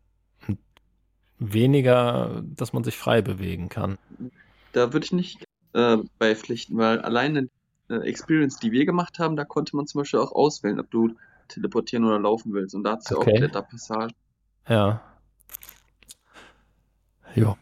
[1.39, 3.97] Weniger, dass man sich frei bewegen kann.
[4.73, 7.49] Da würde ich nicht äh, beipflichten, weil alleine
[7.89, 11.15] äh, Experience, die wir gemacht haben, da konnte man zum Beispiel auch auswählen, ob du
[11.47, 12.75] teleportieren oder laufen willst.
[12.75, 13.31] Und da hat es ja okay.
[13.31, 14.13] auch Kletterpassagen.
[14.67, 15.01] Ja.
[17.35, 17.57] Ja.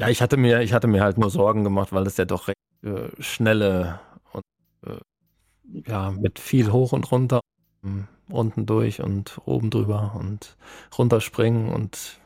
[0.00, 2.48] Ja, ich hatte mir, ich hatte mir halt nur Sorgen gemacht, weil es ja doch
[2.48, 4.00] recht äh, schnelle
[4.32, 4.42] und
[4.86, 4.98] äh,
[5.86, 7.40] ja, mit viel hoch und runter,
[7.84, 10.56] ähm, unten durch und oben drüber und
[10.96, 12.18] runterspringen und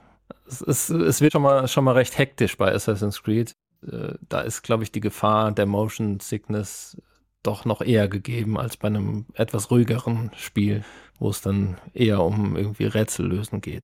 [0.46, 3.54] es, ist, es wird schon mal, schon mal recht hektisch bei Assassin's Creed.
[3.84, 6.96] Äh, da ist, glaube ich, die Gefahr der Motion Sickness
[7.42, 10.84] doch noch eher gegeben als bei einem etwas ruhigeren Spiel,
[11.18, 13.82] wo es dann eher um irgendwie Rätsel lösen geht.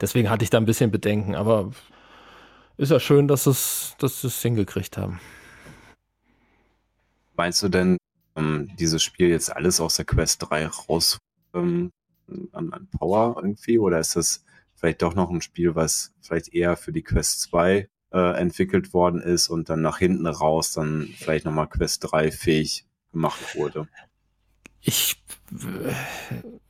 [0.00, 1.70] Deswegen hatte ich da ein bisschen Bedenken, aber
[2.80, 5.20] ist ja schön, dass es, dass es hingekriegt haben.
[7.36, 7.98] Meinst du denn,
[8.36, 11.18] ähm, dieses Spiel jetzt alles aus der Quest 3 raus
[11.52, 11.90] ähm,
[12.52, 13.78] an, an, Power irgendwie?
[13.78, 17.86] Oder ist das vielleicht doch noch ein Spiel, was vielleicht eher für die Quest 2
[18.12, 22.86] äh, entwickelt worden ist und dann nach hinten raus dann vielleicht nochmal Quest 3 fähig
[23.12, 23.88] gemacht wurde.
[24.80, 25.22] Ich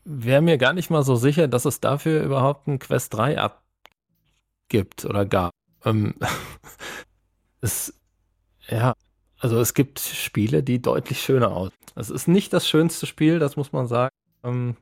[0.04, 5.04] wäre mir gar nicht mal so sicher, dass es dafür überhaupt ein Quest 3 abgibt
[5.04, 5.52] oder gab.
[5.84, 6.14] Ähm,
[7.60, 7.94] es,
[8.68, 8.94] ja,
[9.38, 11.76] also es gibt Spiele, die deutlich schöner aussehen.
[11.96, 14.14] Es ist nicht das schönste Spiel, das muss man sagen.
[14.44, 14.76] Ähm,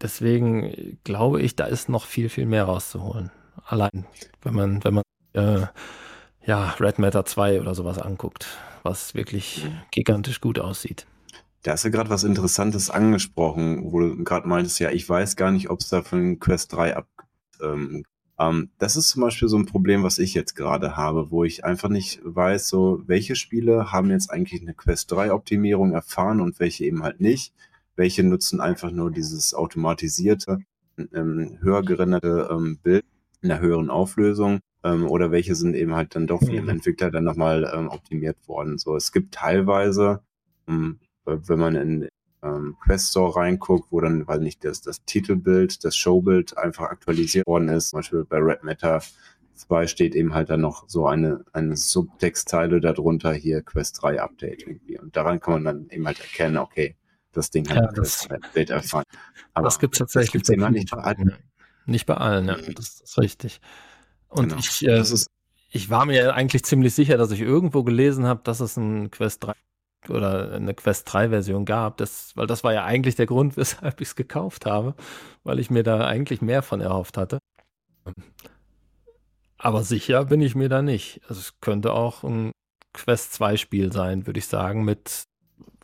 [0.00, 3.30] deswegen glaube ich, da ist noch viel, viel mehr rauszuholen.
[3.64, 4.06] Allein,
[4.42, 5.66] wenn man, wenn man äh,
[6.44, 8.46] ja, Red Matter 2 oder sowas anguckt,
[8.82, 11.06] was wirklich gigantisch gut aussieht.
[11.62, 15.50] Da hast du gerade was Interessantes angesprochen, wo du gerade meintest, ja, ich weiß gar
[15.50, 17.08] nicht, ob es da von Quest 3 ab.
[17.60, 18.04] Ähm,
[18.38, 21.64] ähm, das ist zum Beispiel so ein Problem, was ich jetzt gerade habe, wo ich
[21.64, 26.60] einfach nicht weiß, so, welche Spiele haben jetzt eigentlich eine Quest 3 Optimierung erfahren und
[26.60, 27.52] welche eben halt nicht.
[27.96, 30.60] Welche nutzen einfach nur dieses automatisierte,
[31.12, 33.04] ähm, höher gerenderte ähm, Bild
[33.42, 36.70] in einer höheren Auflösung ähm, oder welche sind eben halt dann doch von dem mhm.
[36.70, 38.78] Entwickler dann nochmal ähm, optimiert worden.
[38.78, 40.22] So, es gibt teilweise,
[40.68, 42.08] ähm, wenn man in
[42.42, 47.46] ähm, Quest Store reinguckt, wo dann, weil nicht das, das Titelbild, das Showbild einfach aktualisiert
[47.46, 49.00] worden ist, zum Beispiel bei Red Matter
[49.54, 54.62] 2 steht eben halt dann noch so eine, eine Subtextzeile darunter hier Quest 3 Update
[54.62, 54.98] irgendwie.
[54.98, 56.96] Und daran kann man dann eben halt erkennen, okay,
[57.32, 59.04] das Ding hat ja, das, Update erfahren.
[59.54, 61.36] Aber das gibt es tatsächlich das gibt's nicht bei allen.
[61.86, 63.60] Nicht bei allen, ja, das ist richtig.
[64.28, 64.58] Und genau.
[64.58, 65.02] ich, äh,
[65.70, 69.44] ich war mir eigentlich ziemlich sicher, dass ich irgendwo gelesen habe, dass es ein Quest
[69.44, 69.54] 3
[70.08, 74.00] oder eine Quest 3 Version gab, das, weil das war ja eigentlich der Grund, weshalb
[74.00, 74.94] ich es gekauft habe,
[75.44, 77.38] weil ich mir da eigentlich mehr von erhofft hatte.
[79.58, 81.20] Aber sicher bin ich mir da nicht.
[81.28, 82.52] Also es könnte auch ein
[82.92, 85.24] Quest 2 Spiel sein, würde ich sagen, mit,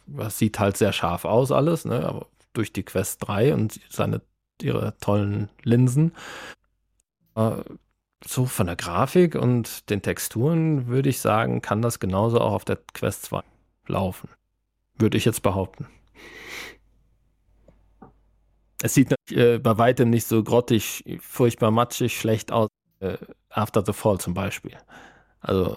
[0.06, 4.22] was sieht halt sehr scharf aus alles, ne, aber durch die Quest 3 und seine,
[4.62, 6.12] ihre tollen Linsen.
[7.34, 7.56] Äh,
[8.26, 12.64] so von der Grafik und den Texturen würde ich sagen, kann das genauso auch auf
[12.64, 13.42] der Quest 2
[13.88, 14.28] laufen.
[14.96, 15.86] Würde ich jetzt behaupten.
[18.82, 22.68] Es sieht äh, bei weitem nicht so grottig, furchtbar matschig, schlecht aus.
[23.00, 23.16] Äh,
[23.48, 24.76] After the Fall zum Beispiel.
[25.40, 25.76] Also,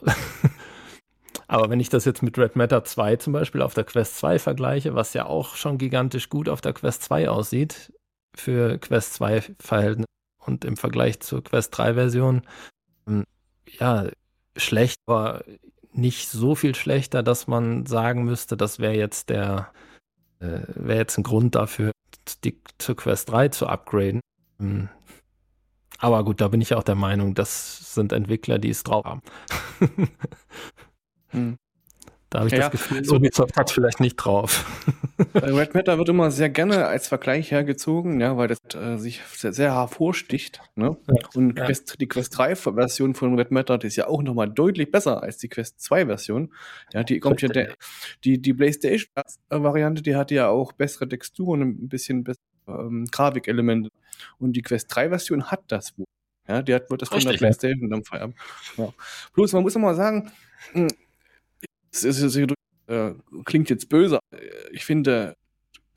[1.48, 4.40] aber wenn ich das jetzt mit Red Matter 2 zum Beispiel auf der Quest 2
[4.40, 7.94] vergleiche, was ja auch schon gigantisch gut auf der Quest 2 aussieht,
[8.36, 10.08] für Quest 2 Verhältnisse
[10.40, 12.42] und im Vergleich zur Quest 3 Version,
[13.08, 13.26] ähm,
[13.70, 14.08] ja,
[14.56, 15.44] schlecht, aber
[15.98, 19.72] nicht so viel schlechter, dass man sagen müsste, das wäre jetzt der,
[20.40, 21.92] äh, wäre jetzt ein Grund dafür,
[22.44, 24.22] die zur Quest 3 zu upgraden.
[24.60, 24.90] Hm.
[26.00, 29.22] Aber gut, da bin ich auch der Meinung, das sind Entwickler, die es drauf haben.
[31.30, 31.58] hm.
[32.30, 34.66] Da habe ich ja, das Gefühl, so Ubisoft hat vielleicht nicht drauf.
[35.34, 39.54] Red Matter wird immer sehr gerne als Vergleich hergezogen, ja, weil das äh, sich sehr,
[39.54, 40.62] sehr hervorsticht.
[40.76, 40.98] Ne?
[41.08, 41.66] Ja, und ja.
[41.66, 45.38] Quest, die Quest 3-Version von Red Matter, die ist ja auch nochmal deutlich besser als
[45.38, 46.54] die Quest 2-Version.
[46.94, 47.74] Ja, die kommt ja der,
[48.26, 53.90] die, die PlayStation-Variante, die hat ja auch bessere Texturen, ein bisschen bessere ähm, Grafikelemente.
[54.38, 56.06] Und die Quest 3-Version hat das wohl.
[56.48, 58.34] Ja, die hat wird das von der PlayStation dann feiern.
[58.78, 58.94] Ja.
[59.34, 60.32] Bloß, man muss immer sagen,
[61.92, 62.38] es ist,
[62.88, 63.14] äh,
[63.46, 64.20] klingt jetzt böse.
[64.72, 65.36] Ich finde,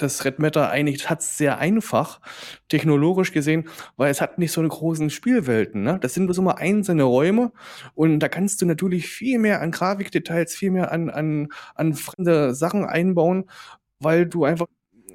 [0.00, 2.20] das Red Matter eigentlich hat es sehr einfach,
[2.68, 5.82] technologisch gesehen, weil es hat nicht so eine großen Spielwelten.
[5.82, 5.98] Ne?
[6.00, 7.52] Das sind bloß immer einzelne Räume
[7.94, 12.54] und da kannst du natürlich viel mehr an Grafikdetails, viel mehr an, an, an fremde
[12.54, 13.44] Sachen einbauen,
[13.98, 14.66] weil du einfach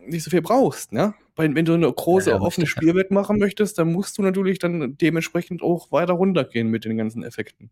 [0.08, 0.92] nicht so viel brauchst.
[0.92, 1.14] Ne?
[1.36, 4.98] Weil, wenn du eine große ja, offene Spielwelt machen möchtest, dann musst du natürlich dann
[4.98, 7.72] dementsprechend auch weiter runtergehen mit den ganzen Effekten.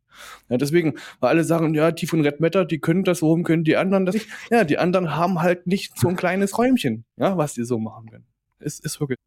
[0.49, 3.63] Ja, deswegen, weil alle sagen, ja, die von Red Matter, die können das, warum können
[3.63, 4.27] die anderen das nicht?
[4.51, 8.09] Ja, die anderen haben halt nicht so ein kleines Räumchen, ja, was die so machen
[8.09, 8.25] können.
[8.59, 9.17] Ist, ist wirklich.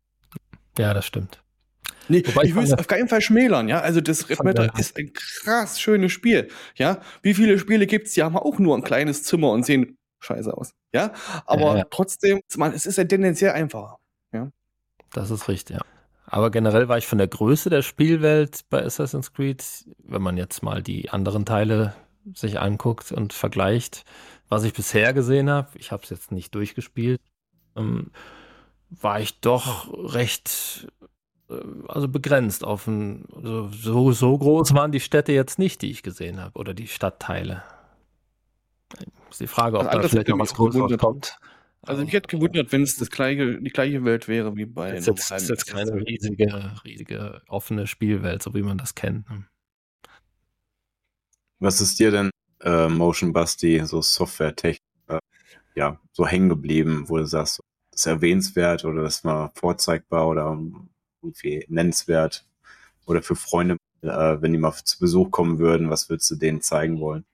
[0.79, 1.43] Ja, das stimmt.
[2.09, 3.81] Nee, Wobei ich will es auf keinen Fall schmälern, ja.
[3.81, 7.01] Also das Red Matter ist ein krass schönes Spiel, ja.
[7.23, 10.73] Wie viele Spiele gibt's, die haben auch nur ein kleines Zimmer und sehen scheiße aus,
[10.93, 11.13] ja.
[11.45, 11.85] Aber ja, ja.
[11.91, 13.99] trotzdem, man, es ist ja tendenziell einfacher.
[14.33, 14.51] Ja.
[15.13, 15.83] Das ist richtig, ja.
[16.27, 19.65] Aber generell war ich von der Größe der Spielwelt bei Assassin's Creed,
[19.99, 21.95] wenn man jetzt mal die anderen Teile
[22.35, 24.05] sich anguckt und vergleicht,
[24.49, 27.21] was ich bisher gesehen habe, ich habe es jetzt nicht durchgespielt,
[27.77, 28.11] ähm,
[28.91, 30.89] war ich doch recht
[31.49, 31.55] äh,
[31.89, 33.25] also begrenzt auf ein,
[33.71, 37.63] so, so groß waren die Städte jetzt nicht, die ich gesehen habe, oder die Stadtteile.
[39.31, 41.39] Ist die Frage, ob also da vielleicht noch was Größeres kommt.
[41.83, 45.07] Also mich hätte gewundert, wenn es das gleiche, die gleiche Welt wäre wie bei das
[45.07, 49.29] ist, ist jetzt keine riesige, riesige offene Spielwelt, so wie man das kennt.
[49.31, 49.47] Ne?
[51.61, 52.31] Was ist dir denn,
[52.61, 55.19] äh, Motion Basti, so Software-Technik, äh,
[55.77, 57.61] ja, so hängen geblieben, wo du sagst,
[57.93, 60.59] das ist erwähnenswert oder das war vorzeigbar oder
[61.23, 62.47] irgendwie nennenswert?
[63.07, 64.09] oder für Freunde, äh,
[64.41, 67.25] wenn die mal zu Besuch kommen würden, was würdest du denen zeigen wollen?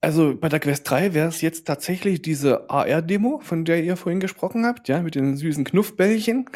[0.00, 4.20] Also bei der Quest 3 wäre es jetzt tatsächlich diese AR-Demo, von der ihr vorhin
[4.20, 6.48] gesprochen habt, ja, mit den süßen Knuffbällchen.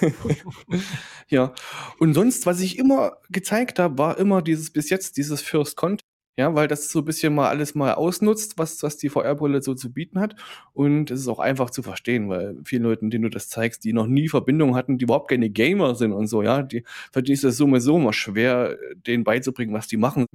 [1.28, 1.54] ja.
[1.98, 6.02] Und sonst, was ich immer gezeigt habe, war immer dieses bis jetzt dieses First Content.
[6.36, 9.74] Ja, weil das so ein bisschen mal alles mal ausnutzt, was, was die VR-Brille so
[9.74, 10.36] zu bieten hat.
[10.72, 13.92] Und es ist auch einfach zu verstehen, weil vielen Leuten, denen du das zeigst, die
[13.92, 17.32] noch nie Verbindung hatten, die überhaupt keine Gamer sind und so, ja, die, für die
[17.32, 20.26] ist es sowieso immer schwer, denen beizubringen, was die machen.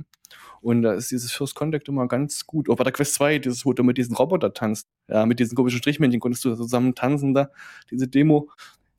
[0.65, 2.71] Und da ist dieses First Contact immer ganz gut.
[2.71, 5.55] Auch bei der Quest 2, dieses, wo du mit diesen Roboter tanzt, ja, mit diesen
[5.55, 7.51] komischen Strichmännchen konntest du zusammen tanzen da,
[7.91, 8.49] diese Demo.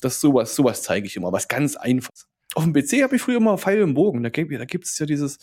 [0.01, 2.29] Das sowas, sowas zeige ich immer, was ganz einfaches.
[2.55, 4.23] Auf dem PC habe ich früher immer Pfeil im Bogen.
[4.23, 5.39] Da gibt da es ja dieses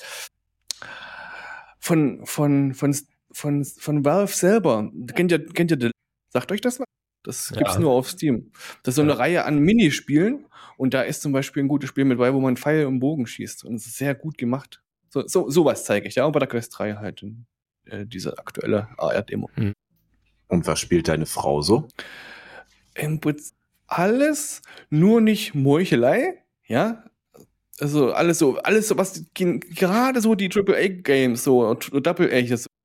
[1.78, 2.96] von, von, von,
[3.34, 4.90] von, von Valve selber.
[5.14, 5.92] Kennt ihr, kennt ihr,
[6.30, 6.86] sagt euch das was?
[7.24, 7.58] Das ja.
[7.58, 8.54] gibt's nur auf Steam.
[8.84, 9.18] Das ist so eine ja.
[9.18, 10.46] Reihe an Minispielen
[10.78, 13.28] und da ist zum Beispiel ein gutes Spiel mit bei, wo man Pfeil im Bogen
[13.28, 14.83] schießt und es ist sehr gut gemacht.
[15.14, 17.24] So, so sowas zeige ich ja, und bei der Quest 3 halt
[17.86, 19.48] äh, diese aktuelle AR-Demo.
[19.54, 19.74] Hm.
[20.48, 21.88] Und was spielt deine Frau so?
[22.96, 23.22] Im
[23.86, 27.04] alles, nur nicht Meuchelei, ja,
[27.80, 32.42] also alles so, alles so, was gerade so die AAA-Games, so Double A,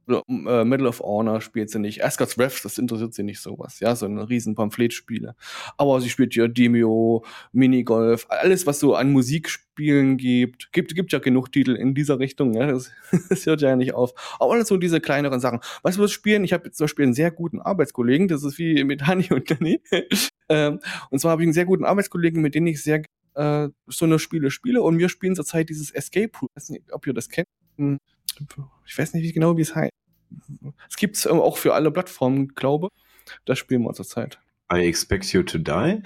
[0.08, 2.04] äh, of Honor spielt sie nicht.
[2.04, 3.80] Asgard's Wrath, das interessiert sie nicht sowas.
[3.80, 5.34] Ja, so ein riesen Pamphletspiele.
[5.76, 10.72] Aber sie spielt ja Demio, Minigolf, alles, was so an Musikspielen gibt.
[10.72, 12.54] Gibt, gibt ja genug Titel in dieser Richtung.
[12.54, 12.90] Ja, das,
[13.28, 14.12] das hört ja nicht auf.
[14.40, 15.60] Aber alles so diese kleineren Sachen.
[15.82, 16.44] Was spielen?
[16.44, 18.28] Ich habe zum Beispiel einen sehr guten Arbeitskollegen.
[18.28, 19.80] Das ist wie mit Hani und Danny.
[20.48, 20.80] ähm,
[21.10, 23.02] und zwar habe ich einen sehr guten Arbeitskollegen, mit dem ich sehr
[23.38, 26.48] äh, so eine Spiele spiele und wir spielen zurzeit dieses Escape Room.
[26.50, 27.46] Ich weiß nicht, ob ihr das kennt.
[27.76, 27.98] Hm,
[28.86, 29.92] ich weiß nicht genau, wie es heißt.
[30.88, 32.88] Es gibt es auch für alle Plattformen, glaube
[33.44, 34.38] Das spielen wir zurzeit.
[34.72, 36.02] I expect you to die?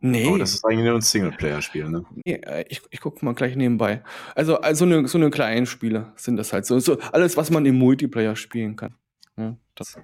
[0.00, 0.28] Nee.
[0.28, 2.04] Oh, das ist eigentlich nur ein Singleplayer-Spiel, ne?
[2.24, 4.02] Nee, äh, ich, ich gucke mal gleich nebenbei.
[4.34, 6.66] Also, also eine, so eine kleinen Spiele sind das halt.
[6.66, 8.94] So, so alles, was man im Multiplayer spielen kann.
[9.36, 9.98] Ja, das.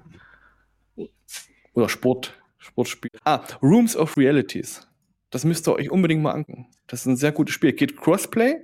[1.74, 3.10] Oder Sport, Sportspiel.
[3.24, 4.88] Ah, Rooms of Realities.
[5.30, 6.68] Das müsst ihr euch unbedingt mal angucken.
[6.86, 7.72] Das ist ein sehr gutes Spiel.
[7.72, 8.56] Geht Crossplay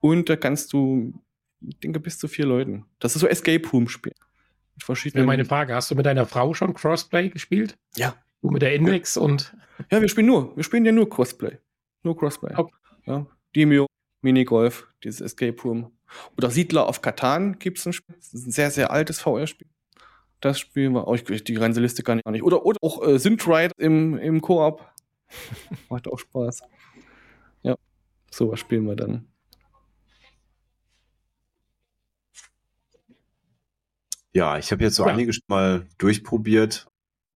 [0.00, 1.14] und da kannst du,
[1.60, 2.86] ich denke, bis zu vier Leuten.
[2.98, 4.14] Das ist so Escape Room Spiel.
[4.78, 7.76] Verschiedene meine Frage, hast du mit deiner Frau schon Crossplay gespielt?
[7.96, 8.14] Ja.
[8.42, 9.54] Du mit der Index und.
[9.90, 10.56] Ja, wir spielen nur.
[10.56, 11.58] Wir spielen ja nur Crossplay.
[12.02, 12.54] Nur Crossplay.
[12.56, 12.74] Okay.
[13.06, 13.26] Ja.
[13.54, 13.86] Demio,
[14.22, 15.92] Minigolf, dieses Escape Room.
[16.36, 18.16] Oder Siedler auf Katan gibt es ein Spiel.
[18.16, 19.68] Das ist ein sehr, sehr altes VR-Spiel.
[20.40, 21.14] Das spielen wir auch.
[21.14, 22.42] Ich, die ganze Liste gar nicht.
[22.42, 24.86] Oder, oder auch äh, Synthride im, im Koop.
[25.90, 26.62] Macht auch Spaß.
[27.62, 27.76] Ja,
[28.30, 29.29] sowas spielen wir dann.
[34.32, 35.12] Ja, ich habe jetzt so ja.
[35.12, 36.86] einiges mal durchprobiert.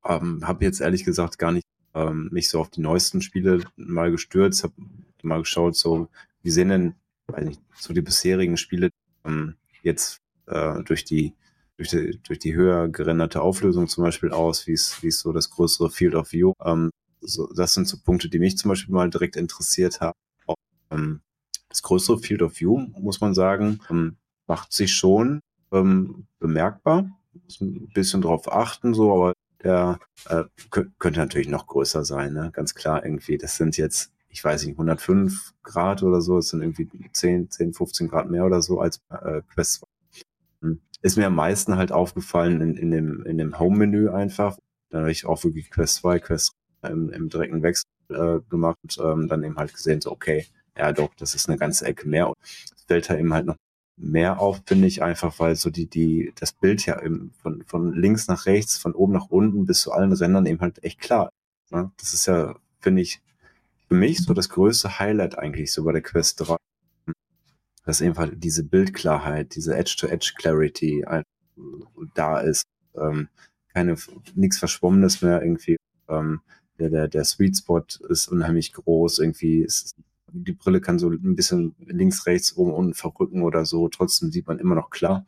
[0.05, 4.11] Ähm, habe jetzt ehrlich gesagt gar nicht ähm, mich so auf die neuesten Spiele mal
[4.11, 4.65] gestürzt.
[4.65, 4.75] Habe
[5.23, 6.09] mal geschaut, so
[6.43, 6.95] wie sehen denn,
[7.29, 8.91] weiß nicht, so die bisherigen Spiele
[9.25, 11.35] ähm, jetzt äh, durch die
[11.77, 15.33] durch die, durch die höher gerenderte Auflösung zum Beispiel aus, wie es wie es so
[15.33, 16.91] das größere Field of View ähm,
[17.27, 20.17] so, das sind so Punkte, die mich zum Beispiel mal direkt interessiert haben.
[20.47, 20.57] Auch,
[20.91, 21.21] ähm,
[21.69, 24.17] das größere Field of View, muss man sagen, ähm,
[24.47, 25.41] macht sich schon
[25.75, 27.11] ähm, bemerkbar.
[27.33, 29.33] Muss ein bisschen drauf achten, so, aber
[29.63, 29.99] der
[30.29, 32.51] äh, könnte natürlich noch größer sein, ne?
[32.53, 33.39] ganz klar irgendwie.
[33.39, 37.73] Das sind jetzt, ich weiß nicht, 105 Grad oder so, es sind irgendwie 10, 10,
[37.73, 39.87] 15 Grad mehr oder so als äh, Quest 2.
[40.63, 40.81] Hm.
[41.03, 44.57] Ist mir am meisten halt aufgefallen in, in dem, in dem Home-Menü einfach.
[44.91, 46.53] Da habe ich auch wirklich Quest 2, Quest
[46.83, 50.47] im, im direkten Wechsel äh, gemacht und ähm, dann eben halt gesehen, so okay,
[50.77, 52.29] ja doch, das ist eine ganze Ecke mehr.
[52.29, 53.57] Und es fällt eben halt noch
[53.97, 57.95] mehr auf, finde ich, einfach weil so die, die, das Bild ja eben von, von
[57.95, 61.31] links nach rechts, von oben nach unten bis zu allen Rändern eben halt echt klar.
[61.71, 61.93] Ne?
[61.99, 63.21] Das ist ja, finde ich,
[63.89, 66.57] für mich so das größte Highlight eigentlich so bei der Quest 3.
[67.85, 71.05] Dass eben halt diese Bildklarheit, diese Edge-to-Edge-Clarity
[72.15, 72.65] da ist.
[72.97, 73.29] Ähm,
[73.69, 73.97] keine,
[74.35, 75.77] nichts Verschwommenes mehr irgendwie.
[76.09, 76.41] Ähm,
[76.79, 79.19] der, der, der Sweet Spot ist unheimlich groß.
[79.19, 79.97] Irgendwie ist,
[80.35, 83.89] die Brille kann so ein bisschen links, rechts, oben, unten verrücken oder so.
[83.89, 85.27] Trotzdem sieht man immer noch klar.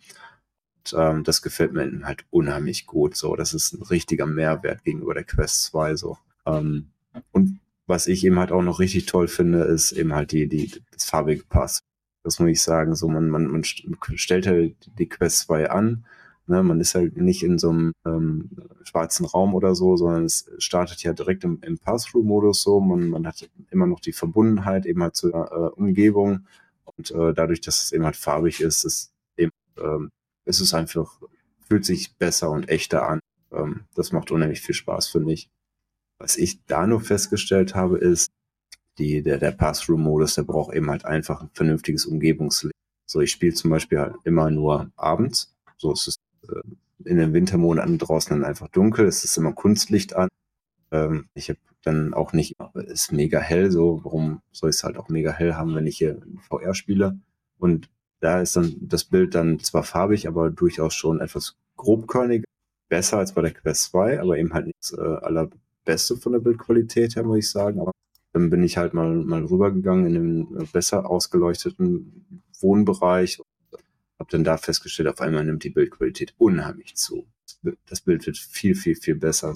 [0.78, 3.16] Und, ähm, das gefällt mir halt unheimlich gut.
[3.16, 5.96] So, das ist ein richtiger Mehrwert gegenüber der Quest 2.
[5.96, 6.18] So.
[6.44, 6.90] Ähm,
[7.32, 10.82] und was ich eben halt auch noch richtig toll finde, ist eben halt die, die,
[10.92, 11.82] das farbige Pass.
[12.24, 12.94] Das muss ich sagen.
[12.96, 16.04] So, man, man, man stellt halt die Quest 2 an
[16.48, 18.50] Ne, man ist halt nicht in so einem ähm,
[18.84, 22.80] schwarzen Raum oder so, sondern es startet ja direkt im, im Pass-Through-Modus so.
[22.80, 26.46] Man, man hat immer noch die Verbundenheit eben halt zur äh, Umgebung
[26.84, 30.10] und äh, dadurch, dass es eben halt farbig ist, ist, eben, ähm,
[30.44, 31.20] ist es einfach,
[31.68, 33.18] fühlt sich besser und echter an.
[33.52, 35.50] Ähm, das macht unheimlich viel Spaß, finde ich.
[36.18, 38.30] Was ich da nur festgestellt habe, ist,
[38.98, 42.74] die, der, der Pass-Through-Modus, der braucht eben halt einfach ein vernünftiges Umgebungslicht.
[43.04, 45.54] So, ich spiele zum Beispiel halt immer nur abends.
[45.76, 46.15] So ist es äh,
[47.04, 49.06] in den Wintermonaten draußen dann einfach dunkel.
[49.06, 50.28] Es ist immer Kunstlicht an.
[50.90, 54.96] Ähm, ich habe dann auch nicht, ist mega hell, so, warum soll ich es halt
[54.96, 57.18] auch mega hell haben, wenn ich hier VR spiele?
[57.58, 57.88] Und
[58.20, 62.44] da ist dann das Bild dann zwar farbig, aber durchaus schon etwas grobkörnig,
[62.88, 67.16] besser als bei der Quest 2, aber eben halt nichts äh, allerbeste von der Bildqualität
[67.16, 67.80] her, muss ich sagen.
[67.80, 67.92] Aber
[68.32, 73.40] dann bin ich halt mal, mal rübergegangen in den äh, besser ausgeleuchteten Wohnbereich
[74.18, 77.26] habe dann da festgestellt, auf einmal nimmt die Bildqualität unheimlich zu.
[77.86, 79.54] Das Bild wird viel, viel, viel besser.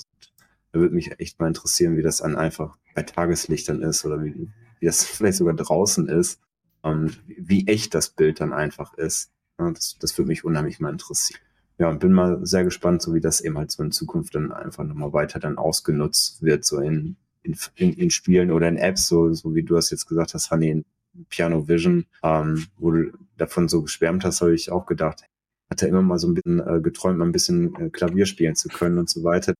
[0.72, 4.48] Da würde mich echt mal interessieren, wie das dann einfach bei Tageslichtern ist oder wie,
[4.78, 6.40] wie das vielleicht sogar draußen ist
[6.82, 9.30] und wie echt das Bild dann einfach ist.
[9.56, 11.40] Das, das würde mich unheimlich mal interessieren.
[11.78, 14.52] Ja, und bin mal sehr gespannt, so wie das eben halt so in Zukunft dann
[14.52, 19.08] einfach nochmal weiter dann ausgenutzt wird, so in, in, in, in Spielen oder in Apps,
[19.08, 20.84] so, so wie du das jetzt gesagt hast, Honey, in
[21.30, 25.24] Piano Vision, ähm, wo du davon so geschwärmt hast, habe ich auch gedacht,
[25.70, 28.68] hatte immer mal so ein bisschen äh, geträumt, mal ein bisschen äh, Klavier spielen zu
[28.68, 29.54] können und so weiter.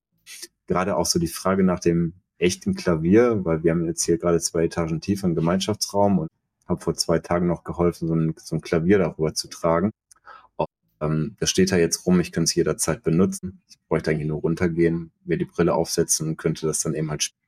[0.66, 4.40] Gerade auch so die Frage nach dem echten Klavier, weil wir haben jetzt hier gerade
[4.40, 6.28] zwei Etagen tiefer einen Gemeinschaftsraum und
[6.66, 9.90] habe vor zwei Tagen noch geholfen, so ein, so ein Klavier darüber zu tragen.
[10.56, 10.68] Und,
[11.00, 13.62] ähm, das steht da jetzt rum, ich könnte es jederzeit benutzen.
[13.68, 17.24] Ich bräuchte eigentlich nur runtergehen, mir die Brille aufsetzen und könnte das dann eben halt
[17.24, 17.40] spielen.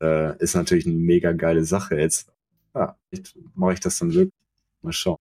[0.00, 2.28] Äh, ist natürlich eine mega geile Sache jetzt.
[2.74, 2.96] Ja,
[3.54, 4.32] mache ich das dann wirklich.
[4.82, 5.18] Mal schauen.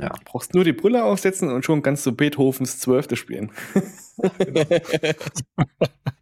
[0.00, 0.08] Ja.
[0.08, 3.52] Du brauchst nur die Brille aufsetzen und schon kannst du Beethovens Zwölfte spielen.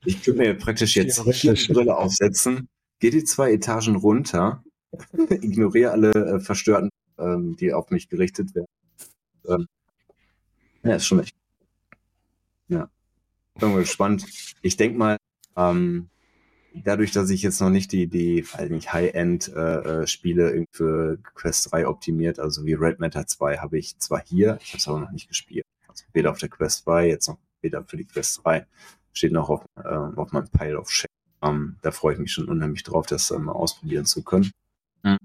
[0.05, 2.69] ich könnte mir praktisch jetzt die Brille aufsetzen,
[2.99, 4.63] gehe die zwei Etagen runter
[5.29, 8.67] ignoriere alle äh, Verstörten, ähm, die auf mich gerichtet werden.
[9.47, 9.67] Ähm,
[10.83, 11.35] ja, ist schon echt.
[12.69, 12.91] Ja.
[13.59, 14.25] Bin mal gespannt.
[14.63, 15.17] Ich denke mal,
[15.57, 16.09] ähm,
[16.75, 21.73] dadurch, dass ich jetzt noch nicht die, die also nicht High-End-Spiele äh, äh für Quest
[21.73, 25.01] 3 optimiert, also wie Red Matter 2, habe ich zwar hier, ich habe es aber
[25.01, 25.65] noch nicht gespielt.
[25.89, 28.67] Also weder auf der Quest 2, jetzt noch weder für die Quest 3,
[29.13, 31.09] steht noch auf, äh, auf meinem Pile of Shame.
[31.43, 34.51] Ähm, da freue ich mich schon unheimlich drauf, das mal ausprobieren zu können.
[35.03, 35.19] Mhm.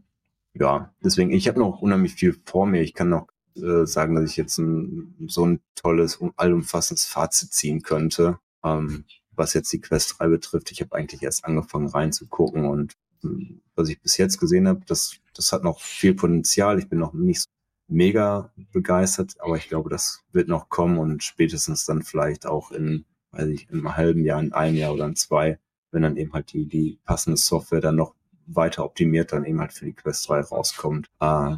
[0.54, 2.82] Ja, deswegen, ich habe noch unheimlich viel vor mir.
[2.82, 7.82] Ich kann noch äh, sagen, dass ich jetzt ein, so ein tolles, allumfassendes Fazit ziehen
[7.82, 10.72] könnte, ähm, was jetzt die Quest 3 betrifft.
[10.72, 15.18] Ich habe eigentlich erst angefangen reinzugucken und hm, was ich bis jetzt gesehen habe, das,
[15.34, 16.80] das hat noch viel Potenzial.
[16.80, 17.50] Ich bin noch nicht so
[17.88, 23.06] mega begeistert, aber ich glaube, das wird noch kommen und spätestens dann vielleicht auch in,
[23.32, 25.60] weiß ich, in einem halben Jahr, in einem Jahr oder in zwei,
[25.92, 28.16] wenn dann eben halt die, die passende Software dann noch
[28.46, 31.56] weiter optimiert dann eben halt für die Quest 3 rauskommt, äh,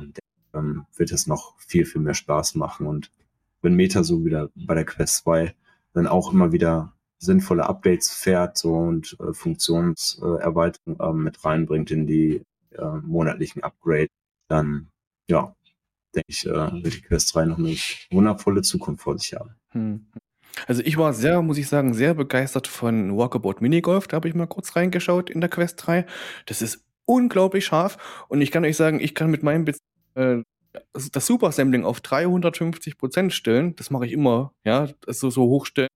[0.53, 2.87] ähm, wird es noch viel, viel mehr Spaß machen.
[2.87, 3.11] Und
[3.61, 5.55] wenn Meta so wieder bei der Quest 2
[5.93, 12.07] dann auch immer wieder sinnvolle Updates fährt so und äh, Funktionserweiterungen äh, mit reinbringt in
[12.07, 14.09] die äh, monatlichen Upgrade,
[14.47, 14.89] dann
[15.29, 15.55] ja,
[16.13, 17.75] denke ich, äh, wird die Quest 3 noch eine
[18.11, 19.55] wundervolle Zukunft vor sich haben.
[19.71, 20.05] Hm.
[20.67, 24.07] Also ich war sehr, muss ich sagen, sehr begeistert von Walkabout Minigolf.
[24.07, 26.05] Da habe ich mal kurz reingeschaut in der Quest 3.
[26.45, 28.25] Das ist unglaublich scharf.
[28.29, 29.73] Und ich kann euch sagen, ich kann mit meinem Be
[30.15, 30.43] äh,
[31.11, 33.75] das Super Sampling auf 350 Prozent stellen.
[33.75, 35.89] Das mache ich immer, ja, also so hochstellen,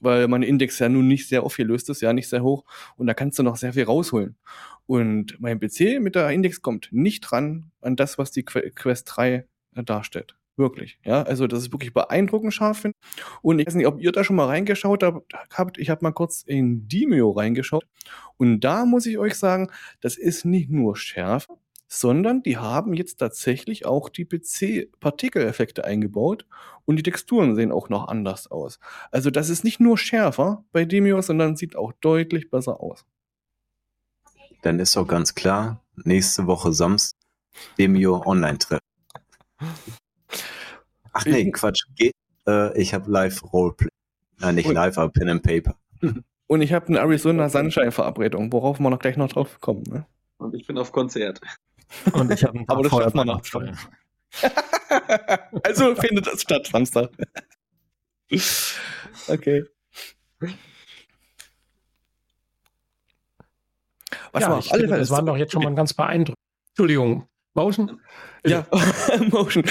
[0.00, 2.64] weil mein Index ja nun nicht sehr aufgelöst ist, ja, nicht sehr hoch.
[2.96, 4.36] Und da kannst du noch sehr viel rausholen.
[4.86, 9.46] Und mein PC mit der Index kommt nicht dran an das, was die Quest 3
[9.72, 10.36] darstellt.
[10.56, 11.22] Wirklich, ja.
[11.22, 12.78] Also das ist wirklich beeindruckend scharf.
[12.78, 12.94] Find.
[13.42, 15.78] Und ich weiß nicht, ob ihr da schon mal reingeschaut habt.
[15.78, 17.84] Ich habe mal kurz in Demio reingeschaut.
[18.36, 19.68] Und da muss ich euch sagen,
[20.00, 21.56] das ist nicht nur schärfer,
[21.86, 26.46] sondern die haben jetzt tatsächlich auch die PC-Partikeleffekte eingebaut
[26.84, 28.78] und die Texturen sehen auch noch anders aus.
[29.10, 33.04] Also das ist nicht nur schärfer bei Demio, sondern sieht auch deutlich besser aus.
[34.62, 37.18] Dann ist auch ganz klar, nächste Woche Samstag
[37.78, 38.80] Demio Online-Treffen.
[41.12, 41.84] Ach nee, Quatsch.
[41.94, 42.14] Geht.
[42.46, 43.88] Äh, ich habe live Roleplay.
[44.38, 45.76] Nein, nicht und, live, aber Pen and Paper.
[46.46, 49.82] Und ich habe eine Arizona Sunshine-Verabredung, worauf wir noch gleich noch drauf kommen.
[49.88, 50.06] Ne?
[50.36, 51.40] Und ich bin auf Konzert.
[52.12, 53.40] Und ich habe ein Aber das schafft man noch.
[55.62, 57.10] also findet das statt, Samstag.
[59.28, 59.64] okay.
[64.32, 66.38] Was ja, war ich finde, das waren doch jetzt schon mal ganz beeindruckend.
[66.70, 68.00] Entschuldigung, Motion?
[68.44, 68.66] Ja,
[69.30, 69.64] Motion.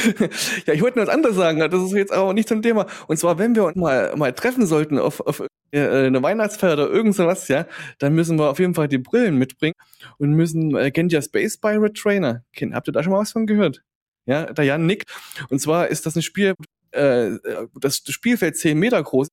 [0.66, 2.88] Ja, ich wollte noch was anderes sagen, das ist jetzt aber nicht zum Thema.
[3.08, 5.44] Und zwar, wenn wir uns mal, mal treffen sollten auf, auf
[5.80, 7.66] eine Weihnachtsfeier oder irgend sowas, ja,
[8.00, 9.74] dann müssen wir auf jeden Fall die Brillen mitbringen
[10.18, 12.44] und müssen, äh, kennt ihr Space Pirate Trainer?
[12.54, 13.84] Kennt, habt ihr da schon mal was von gehört?
[14.26, 15.12] Ja, der Jan nickt.
[15.50, 16.54] Und zwar ist das ein Spiel,
[16.92, 17.32] äh,
[17.80, 19.28] das Spielfeld 10 Meter groß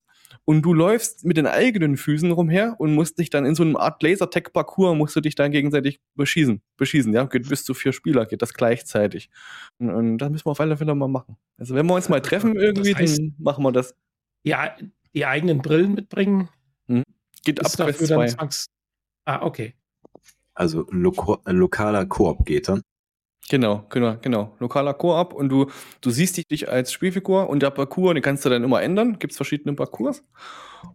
[0.45, 3.75] und du läufst mit den eigenen Füßen rumher und musst dich dann in so einem
[3.77, 6.61] Art Lasertag-Parcours musst du dich dann gegenseitig beschießen.
[6.77, 7.25] Beschießen, ja.
[7.25, 9.29] Geht bis zu vier Spieler, geht das gleichzeitig.
[9.77, 11.37] Und, und das müssen wir auf alle Fälle mal machen.
[11.57, 13.93] Also wenn wir uns mal treffen irgendwie, Das heißt- dann machen wir das.
[14.43, 14.75] Ja,
[15.13, 16.49] die eigenen Brillen mitbringen.
[17.43, 18.27] Geht ab dafür dann 2.
[18.27, 18.67] zwangs
[19.25, 19.73] ah, okay.
[20.53, 22.81] Also loko äh, lokaler Koop geht dann.
[23.49, 24.55] Genau, genau, genau.
[24.59, 25.69] Lokaler Koop und du,
[26.01, 29.17] du siehst dich, als Spielfigur und der Parcours, den kannst du dann immer ändern.
[29.19, 30.23] Gibt es verschiedene Parcours.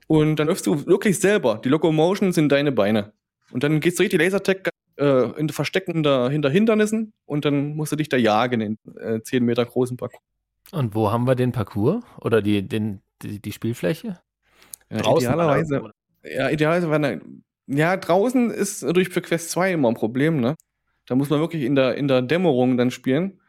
[0.07, 1.61] Und dann läufst du wirklich selber.
[1.63, 3.13] Die Locomotion sind deine Beine.
[3.51, 7.93] Und dann gehst du richtig Lasertag äh, in Verstecken da, hinter Hindernissen und dann musst
[7.93, 10.23] du dich da jagen in äh, 10 Meter großen Parcours.
[10.73, 12.03] Und wo haben wir den Parcours?
[12.21, 14.21] Oder die, den, die, die Spielfläche?
[14.91, 15.95] Ja, Draußen idealerweise, oder-
[16.25, 17.21] ja, idealerweise, wenn er,
[17.67, 20.55] ja, draußen ist durch für Quest 2 immer ein Problem, ne?
[21.07, 23.41] Da muss man wirklich in der, in der Dämmerung dann spielen.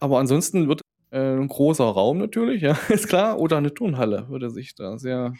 [0.00, 3.38] Aber ansonsten wird äh, ein großer Raum natürlich, ja, ist klar.
[3.38, 5.34] Oder eine Turnhalle würde sich da sehr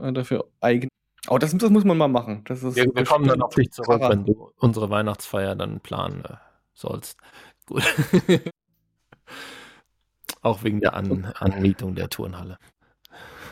[0.00, 0.88] äh, dafür eignen.
[1.26, 2.44] Aber das, das muss man mal machen.
[2.46, 6.24] Das ist Wir, wir kommen dann auf dich zurück, wenn du unsere Weihnachtsfeier dann planen
[6.24, 6.36] äh,
[6.72, 7.18] sollst.
[7.66, 7.82] Gut.
[10.40, 12.58] Auch wegen der An Anmietung der Turnhalle.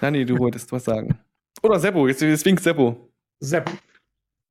[0.00, 1.18] Nani, du wolltest was sagen.
[1.62, 3.10] Oder Seppo, jetzt, jetzt winkt Seppo.
[3.40, 3.70] Sepp,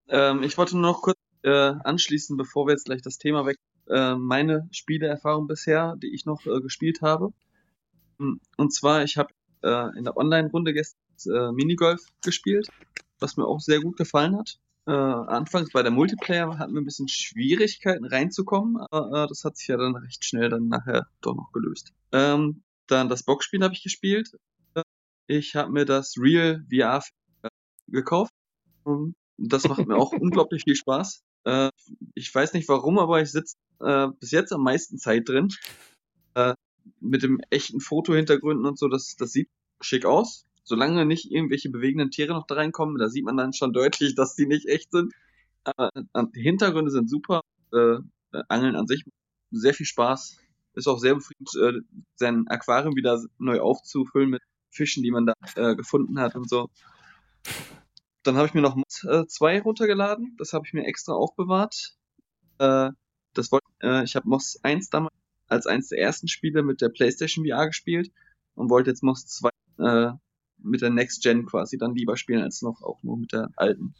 [0.07, 3.57] Ähm, ich wollte nur noch kurz äh, anschließen, bevor wir jetzt gleich das Thema weg.
[3.87, 7.31] Äh, meine Spieleerfahrung bisher, die ich noch äh, gespielt habe.
[8.17, 9.29] Mm, Und zwar, ich habe
[9.63, 12.67] äh, in der Online-Runde gestern äh, Minigolf gespielt,
[13.19, 14.59] was mir auch sehr gut gefallen hat.
[14.87, 19.57] Äh, anfangs bei der Multiplayer hatten wir ein bisschen Schwierigkeiten reinzukommen, aber äh, das hat
[19.57, 21.91] sich ja dann recht schnell dann nachher doch noch gelöst.
[22.11, 24.29] Ähm, dann das Boxspiel habe ich gespielt.
[25.27, 27.01] Ich habe mir das Real VR
[27.87, 28.31] gekauft.
[28.87, 31.23] Ähm, Das macht mir auch unglaublich viel Spaß.
[31.45, 31.69] Äh,
[32.15, 35.49] ich weiß nicht warum, aber ich sitze äh, bis jetzt am meisten Zeit drin.
[36.35, 36.53] Äh,
[36.99, 39.49] mit dem echten Fotohintergründen und so, das, das sieht
[39.81, 40.45] schick aus.
[40.65, 44.35] Solange nicht irgendwelche bewegenden Tiere noch da reinkommen, da sieht man dann schon deutlich, dass
[44.35, 45.13] die nicht echt sind.
[45.63, 47.41] Aber äh, die Hintergründe sind super.
[47.71, 47.97] Äh,
[48.33, 49.03] äh, Angeln an sich
[49.51, 50.37] sehr viel Spaß.
[50.73, 55.33] Ist auch sehr befriedigend, äh, sein Aquarium wieder neu aufzufüllen mit Fischen, die man da
[55.55, 56.69] äh, gefunden hat und so.
[58.23, 60.35] Dann habe ich mir noch Mod 2 runtergeladen.
[60.37, 61.95] Das habe ich mir extra aufbewahrt.
[62.57, 62.89] Äh,
[63.33, 65.13] das wollt, äh, ich habe MOS 1 damals
[65.47, 68.11] als eines der ersten Spiele mit der PlayStation VR gespielt
[68.55, 70.13] und wollte jetzt MOS 2 äh,
[70.65, 73.95] mit der Next Gen quasi dann lieber spielen als noch auch nur mit der alten.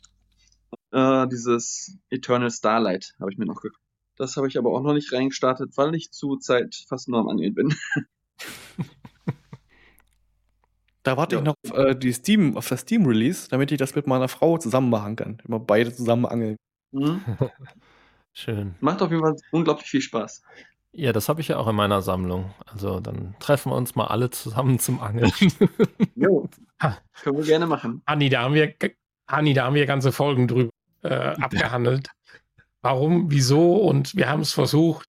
[0.92, 3.82] Äh, dieses Eternal Starlight habe ich mir noch gekauft.
[4.18, 7.28] Das habe ich aber auch noch nicht reingestartet, weil ich zu Zeit fast nur am
[7.30, 7.74] Angeln bin.
[11.04, 11.42] Da warte Ja.
[11.42, 14.58] ich noch auf, äh, die Steam, auf das Steam-Release, damit ich das mit meiner Frau
[14.58, 15.38] zusammen machen kann.
[15.48, 16.56] Immer beide zusammen angeln.
[16.92, 17.22] Mhm.
[18.34, 18.74] Schön.
[18.80, 20.42] Macht auf jeden Fall unglaublich viel Spaß.
[20.98, 22.54] Ja, das habe ich ja auch in meiner Sammlung.
[22.66, 25.32] Also dann treffen wir uns mal alle zusammen zum Angeln.
[26.16, 26.48] Jo.
[27.22, 28.02] Können wir gerne machen.
[28.08, 28.74] Hanni, da haben wir,
[29.28, 30.72] Hanni, da haben wir ganze Folgen drüber
[31.04, 31.10] äh,
[31.42, 32.10] abgehandelt.
[32.82, 35.06] Warum, wieso und wir haben es versucht.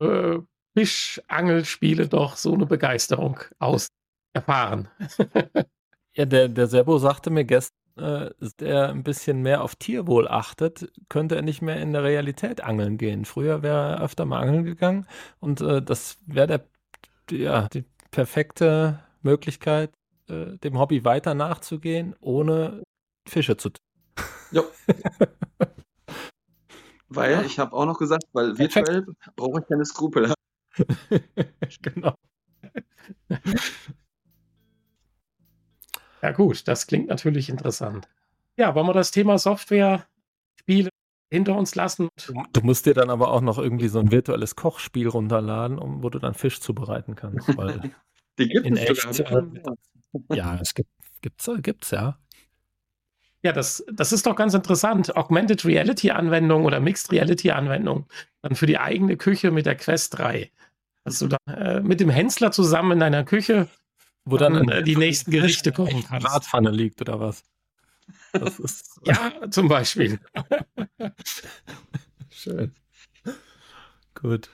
[0.00, 0.38] Äh,
[0.74, 3.88] Fischangelspiele doch so eine Begeisterung aus
[4.32, 4.88] erfahren.
[6.14, 10.28] Ja, der, der Sebo sagte mir gestern, äh, dass er ein bisschen mehr auf Tierwohl
[10.28, 13.24] achtet, könnte er nicht mehr in der Realität angeln gehen.
[13.24, 15.06] Früher wäre er öfter mal angeln gegangen
[15.40, 16.66] und äh, das wäre der,
[17.30, 19.90] ja, die perfekte Möglichkeit,
[20.28, 22.82] äh, dem Hobby weiter nachzugehen, ohne
[23.28, 23.84] Fische zu tun.
[24.52, 24.64] Jo.
[27.08, 27.42] Weil Ja.
[27.42, 29.04] ich habe auch noch gesagt, weil virtuell
[29.36, 30.32] brauche ich keine Skrupel
[31.82, 32.14] genau.
[36.22, 38.08] Ja, gut, das klingt natürlich interessant.
[38.56, 40.06] Ja, wollen wir das Thema Software,
[40.60, 40.90] Spiele
[41.30, 42.08] hinter uns lassen?
[42.26, 46.02] Du, du musst dir dann aber auch noch irgendwie so ein virtuelles Kochspiel runterladen, um,
[46.02, 47.48] wo du dann Fisch zubereiten kannst.
[47.56, 47.90] Weil,
[48.38, 49.42] Die gibt In es echt, sogar.
[49.42, 50.90] äh, ja, es gibt,
[51.22, 52.18] gibt's, gibt's ja.
[53.44, 55.16] Ja, das, das ist doch ganz interessant.
[55.16, 58.06] Augmented Reality Anwendung oder Mixed Reality Anwendung
[58.42, 60.50] dann für die eigene Küche mit der Quest 3.
[61.04, 63.68] Dass du dann äh, mit dem Hänsler zusammen in deiner Küche
[64.24, 66.26] Wo dann Dann, äh, die nächsten Gerichte kochen kannst.
[66.26, 67.42] Bratpfanne liegt oder was?
[68.32, 70.20] Das ist Ja, zum Beispiel.
[72.30, 72.74] schön.
[74.14, 74.50] Gut.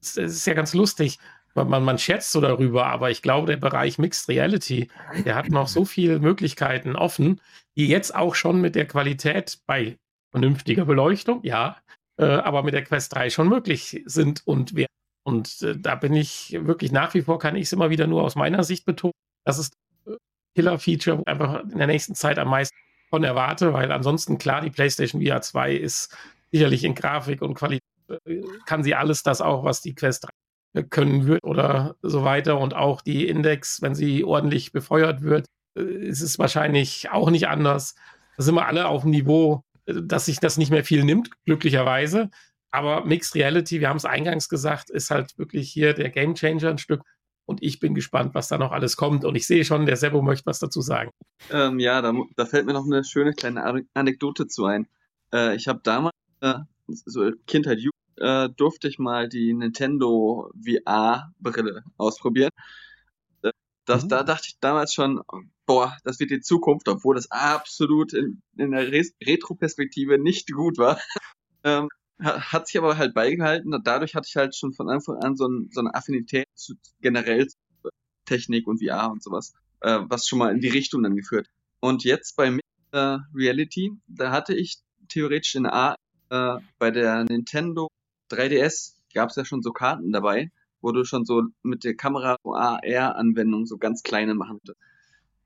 [0.00, 1.18] Es ist ja ganz lustig.
[1.54, 4.90] Man, man, schätzt so darüber, aber ich glaube, der Bereich Mixed Reality,
[5.24, 7.40] der hat noch so viele Möglichkeiten offen,
[7.76, 9.98] die jetzt auch schon mit der Qualität bei
[10.32, 11.76] vernünftiger Beleuchtung, ja,
[12.16, 14.88] äh, aber mit der Quest 3 schon möglich sind und wer.
[15.24, 18.22] Und äh, da bin ich wirklich nach wie vor, kann ich es immer wieder nur
[18.22, 19.14] aus meiner Sicht betonen.
[19.44, 19.74] Das ist
[20.06, 20.12] äh,
[20.54, 22.76] Killer-Feature, einfach in der nächsten Zeit am meisten
[23.10, 26.16] von erwarte, weil ansonsten klar, die PlayStation VR 2 ist
[26.52, 27.82] sicherlich in Grafik und Qualität,
[28.26, 30.26] äh, kann sie alles das auch, was die Quest
[30.74, 32.58] 3 können wird oder so weiter.
[32.58, 35.46] Und auch die Index, wenn sie ordentlich befeuert wird,
[35.76, 37.94] äh, ist es wahrscheinlich auch nicht anders.
[38.36, 41.30] Da sind wir alle auf dem Niveau, äh, dass sich das nicht mehr viel nimmt,
[41.44, 42.30] glücklicherweise.
[42.74, 46.70] Aber Mixed Reality, wir haben es eingangs gesagt, ist halt wirklich hier der Game Changer
[46.70, 47.02] ein Stück.
[47.46, 49.24] Und ich bin gespannt, was da noch alles kommt.
[49.24, 51.12] Und ich sehe schon, der Sebo möchte was dazu sagen.
[51.52, 54.88] Ähm, ja, da, da, fällt mir noch eine schöne kleine Anekdote zu ein.
[55.32, 56.54] Äh, ich habe damals, äh,
[56.88, 62.50] so Kindheit, Jugend, äh, durfte ich mal die Nintendo VR-Brille ausprobieren.
[63.42, 63.52] Äh,
[63.84, 64.08] das, mhm.
[64.08, 65.22] Da dachte ich damals schon,
[65.64, 70.76] boah, das wird die Zukunft, obwohl das absolut in, in der Re Retro-Perspektive nicht gut
[70.76, 70.98] war.
[71.62, 71.88] ähm,
[72.20, 73.74] hat sich aber halt beigehalten.
[73.82, 77.46] Dadurch hatte ich halt schon von Anfang an so, ein, so eine Affinität zu generell
[77.48, 77.56] zu
[78.24, 81.48] Technik und VR und sowas, äh, was schon mal in die Richtung dann geführt.
[81.80, 82.58] Und jetzt bei
[82.92, 84.78] äh, Reality, da hatte ich
[85.08, 85.96] theoretisch in A
[86.30, 87.88] äh, bei der Nintendo
[88.30, 90.50] 3DS gab es ja schon so Karten dabei,
[90.80, 94.78] wo du schon so mit der Kamera AR-Anwendung so ganz kleine machen konntest.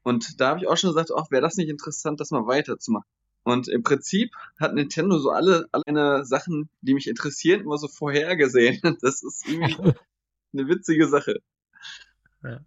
[0.03, 3.09] Und da habe ich auch schon gesagt, ach, wäre das nicht interessant, das mal weiterzumachen.
[3.44, 8.81] Und im Prinzip hat Nintendo so alle, alle Sachen, die mich interessieren, immer so vorhergesehen.
[9.01, 9.74] Das ist irgendwie
[10.52, 11.40] eine witzige Sache.
[12.43, 12.60] Ja.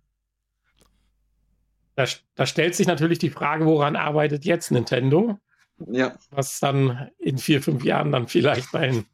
[1.96, 5.40] Da, da, stellt sich natürlich die Frage, woran arbeitet jetzt Nintendo?
[5.88, 6.18] Ja.
[6.30, 9.06] Was dann in vier, fünf Jahren dann vielleicht ein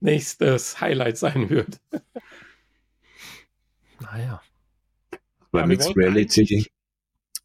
[0.00, 1.80] nächstes Highlight sein wird.
[4.00, 4.42] naja.
[5.50, 6.66] Bei ja, Mixed Reality.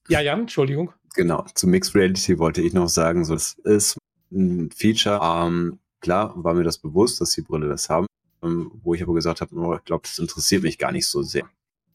[0.10, 0.94] Ja, Jan, Entschuldigung.
[1.14, 3.98] Genau, zu Mixed Reality wollte ich noch sagen, so, das ist
[4.32, 5.20] ein Feature.
[5.22, 8.08] Ähm, klar war mir das bewusst, dass die Brille das haben,
[8.42, 11.22] ähm, wo ich aber gesagt habe, oh, ich glaube, das interessiert mich gar nicht so
[11.22, 11.46] sehr.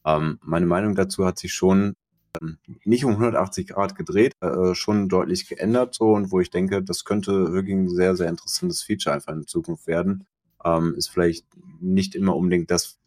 [0.05, 1.95] Ähm, meine Meinung dazu hat sich schon
[2.41, 6.81] ähm, nicht um 180 Grad gedreht, äh, schon deutlich geändert so und wo ich denke,
[6.81, 10.25] das könnte wirklich ein sehr, sehr interessantes Feature einfach in Zukunft werden.
[10.63, 11.45] Ähm, ist vielleicht
[11.81, 12.97] nicht immer unbedingt das,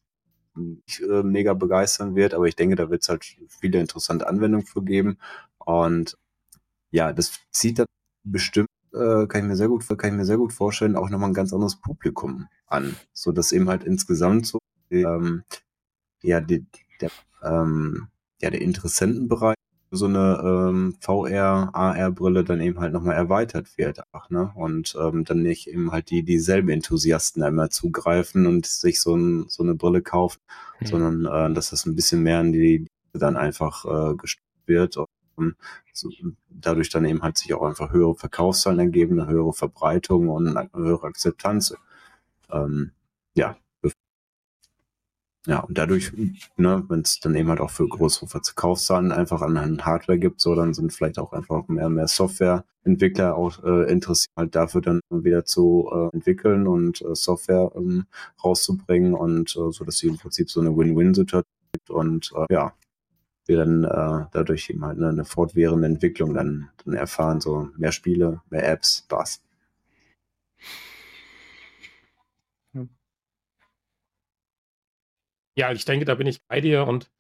[0.55, 4.67] mich äh, mega begeistern wird, aber ich denke, da wird es halt viele interessante Anwendungen
[4.67, 5.17] für geben
[5.67, 6.17] und
[6.91, 7.87] ja, das zieht dann
[8.25, 11.31] bestimmt, äh, kann ich mir sehr gut, kann ich mir sehr gut vorstellen, auch nochmal
[11.31, 12.97] ein ganz anderes Publikum an.
[13.13, 14.59] So dass eben halt insgesamt so,
[14.91, 15.43] ähm,
[16.23, 16.67] ja, die,
[17.01, 17.11] der,
[17.43, 18.09] ähm,
[18.41, 19.57] ja, der Interessentenbereich
[19.95, 24.01] so eine ähm, VR, AR-Brille dann eben halt nochmal erweitert wird.
[24.13, 24.51] Ach, ne?
[24.55, 29.49] Und ähm, dann nicht eben halt die dieselben Enthusiasten einmal zugreifen und sich so, ein,
[29.49, 30.41] so eine Brille kaufen,
[30.81, 30.87] mhm.
[30.87, 34.97] sondern äh, dass das ein bisschen mehr in die, die dann einfach äh, gestört wird
[34.97, 35.07] und
[36.51, 40.71] dadurch dann eben halt sich auch einfach höhere Verkaufszahlen ergeben, eine höhere Verbreitung und eine
[40.75, 41.75] höhere Akzeptanz.
[42.51, 42.93] Ähm,
[43.35, 43.57] ja.
[45.47, 46.13] Ja, und dadurch,
[46.57, 50.55] ne, wenn es dann eben halt auch für größere Verkaufszahlen einfach an Hardware gibt, so
[50.55, 55.01] dann sind vielleicht auch einfach mehr und mehr Softwareentwickler auch äh, interessiert, halt dafür dann
[55.11, 58.07] wieder zu äh, entwickeln und äh, Software ähm,
[58.45, 61.43] rauszubringen und äh, so, dass sie im Prinzip so eine Win-Win-Situation
[61.73, 62.73] gibt und äh, ja,
[63.47, 67.93] wir dann äh, dadurch eben halt eine, eine fortwährende Entwicklung dann, dann erfahren, so mehr
[67.93, 69.43] Spiele, mehr Apps, Spaß.
[75.55, 77.11] Ja, ich denke, da bin ich bei dir und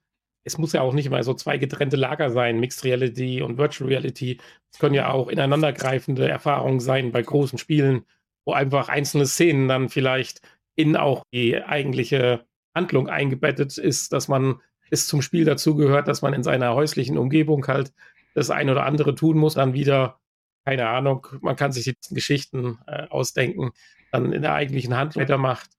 [0.44, 3.88] es muss ja auch nicht immer so zwei getrennte Lager sein, Mixed Reality und Virtual
[3.88, 4.40] Reality.
[4.72, 8.04] Es können ja auch ineinandergreifende Erfahrungen sein bei großen Spielen,
[8.44, 10.40] wo einfach einzelne Szenen dann vielleicht
[10.74, 14.60] in auch die eigentliche Handlung eingebettet ist, dass man
[14.92, 17.92] es zum Spiel dazugehört, dass man in seiner häuslichen Umgebung halt
[18.34, 20.20] das ein oder andere tun muss, dann wieder,
[20.64, 23.72] keine Ahnung, man kann sich die Geschichten äh, ausdenken,
[24.10, 25.70] dann in der eigentlichen Hand weitermacht.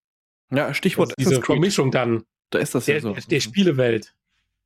[0.51, 2.23] Ja, Stichwort also diese Vermischung dann.
[2.49, 3.13] Da ist das der, ja so.
[3.13, 4.13] Der Spielewelt.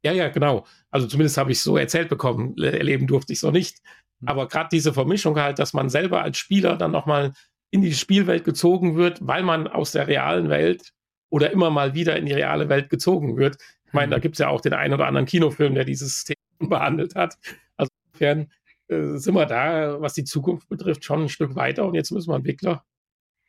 [0.03, 0.65] Ja, ja, genau.
[0.91, 2.57] Also zumindest habe ich es so erzählt bekommen.
[2.57, 3.79] Erleben durfte ich es noch nicht.
[4.19, 4.27] Hm.
[4.27, 7.33] Aber gerade diese Vermischung halt, dass man selber als Spieler dann nochmal
[7.71, 10.93] in die Spielwelt gezogen wird, weil man aus der realen Welt
[11.29, 13.57] oder immer mal wieder in die reale Welt gezogen wird,
[13.87, 14.21] ich meine, da mhm.
[14.21, 16.23] gibt es ja auch den einen oder anderen Kinofilm, der dieses
[16.59, 17.37] Thema behandelt hat.
[17.77, 18.51] Also insofern
[18.87, 22.29] äh, sind wir da, was die Zukunft betrifft, schon ein Stück weiter und jetzt müssen
[22.29, 22.83] wir Entwickler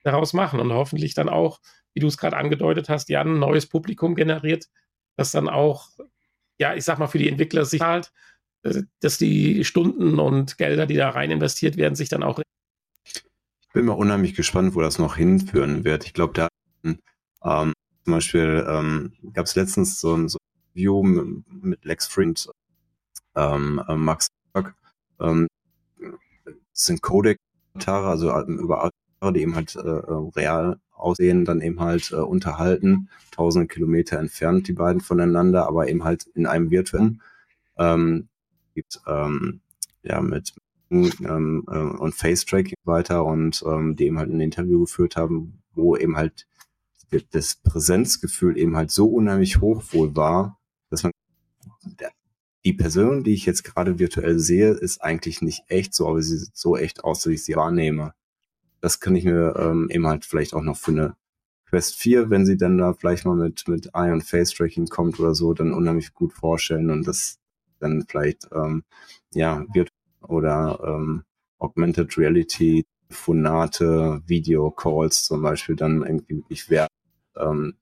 [0.04, 1.60] daraus machen und hoffentlich dann auch,
[1.92, 4.68] wie du es gerade angedeutet hast, Jan, ein neues Publikum generiert,
[5.16, 5.90] das dann auch,
[6.58, 8.12] ja, ich sag mal, für die Entwickler sich halt,
[9.00, 12.40] dass die Stunden und Gelder, die da rein investiert werden, sich dann auch.
[13.04, 13.22] Ich
[13.72, 16.04] bin mal unheimlich gespannt, wo das noch hinführen wird.
[16.06, 16.48] Ich glaube, da
[17.44, 17.72] ähm,
[18.08, 22.48] zum Beispiel ähm, gab es letztens so ein, so ein View mit Lex Friend,
[23.36, 24.28] ähm, äh, Max
[25.20, 25.46] ähm,
[26.72, 31.80] sind Codec-Kommentare, also äh, über Avatare, die eben halt äh, äh, real aussehen, dann eben
[31.80, 37.20] halt äh, unterhalten, tausende Kilometer entfernt, die beiden voneinander, aber eben halt in einem virtuellen
[37.76, 38.28] ähm,
[38.74, 39.60] gibt, ähm,
[40.02, 40.54] ja, mit
[40.90, 45.94] ähm, äh, und Face-Tracking weiter und ähm, die eben halt ein Interview geführt haben, wo
[45.94, 46.46] eben halt
[47.30, 50.58] das Präsenzgefühl eben halt so unheimlich hoch wohl war,
[50.90, 51.12] dass man
[52.64, 56.36] die Person, die ich jetzt gerade virtuell sehe, ist eigentlich nicht echt so, aber sie
[56.36, 58.14] sieht so echt aus, dass ich sie wahrnehme.
[58.80, 61.16] Das kann ich mir ähm, eben halt vielleicht auch noch für eine
[61.68, 65.20] Quest 4, wenn sie dann da vielleicht mal mit, mit Eye und Face Tracking kommt
[65.20, 67.38] oder so, dann unheimlich gut vorstellen und das
[67.78, 68.84] dann vielleicht, ähm,
[69.32, 69.90] ja, wird
[70.22, 71.24] oder ähm,
[71.58, 76.87] Augmented Reality, Phonate, Video Calls zum Beispiel dann irgendwie wirklich.
[77.38, 77.76] Ähm,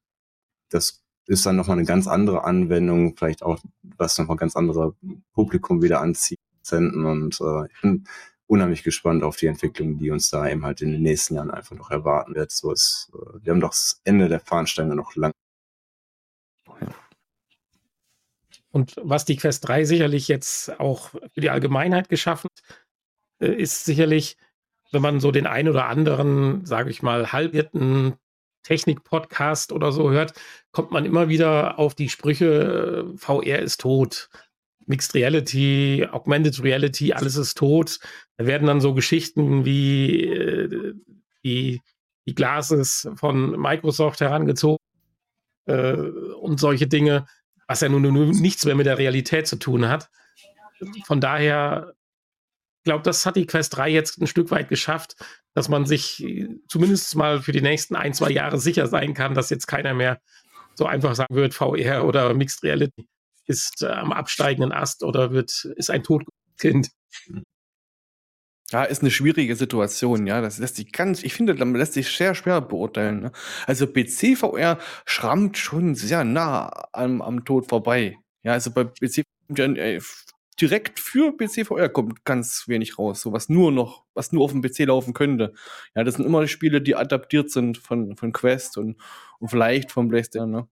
[0.70, 4.94] das ist dann nochmal eine ganz andere Anwendung, vielleicht auch, was nochmal ganz andere
[5.32, 6.38] Publikum wieder anzieht,
[6.72, 8.08] und äh, ich bin
[8.46, 11.76] unheimlich gespannt auf die Entwicklung, die uns da eben halt in den nächsten Jahren einfach
[11.76, 12.52] noch erwarten wird.
[12.52, 15.32] So ist, äh, wir haben doch das Ende der Fahnenstange noch lang.
[18.70, 22.48] Und was die Quest 3 sicherlich jetzt auch für die Allgemeinheit geschaffen
[23.40, 24.36] äh, ist sicherlich,
[24.92, 28.14] wenn man so den ein oder anderen, sage ich mal, halbierten
[28.66, 30.34] Technik-Podcast oder so hört,
[30.72, 34.28] kommt man immer wieder auf die Sprüche, äh, VR ist tot.
[34.86, 37.98] Mixed Reality, Augmented Reality, alles ist tot.
[38.36, 40.94] Da werden dann so Geschichten wie äh,
[41.44, 41.80] die,
[42.26, 44.84] die Glases von Microsoft herangezogen
[45.66, 47.26] äh, und solche Dinge,
[47.66, 50.09] was ja nun, nun nichts mehr mit der Realität zu tun hat.
[51.06, 51.97] Von daher
[52.86, 55.16] glaube, das hat die Quest 3 jetzt ein Stück weit geschafft,
[55.56, 56.22] dass man sich
[56.68, 60.20] zumindest mal für die nächsten ein, zwei Jahre sicher sein kann, dass jetzt keiner mehr
[60.74, 63.08] so einfach sagen wird, VR oder Mixed Reality
[63.46, 66.90] ist äh, am absteigenden Ast oder wird, ist ein Totkind.
[68.70, 70.42] Ja, ist eine schwierige Situation, ja.
[70.42, 73.20] Das lässt sich ganz, ich finde, das lässt sich sehr schwer beurteilen.
[73.20, 73.32] Ne?
[73.66, 78.18] Also PC-VR schrammt schon sehr nah am, am Tod vorbei.
[78.42, 79.22] Ja, also bei PC
[79.56, 80.00] äh,
[80.60, 84.62] direkt für PC-VR kommt ganz wenig raus, so was nur noch, was nur auf dem
[84.62, 85.52] PC laufen könnte.
[85.94, 88.96] Ja, das sind immer die Spiele, die adaptiert sind von, von Quest und,
[89.38, 90.68] und vielleicht von PlayStation, ne?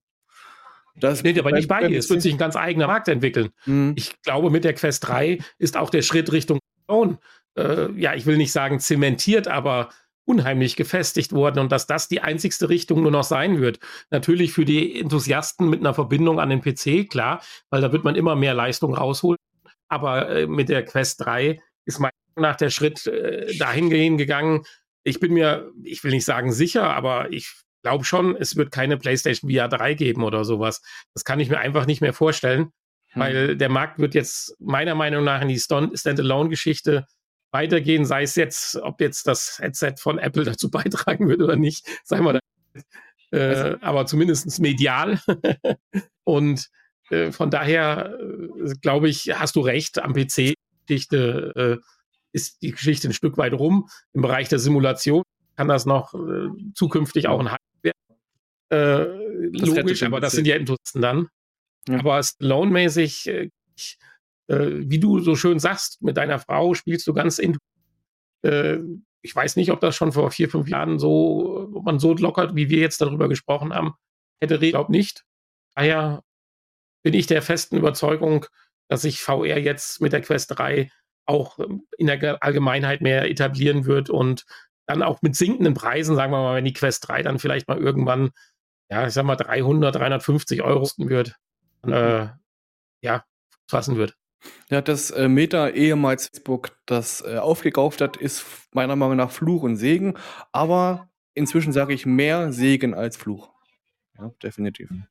[0.97, 1.99] Das nee, aber nicht bei dir.
[1.99, 3.51] Es wird sich ein ganz eigener Markt entwickeln.
[3.67, 3.95] Mhm.
[3.97, 7.19] Ich glaube, mit der Quest 3 ist auch der Schritt Richtung Phone,
[7.57, 9.89] äh, ja, ich will nicht sagen zementiert, aber
[10.27, 13.79] unheimlich gefestigt worden und dass das die einzigste Richtung nur noch sein wird.
[14.11, 18.15] Natürlich für die Enthusiasten mit einer Verbindung an den PC, klar, weil da wird man
[18.15, 19.39] immer mehr Leistung rausholen.
[19.95, 24.65] Aber äh, mit der Quest 3 ist mein nach der Schritt äh, dahin gegangen.
[25.05, 27.53] Ich bin mir, ich will nicht sagen sicher, aber ich
[27.83, 30.83] glaube schon, es wird keine PlayStation VR 3 geben oder sowas.
[31.15, 32.73] Das kann ich mir einfach nicht mehr vorstellen,
[33.11, 33.23] hm.
[33.23, 37.07] weil der Markt wird jetzt meiner Meinung nach in die Standalone-Geschichte
[37.53, 41.87] weitergehen, sei es jetzt, ob jetzt das Headset von Apple dazu beitragen wird oder nicht,
[42.03, 42.41] sei mal da.
[43.31, 45.21] Äh, also, aber zumindest medial.
[46.25, 46.69] und
[47.11, 51.87] äh, von daher äh, glaube ich, hast du recht, am PC-Geschichte äh,
[52.33, 53.89] ist die Geschichte ein Stück weit rum.
[54.13, 55.23] Im Bereich der Simulation
[55.57, 57.99] kann das noch äh, zukünftig auch ein Hype werden.
[58.71, 61.29] Äh, logisch, aber das sind ja Enthusiasten dann.
[61.89, 61.99] Ja.
[62.01, 63.51] Aber Stallone-mäßig, äh,
[64.49, 67.57] wie du so schön sagst, mit deiner Frau spielst du ganz in.
[69.23, 72.55] ich weiß nicht, ob das schon vor vier, fünf Jahren so, ob man so lockert,
[72.55, 73.95] wie wir jetzt darüber gesprochen haben,
[74.43, 74.57] hätte.
[74.57, 75.25] Ich glaube nicht.
[75.75, 76.23] Daher
[77.05, 78.47] bin ich der festen Überzeugung,
[78.89, 80.91] dass sich VR jetzt mit der Quest 3
[81.27, 84.45] auch ähm, in der Allgemeinheit mehr etablieren wird und
[84.87, 87.79] dann auch mit sinkenden Preisen, sagen wir mal, wenn die Quest 3 dann vielleicht mal
[87.79, 88.31] irgendwann,
[88.91, 91.37] ja, ich sag mal 300, 350 Euro kosten wird,
[91.87, 92.27] äh,
[93.01, 93.25] ja,
[93.69, 94.17] fassen wird.
[94.69, 99.63] Ja, das äh, Meta ehemals Facebook das äh, aufgekauft hat, ist meiner Meinung nach Fluch
[99.63, 100.15] und Segen,
[100.53, 103.51] aber inzwischen sage ich mehr Segen als Fluch.
[104.19, 104.91] Ja, definitiv.
[104.91, 105.07] Mhm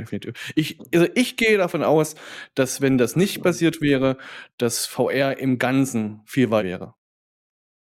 [0.00, 0.52] definitiv.
[0.54, 2.14] Ich, also ich gehe davon aus,
[2.54, 4.16] dass wenn das nicht passiert wäre,
[4.58, 6.94] dass VR im Ganzen viel weiter wäre.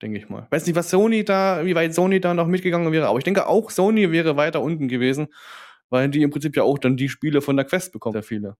[0.02, 0.48] Denke ich mal.
[0.50, 3.48] Weiß nicht, was Sony da, wie weit Sony da noch mitgegangen wäre, aber ich denke
[3.48, 5.28] auch Sony wäre weiter unten gewesen,
[5.90, 8.58] weil die im Prinzip ja auch dann die Spiele von der Quest bekommen, sehr viele.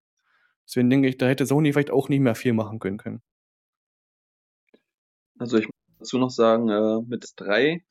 [0.66, 2.98] Deswegen denke ich, da hätte Sony vielleicht auch nicht mehr viel machen können.
[2.98, 3.22] können.
[5.38, 7.84] Also ich muss dazu noch sagen, äh, mit 3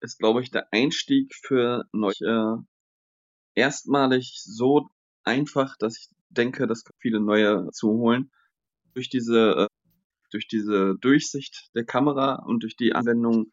[0.00, 4.88] ist, glaube ich, der Einstieg für neue äh, erstmalig so
[5.24, 8.30] einfach, dass ich denke, das viele neue zu holen.
[8.94, 9.66] Durch diese, äh,
[10.30, 13.52] durch diese Durchsicht der Kamera und durch die Anwendung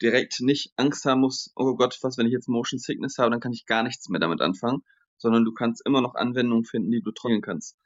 [0.00, 3.40] direkt nicht Angst haben muss, oh Gott, was, wenn ich jetzt Motion Sickness habe, dann
[3.40, 4.82] kann ich gar nichts mehr damit anfangen,
[5.16, 7.76] sondern du kannst immer noch Anwendungen finden, die du trocknen kannst.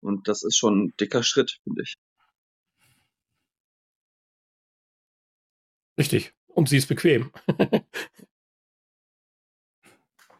[0.00, 1.94] Und das ist schon ein dicker Schritt, finde ich.
[5.98, 6.32] Richtig.
[6.48, 7.30] Und sie ist bequem.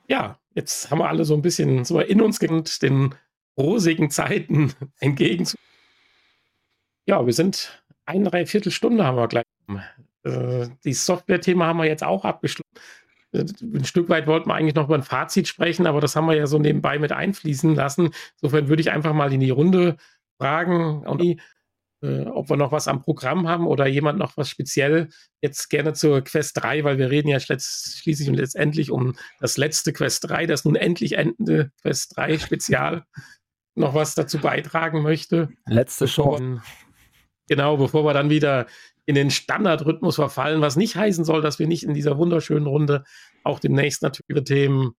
[0.09, 3.15] ja, jetzt haben wir alle so ein bisschen so in uns gekannt, den
[3.59, 5.47] rosigen Zeiten entgegen.
[7.07, 9.45] Ja, wir sind eine Dreiviertelstunde haben wir gleich.
[10.25, 12.69] Äh, die Software-Thema haben wir jetzt auch abgeschlossen.
[13.33, 16.27] äh, ein Stück weit wollten wir eigentlich noch über ein Fazit sprechen, aber das haben
[16.27, 18.11] wir ja so nebenbei mit einfließen lassen.
[18.41, 19.97] Insofern würde ich einfach mal in die Runde
[20.39, 21.07] fragen,
[22.03, 25.09] äh, ob wir noch was am Programm haben oder jemand noch was speziell
[25.43, 29.93] jetzt gerne zur Quest 3, weil wir reden ja schließlich und letztendlich um das letzte
[29.93, 33.05] Quest 3, das nun endlich endende Quest 3 Spezial,
[33.75, 35.49] noch was dazu beitragen möchte.
[35.67, 36.39] Letzte Show.
[37.49, 38.67] Genau, bevor wir dann wieder
[39.07, 43.05] in den Standardrhythmus verfallen, was nicht heißen soll, dass wir nicht in dieser wunderschönen Runde
[43.43, 44.93] auch demnächst natürlich über Themen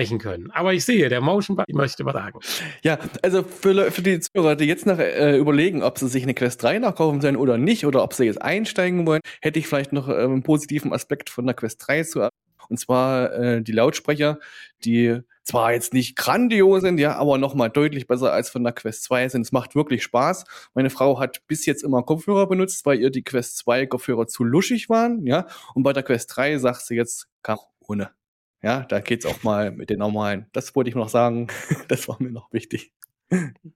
[0.00, 0.50] sprechen können.
[0.52, 2.40] Aber ich sehe, der Motion Button möchte was sagen.
[2.82, 6.34] Ja, also für, für die Zuhörer, die jetzt noch äh, überlegen, ob sie sich eine
[6.34, 9.92] Quest 3 nachkaufen sollen oder nicht, oder ob sie jetzt einsteigen wollen, hätte ich vielleicht
[9.92, 12.28] noch äh, einen positiven Aspekt von der Quest 3 zu
[12.68, 14.38] und zwar äh, die Lautsprecher,
[14.84, 19.02] die zwar jetzt nicht grandios sind, ja, aber nochmal deutlich besser als von der Quest
[19.04, 19.42] 2 sind.
[19.42, 20.44] Es macht wirklich Spaß.
[20.74, 24.44] Meine Frau hat bis jetzt immer Kopfhörer benutzt, weil ihr die Quest 2 Kopfhörer zu
[24.44, 25.46] luschig waren, ja.
[25.74, 28.19] Und bei der Quest 3 sagt sie jetzt, kann ohne.
[28.62, 30.46] Ja, da geht's auch mal mit den normalen.
[30.52, 31.48] Das wollte ich noch sagen.
[31.88, 32.92] das war mir noch wichtig.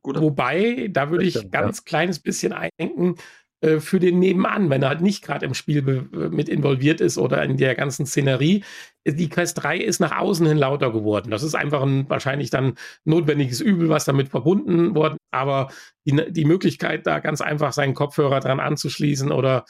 [0.02, 0.20] Gut.
[0.20, 1.82] Wobei, da würde ich ganz ja.
[1.85, 3.16] kleines bisschen eindenken,
[3.65, 7.43] äh, für den Nebenan, wenn er halt nicht gerade im Spiel mit involviert ist oder
[7.43, 8.62] in der ganzen Szenerie.
[9.06, 11.31] Die Quest 3 ist nach außen hin lauter geworden.
[11.31, 12.74] Das ist einfach ein wahrscheinlich dann
[13.05, 15.16] notwendiges Übel, was damit verbunden wurde.
[15.31, 15.69] Aber
[16.05, 19.65] die, die Möglichkeit, da ganz einfach seinen Kopfhörer dran anzuschließen oder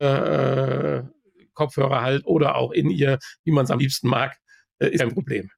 [0.00, 0.06] äh,
[0.98, 1.02] äh
[1.60, 4.36] Kopfhörer halt oder auch in ihr, wie man es am liebsten mag,
[4.78, 5.50] äh, ist ein Problem.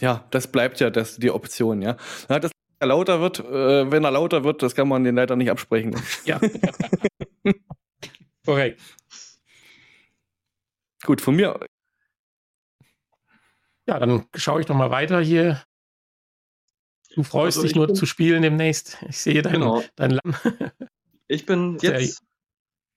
[0.00, 1.96] Ja, das bleibt ja das, die Option, ja.
[2.28, 5.34] ja das er lauter wird, äh, wenn er lauter wird, das kann man den leider
[5.34, 6.00] nicht absprechen.
[6.24, 6.38] Ja.
[8.44, 8.80] Korrekt.
[11.04, 11.58] Gut, von mir.
[13.86, 15.64] Ja, dann schaue ich doch mal weiter hier.
[17.14, 18.98] Du freust also dich nur bin, zu spielen demnächst.
[19.08, 19.82] Ich sehe dein, genau.
[19.96, 20.36] dein Lamm.
[21.26, 22.22] ich bin jetzt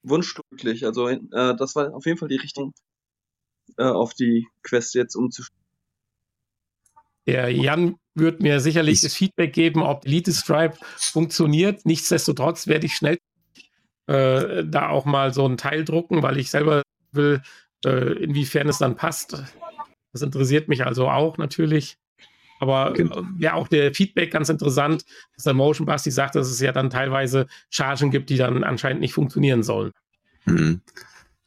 [0.04, 0.86] wunschglücklich.
[0.86, 2.74] Also äh, das war auf jeden Fall die Richtung
[3.78, 5.62] äh, auf die Quest jetzt umzustellen.
[7.28, 11.86] Der Jan wird mir sicherlich ich das Feedback geben, ob Elite Stripe funktioniert.
[11.86, 13.20] Nichtsdestotrotz werde ich schnell
[14.08, 17.42] äh, da auch mal so einen Teil drucken, weil ich selber will,
[17.86, 19.44] äh, inwiefern es dann passt.
[20.12, 21.98] Das interessiert mich also auch natürlich.
[22.62, 23.24] Aber genau.
[23.40, 25.04] ja, auch der Feedback ganz interessant,
[25.36, 29.02] dass der Motion Basti sagt, dass es ja dann teilweise Chargen gibt, die dann anscheinend
[29.02, 29.92] nicht funktionieren sollen.
[30.46, 30.82] Mhm.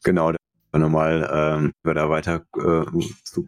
[0.02, 0.32] Genau,
[0.72, 2.84] nochmal ähm, wir da weiter äh,
[3.22, 3.46] zu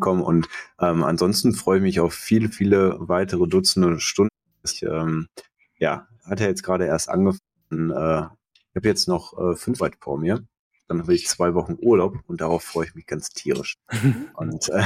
[0.00, 0.22] kommen.
[0.22, 0.48] Und
[0.80, 4.34] ähm, ansonsten freue ich mich auf viele, viele weitere Dutzende Stunden.
[4.64, 5.28] Ich ähm,
[5.78, 7.40] ja, hatte jetzt gerade erst angefangen.
[7.70, 8.26] Äh,
[8.70, 10.44] ich habe jetzt noch äh, fünf weit vor mir.
[10.88, 13.74] Dann habe ich zwei Wochen Urlaub und darauf freue ich mich ganz tierisch.
[14.34, 14.84] und äh,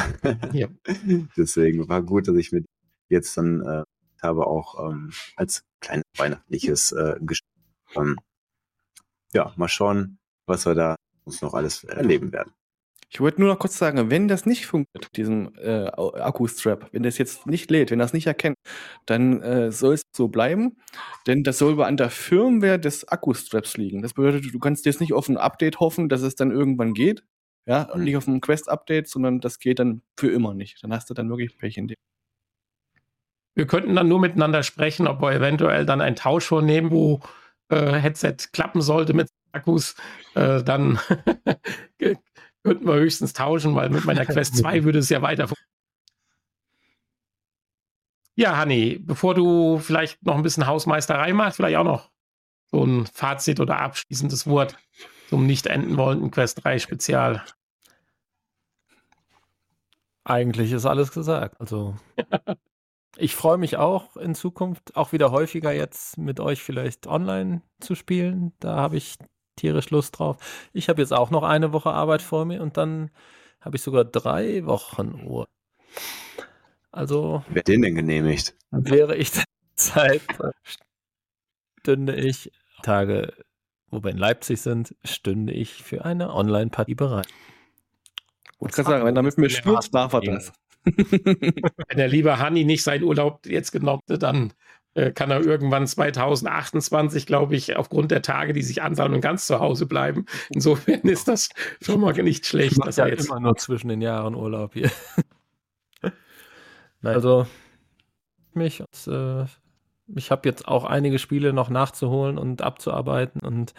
[0.53, 0.69] ja.
[1.37, 2.65] deswegen war gut, dass ich mir
[3.09, 3.85] jetzt dann äh,
[4.23, 7.49] habe auch ähm, als kleines weihnachtliches äh, Geschenk.
[7.97, 8.17] Ähm,
[9.33, 12.53] ja, mal schauen, was wir da uns noch alles erleben werden.
[13.15, 17.19] Ich wollte nur noch kurz sagen, wenn das nicht funktioniert, diesen äh, Akku-Strap, wenn das
[17.19, 18.57] jetzt nicht lädt, wenn das nicht erkennt,
[19.05, 20.79] dann äh, soll es so bleiben,
[21.27, 24.01] denn das soll an der Firmware des Akku-Straps liegen.
[24.01, 27.23] Das bedeutet, du kannst jetzt nicht auf ein Update hoffen, dass es dann irgendwann geht,
[27.67, 28.05] ja, und mhm.
[28.05, 30.83] nicht auf ein Quest-Update, sondern das geht dann für immer nicht.
[30.83, 31.97] Dann hast du dann wirklich Pech in dem.
[33.55, 37.21] Wir könnten dann nur miteinander sprechen, ob wir eventuell dann einen Tausch vornehmen, wo
[37.69, 39.97] äh, Headset klappen sollte mit Akkus,
[40.35, 40.99] äh, dann
[42.63, 45.49] könnten wir höchstens tauschen, weil mit meiner Quest 2 würde es ja weiter
[48.35, 52.11] Ja, Hanni, bevor du vielleicht noch ein bisschen Hausmeisterei machst, vielleicht auch noch
[52.71, 54.77] so ein Fazit oder abschließendes Wort
[55.29, 57.45] zum nicht enden wollenden Quest 3 Spezial.
[60.25, 61.61] Eigentlich ist alles gesagt.
[61.61, 61.97] Also
[63.17, 67.95] ich freue mich auch in Zukunft auch wieder häufiger jetzt mit euch vielleicht online zu
[67.95, 68.53] spielen.
[68.61, 69.17] Da habe ich
[69.57, 70.37] tierisch Lust drauf.
[70.73, 73.11] Ich habe jetzt auch noch eine Woche Arbeit vor mir und dann
[73.61, 75.49] habe ich sogar drei Wochen Uhr.
[76.91, 77.45] Also.
[77.49, 78.55] Wer den denn genehmigt?
[78.71, 79.31] Wäre ich
[79.75, 80.23] Zeit,
[81.81, 82.53] stünde ich
[82.83, 83.33] Tage,
[83.91, 87.29] wo wir in Leipzig sind, stünde ich für eine Online-Partie bereit.
[88.61, 90.53] Ich kann sagen, wenn er mit mir spielt, darf er das.
[90.85, 94.53] Wenn der liebe Hanni nicht seinen Urlaub jetzt genommen hat, dann
[95.13, 99.87] kann er irgendwann 2028, glaube ich, aufgrund der Tage, die sich ansammeln, ganz zu Hause
[99.87, 100.27] bleiben.
[100.51, 101.49] Insofern ist das
[101.81, 102.73] schon mal nicht schlecht.
[102.73, 104.91] Ich dass ja jetzt immer nur zwischen den Jahren Urlaub hier.
[107.03, 107.47] also
[108.55, 109.45] mich äh,
[110.15, 113.73] ich habe jetzt auch einige Spiele noch nachzuholen und abzuarbeiten und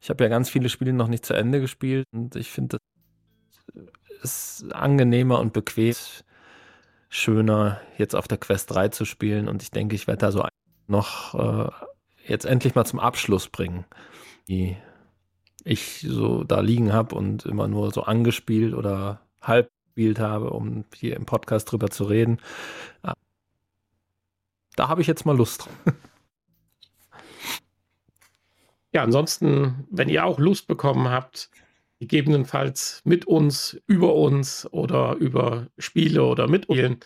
[0.00, 2.78] ich habe ja ganz viele Spiele noch nicht zu Ende gespielt und ich finde
[4.22, 5.94] es ist angenehmer und bequem
[7.14, 9.48] schöner, jetzt auf der Quest 3 zu spielen.
[9.48, 10.44] Und ich denke, ich werde da so
[10.86, 11.70] noch äh,
[12.26, 13.84] jetzt endlich mal zum Abschluss bringen,
[14.48, 14.76] die
[15.64, 20.84] ich so da liegen habe und immer nur so angespielt oder halb gespielt habe, um
[20.94, 22.40] hier im Podcast drüber zu reden.
[23.02, 23.14] Ah.
[24.76, 25.68] Da habe ich jetzt mal Lust.
[28.94, 31.50] Ja, ansonsten, wenn ihr auch Lust bekommen habt,
[32.00, 37.00] gegebenenfalls mit uns, über uns oder über Spiele oder mit mitspielen,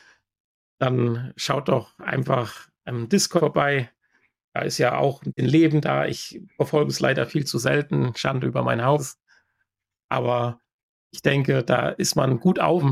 [0.78, 3.90] dann schaut doch einfach im Discord bei.
[4.54, 6.06] Da ist ja auch ein Leben da.
[6.06, 8.14] Ich verfolge es leider viel zu selten.
[8.16, 9.18] Schande über mein Haus.
[10.08, 10.60] Aber
[11.10, 12.82] ich denke, da ist man gut auf.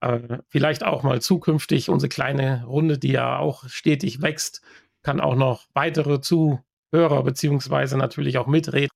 [0.00, 4.62] Äh, vielleicht auch mal zukünftig unsere kleine Runde, die ja auch stetig wächst,
[5.02, 8.90] kann auch noch weitere Zuhörer beziehungsweise natürlich auch mitreden.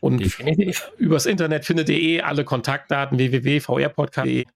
[0.00, 0.90] Und Definitiv.
[0.96, 4.46] übers Internet findet ihr eh alle Kontaktdaten www.vrpodcast.de.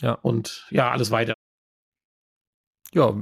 [0.00, 0.12] Ja.
[0.12, 1.34] Und ja, alles weiter.
[2.92, 3.14] Ja,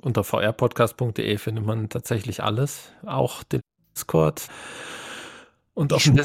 [0.00, 3.60] unter vrpodcast.de findet man tatsächlich alles, auch den
[3.94, 4.48] Discord.
[5.74, 6.18] Und auf dem,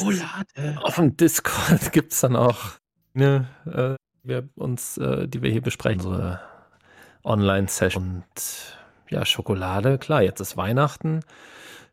[0.77, 2.72] auf dem, Discord gibt es dann auch
[3.14, 6.41] ne, äh, wir uns, äh, die wir hier besprechen, unsere
[7.23, 8.23] Online-Session.
[8.23, 8.77] Und
[9.10, 11.22] ja, Schokolade, klar, jetzt ist Weihnachten.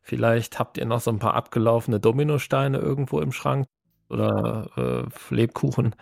[0.03, 3.67] Vielleicht habt ihr noch so ein paar abgelaufene Dominosteine irgendwo im Schrank
[4.09, 5.95] oder äh, Lebkuchen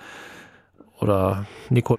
[0.98, 1.98] oder Nico.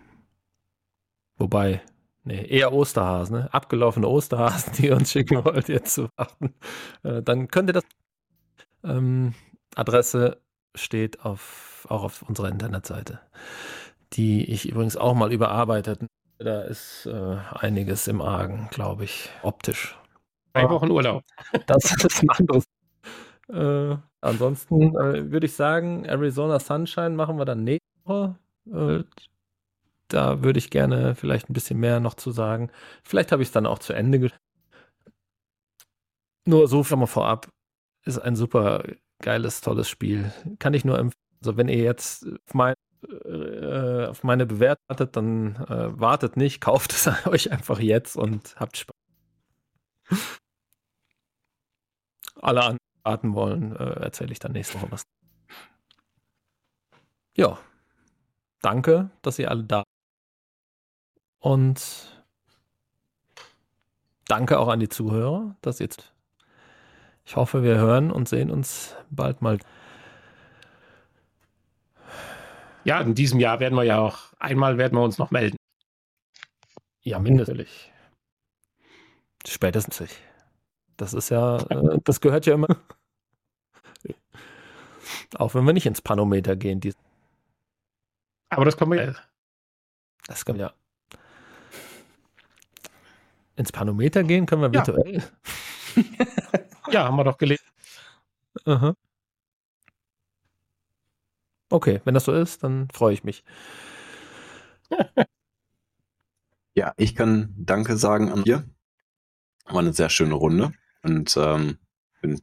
[1.38, 1.82] Wobei,
[2.24, 3.54] nee, eher Osterhasen, ne?
[3.54, 6.56] Abgelaufene Osterhasen, die ihr uns schicken wollt, jetzt zu warten.
[7.04, 7.84] Äh, dann könnt ihr das.
[8.84, 9.36] Ähm,
[9.76, 10.42] Adresse
[10.76, 13.20] steht auf, auch auf unserer Internetseite,
[14.14, 16.06] die ich übrigens auch mal überarbeitet.
[16.40, 20.01] Da ist äh, einiges im Argen, glaube ich, optisch.
[20.54, 21.24] Drei Wochen Urlaub.
[21.68, 22.66] Das ist ein anderes.
[23.50, 28.36] Äh, ansonsten äh, würde ich sagen, Arizona Sunshine machen wir dann nächste Woche.
[28.72, 29.04] Äh,
[30.08, 32.70] da würde ich gerne vielleicht ein bisschen mehr noch zu sagen.
[33.04, 34.42] Vielleicht habe ich es dann auch zu Ende geschrieben.
[36.46, 37.48] Nur so viel mal vorab.
[38.06, 38.84] Ist ein super
[39.22, 40.32] geiles, tolles Spiel.
[40.60, 41.22] Kann ich nur empfehlen.
[41.42, 42.76] Also wenn ihr jetzt auf, mein,
[43.26, 48.56] äh, auf meine Bewertung wartet, dann äh, wartet nicht, kauft es euch einfach jetzt und
[48.58, 48.96] habt Spaß
[52.42, 55.04] alle anraten wollen, äh, erzähle ich dann nächste Woche was.
[57.36, 57.58] Ja,
[58.62, 59.84] danke, dass ihr alle da
[61.40, 62.24] und
[64.28, 66.14] danke auch an die Zuhörer, dass jetzt.
[67.26, 69.60] Ich hoffe, wir hören und sehen uns bald mal.
[72.84, 75.58] Ja, in diesem Jahr werden wir ja auch einmal werden wir uns noch melden.
[77.04, 77.70] Ja, mindestens.
[79.46, 80.04] Spätestens.
[81.02, 82.68] Das ist ja, äh, das gehört ja immer.
[85.34, 86.80] Auch wenn wir nicht ins Panometer gehen.
[86.80, 86.94] Die
[88.50, 89.16] Aber das können wir ja.
[90.28, 91.20] Das können wir ja.
[93.56, 95.24] Ins Panometer gehen können wir virtuell.
[95.96, 96.04] Ja,
[96.92, 97.66] ja haben wir doch gelesen.
[98.68, 98.94] Uh
[101.70, 103.44] Okay, wenn das so ist, dann freue ich mich.
[106.74, 108.64] Ja, ich kann Danke sagen an dir.
[109.66, 110.72] War eine sehr schöne Runde.
[111.04, 111.78] Und ähm,
[112.22, 112.40] bin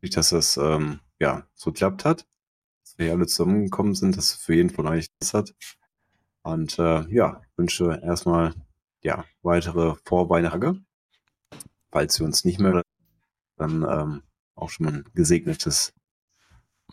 [0.00, 2.26] dass das ähm, ja so klappt hat,
[2.82, 5.54] dass wir hier alle zusammengekommen sind, dass es für jeden von euch das hat.
[6.42, 8.54] Und äh, ja, wünsche erstmal
[9.02, 10.86] ja weitere Vorweihnachten.
[11.90, 12.82] Falls wir uns nicht mehr,
[13.56, 14.22] dann ähm,
[14.54, 15.92] auch schon mal ein gesegnetes.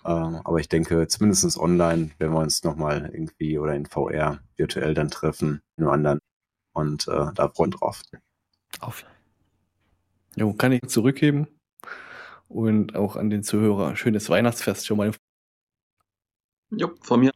[0.06, 4.94] Ähm, aber ich denke, zumindest online werden wir uns nochmal irgendwie oder in VR virtuell
[4.94, 6.20] dann treffen, in einem anderen.
[6.74, 8.02] Und äh, da freuen drauf.
[8.80, 9.06] Auf.
[10.38, 11.48] Jo, kann ich zurückgeben.
[12.48, 13.96] Und auch an den Zuhörer.
[13.96, 15.12] Schönes Weihnachtsfest schon mal.
[16.70, 17.32] Jo, von mir.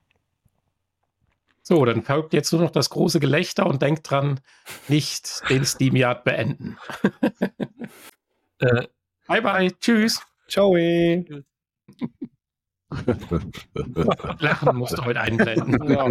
[1.64, 4.40] So, dann folgt jetzt nur noch das große Gelächter und denkt dran,
[4.88, 6.78] nicht den Steam Yard beenden.
[8.60, 8.88] äh,
[9.28, 10.22] bye bye, tschüss.
[10.48, 10.76] Ciao.
[14.40, 15.90] Lachen musst du heute einblenden.
[15.90, 16.08] Ja.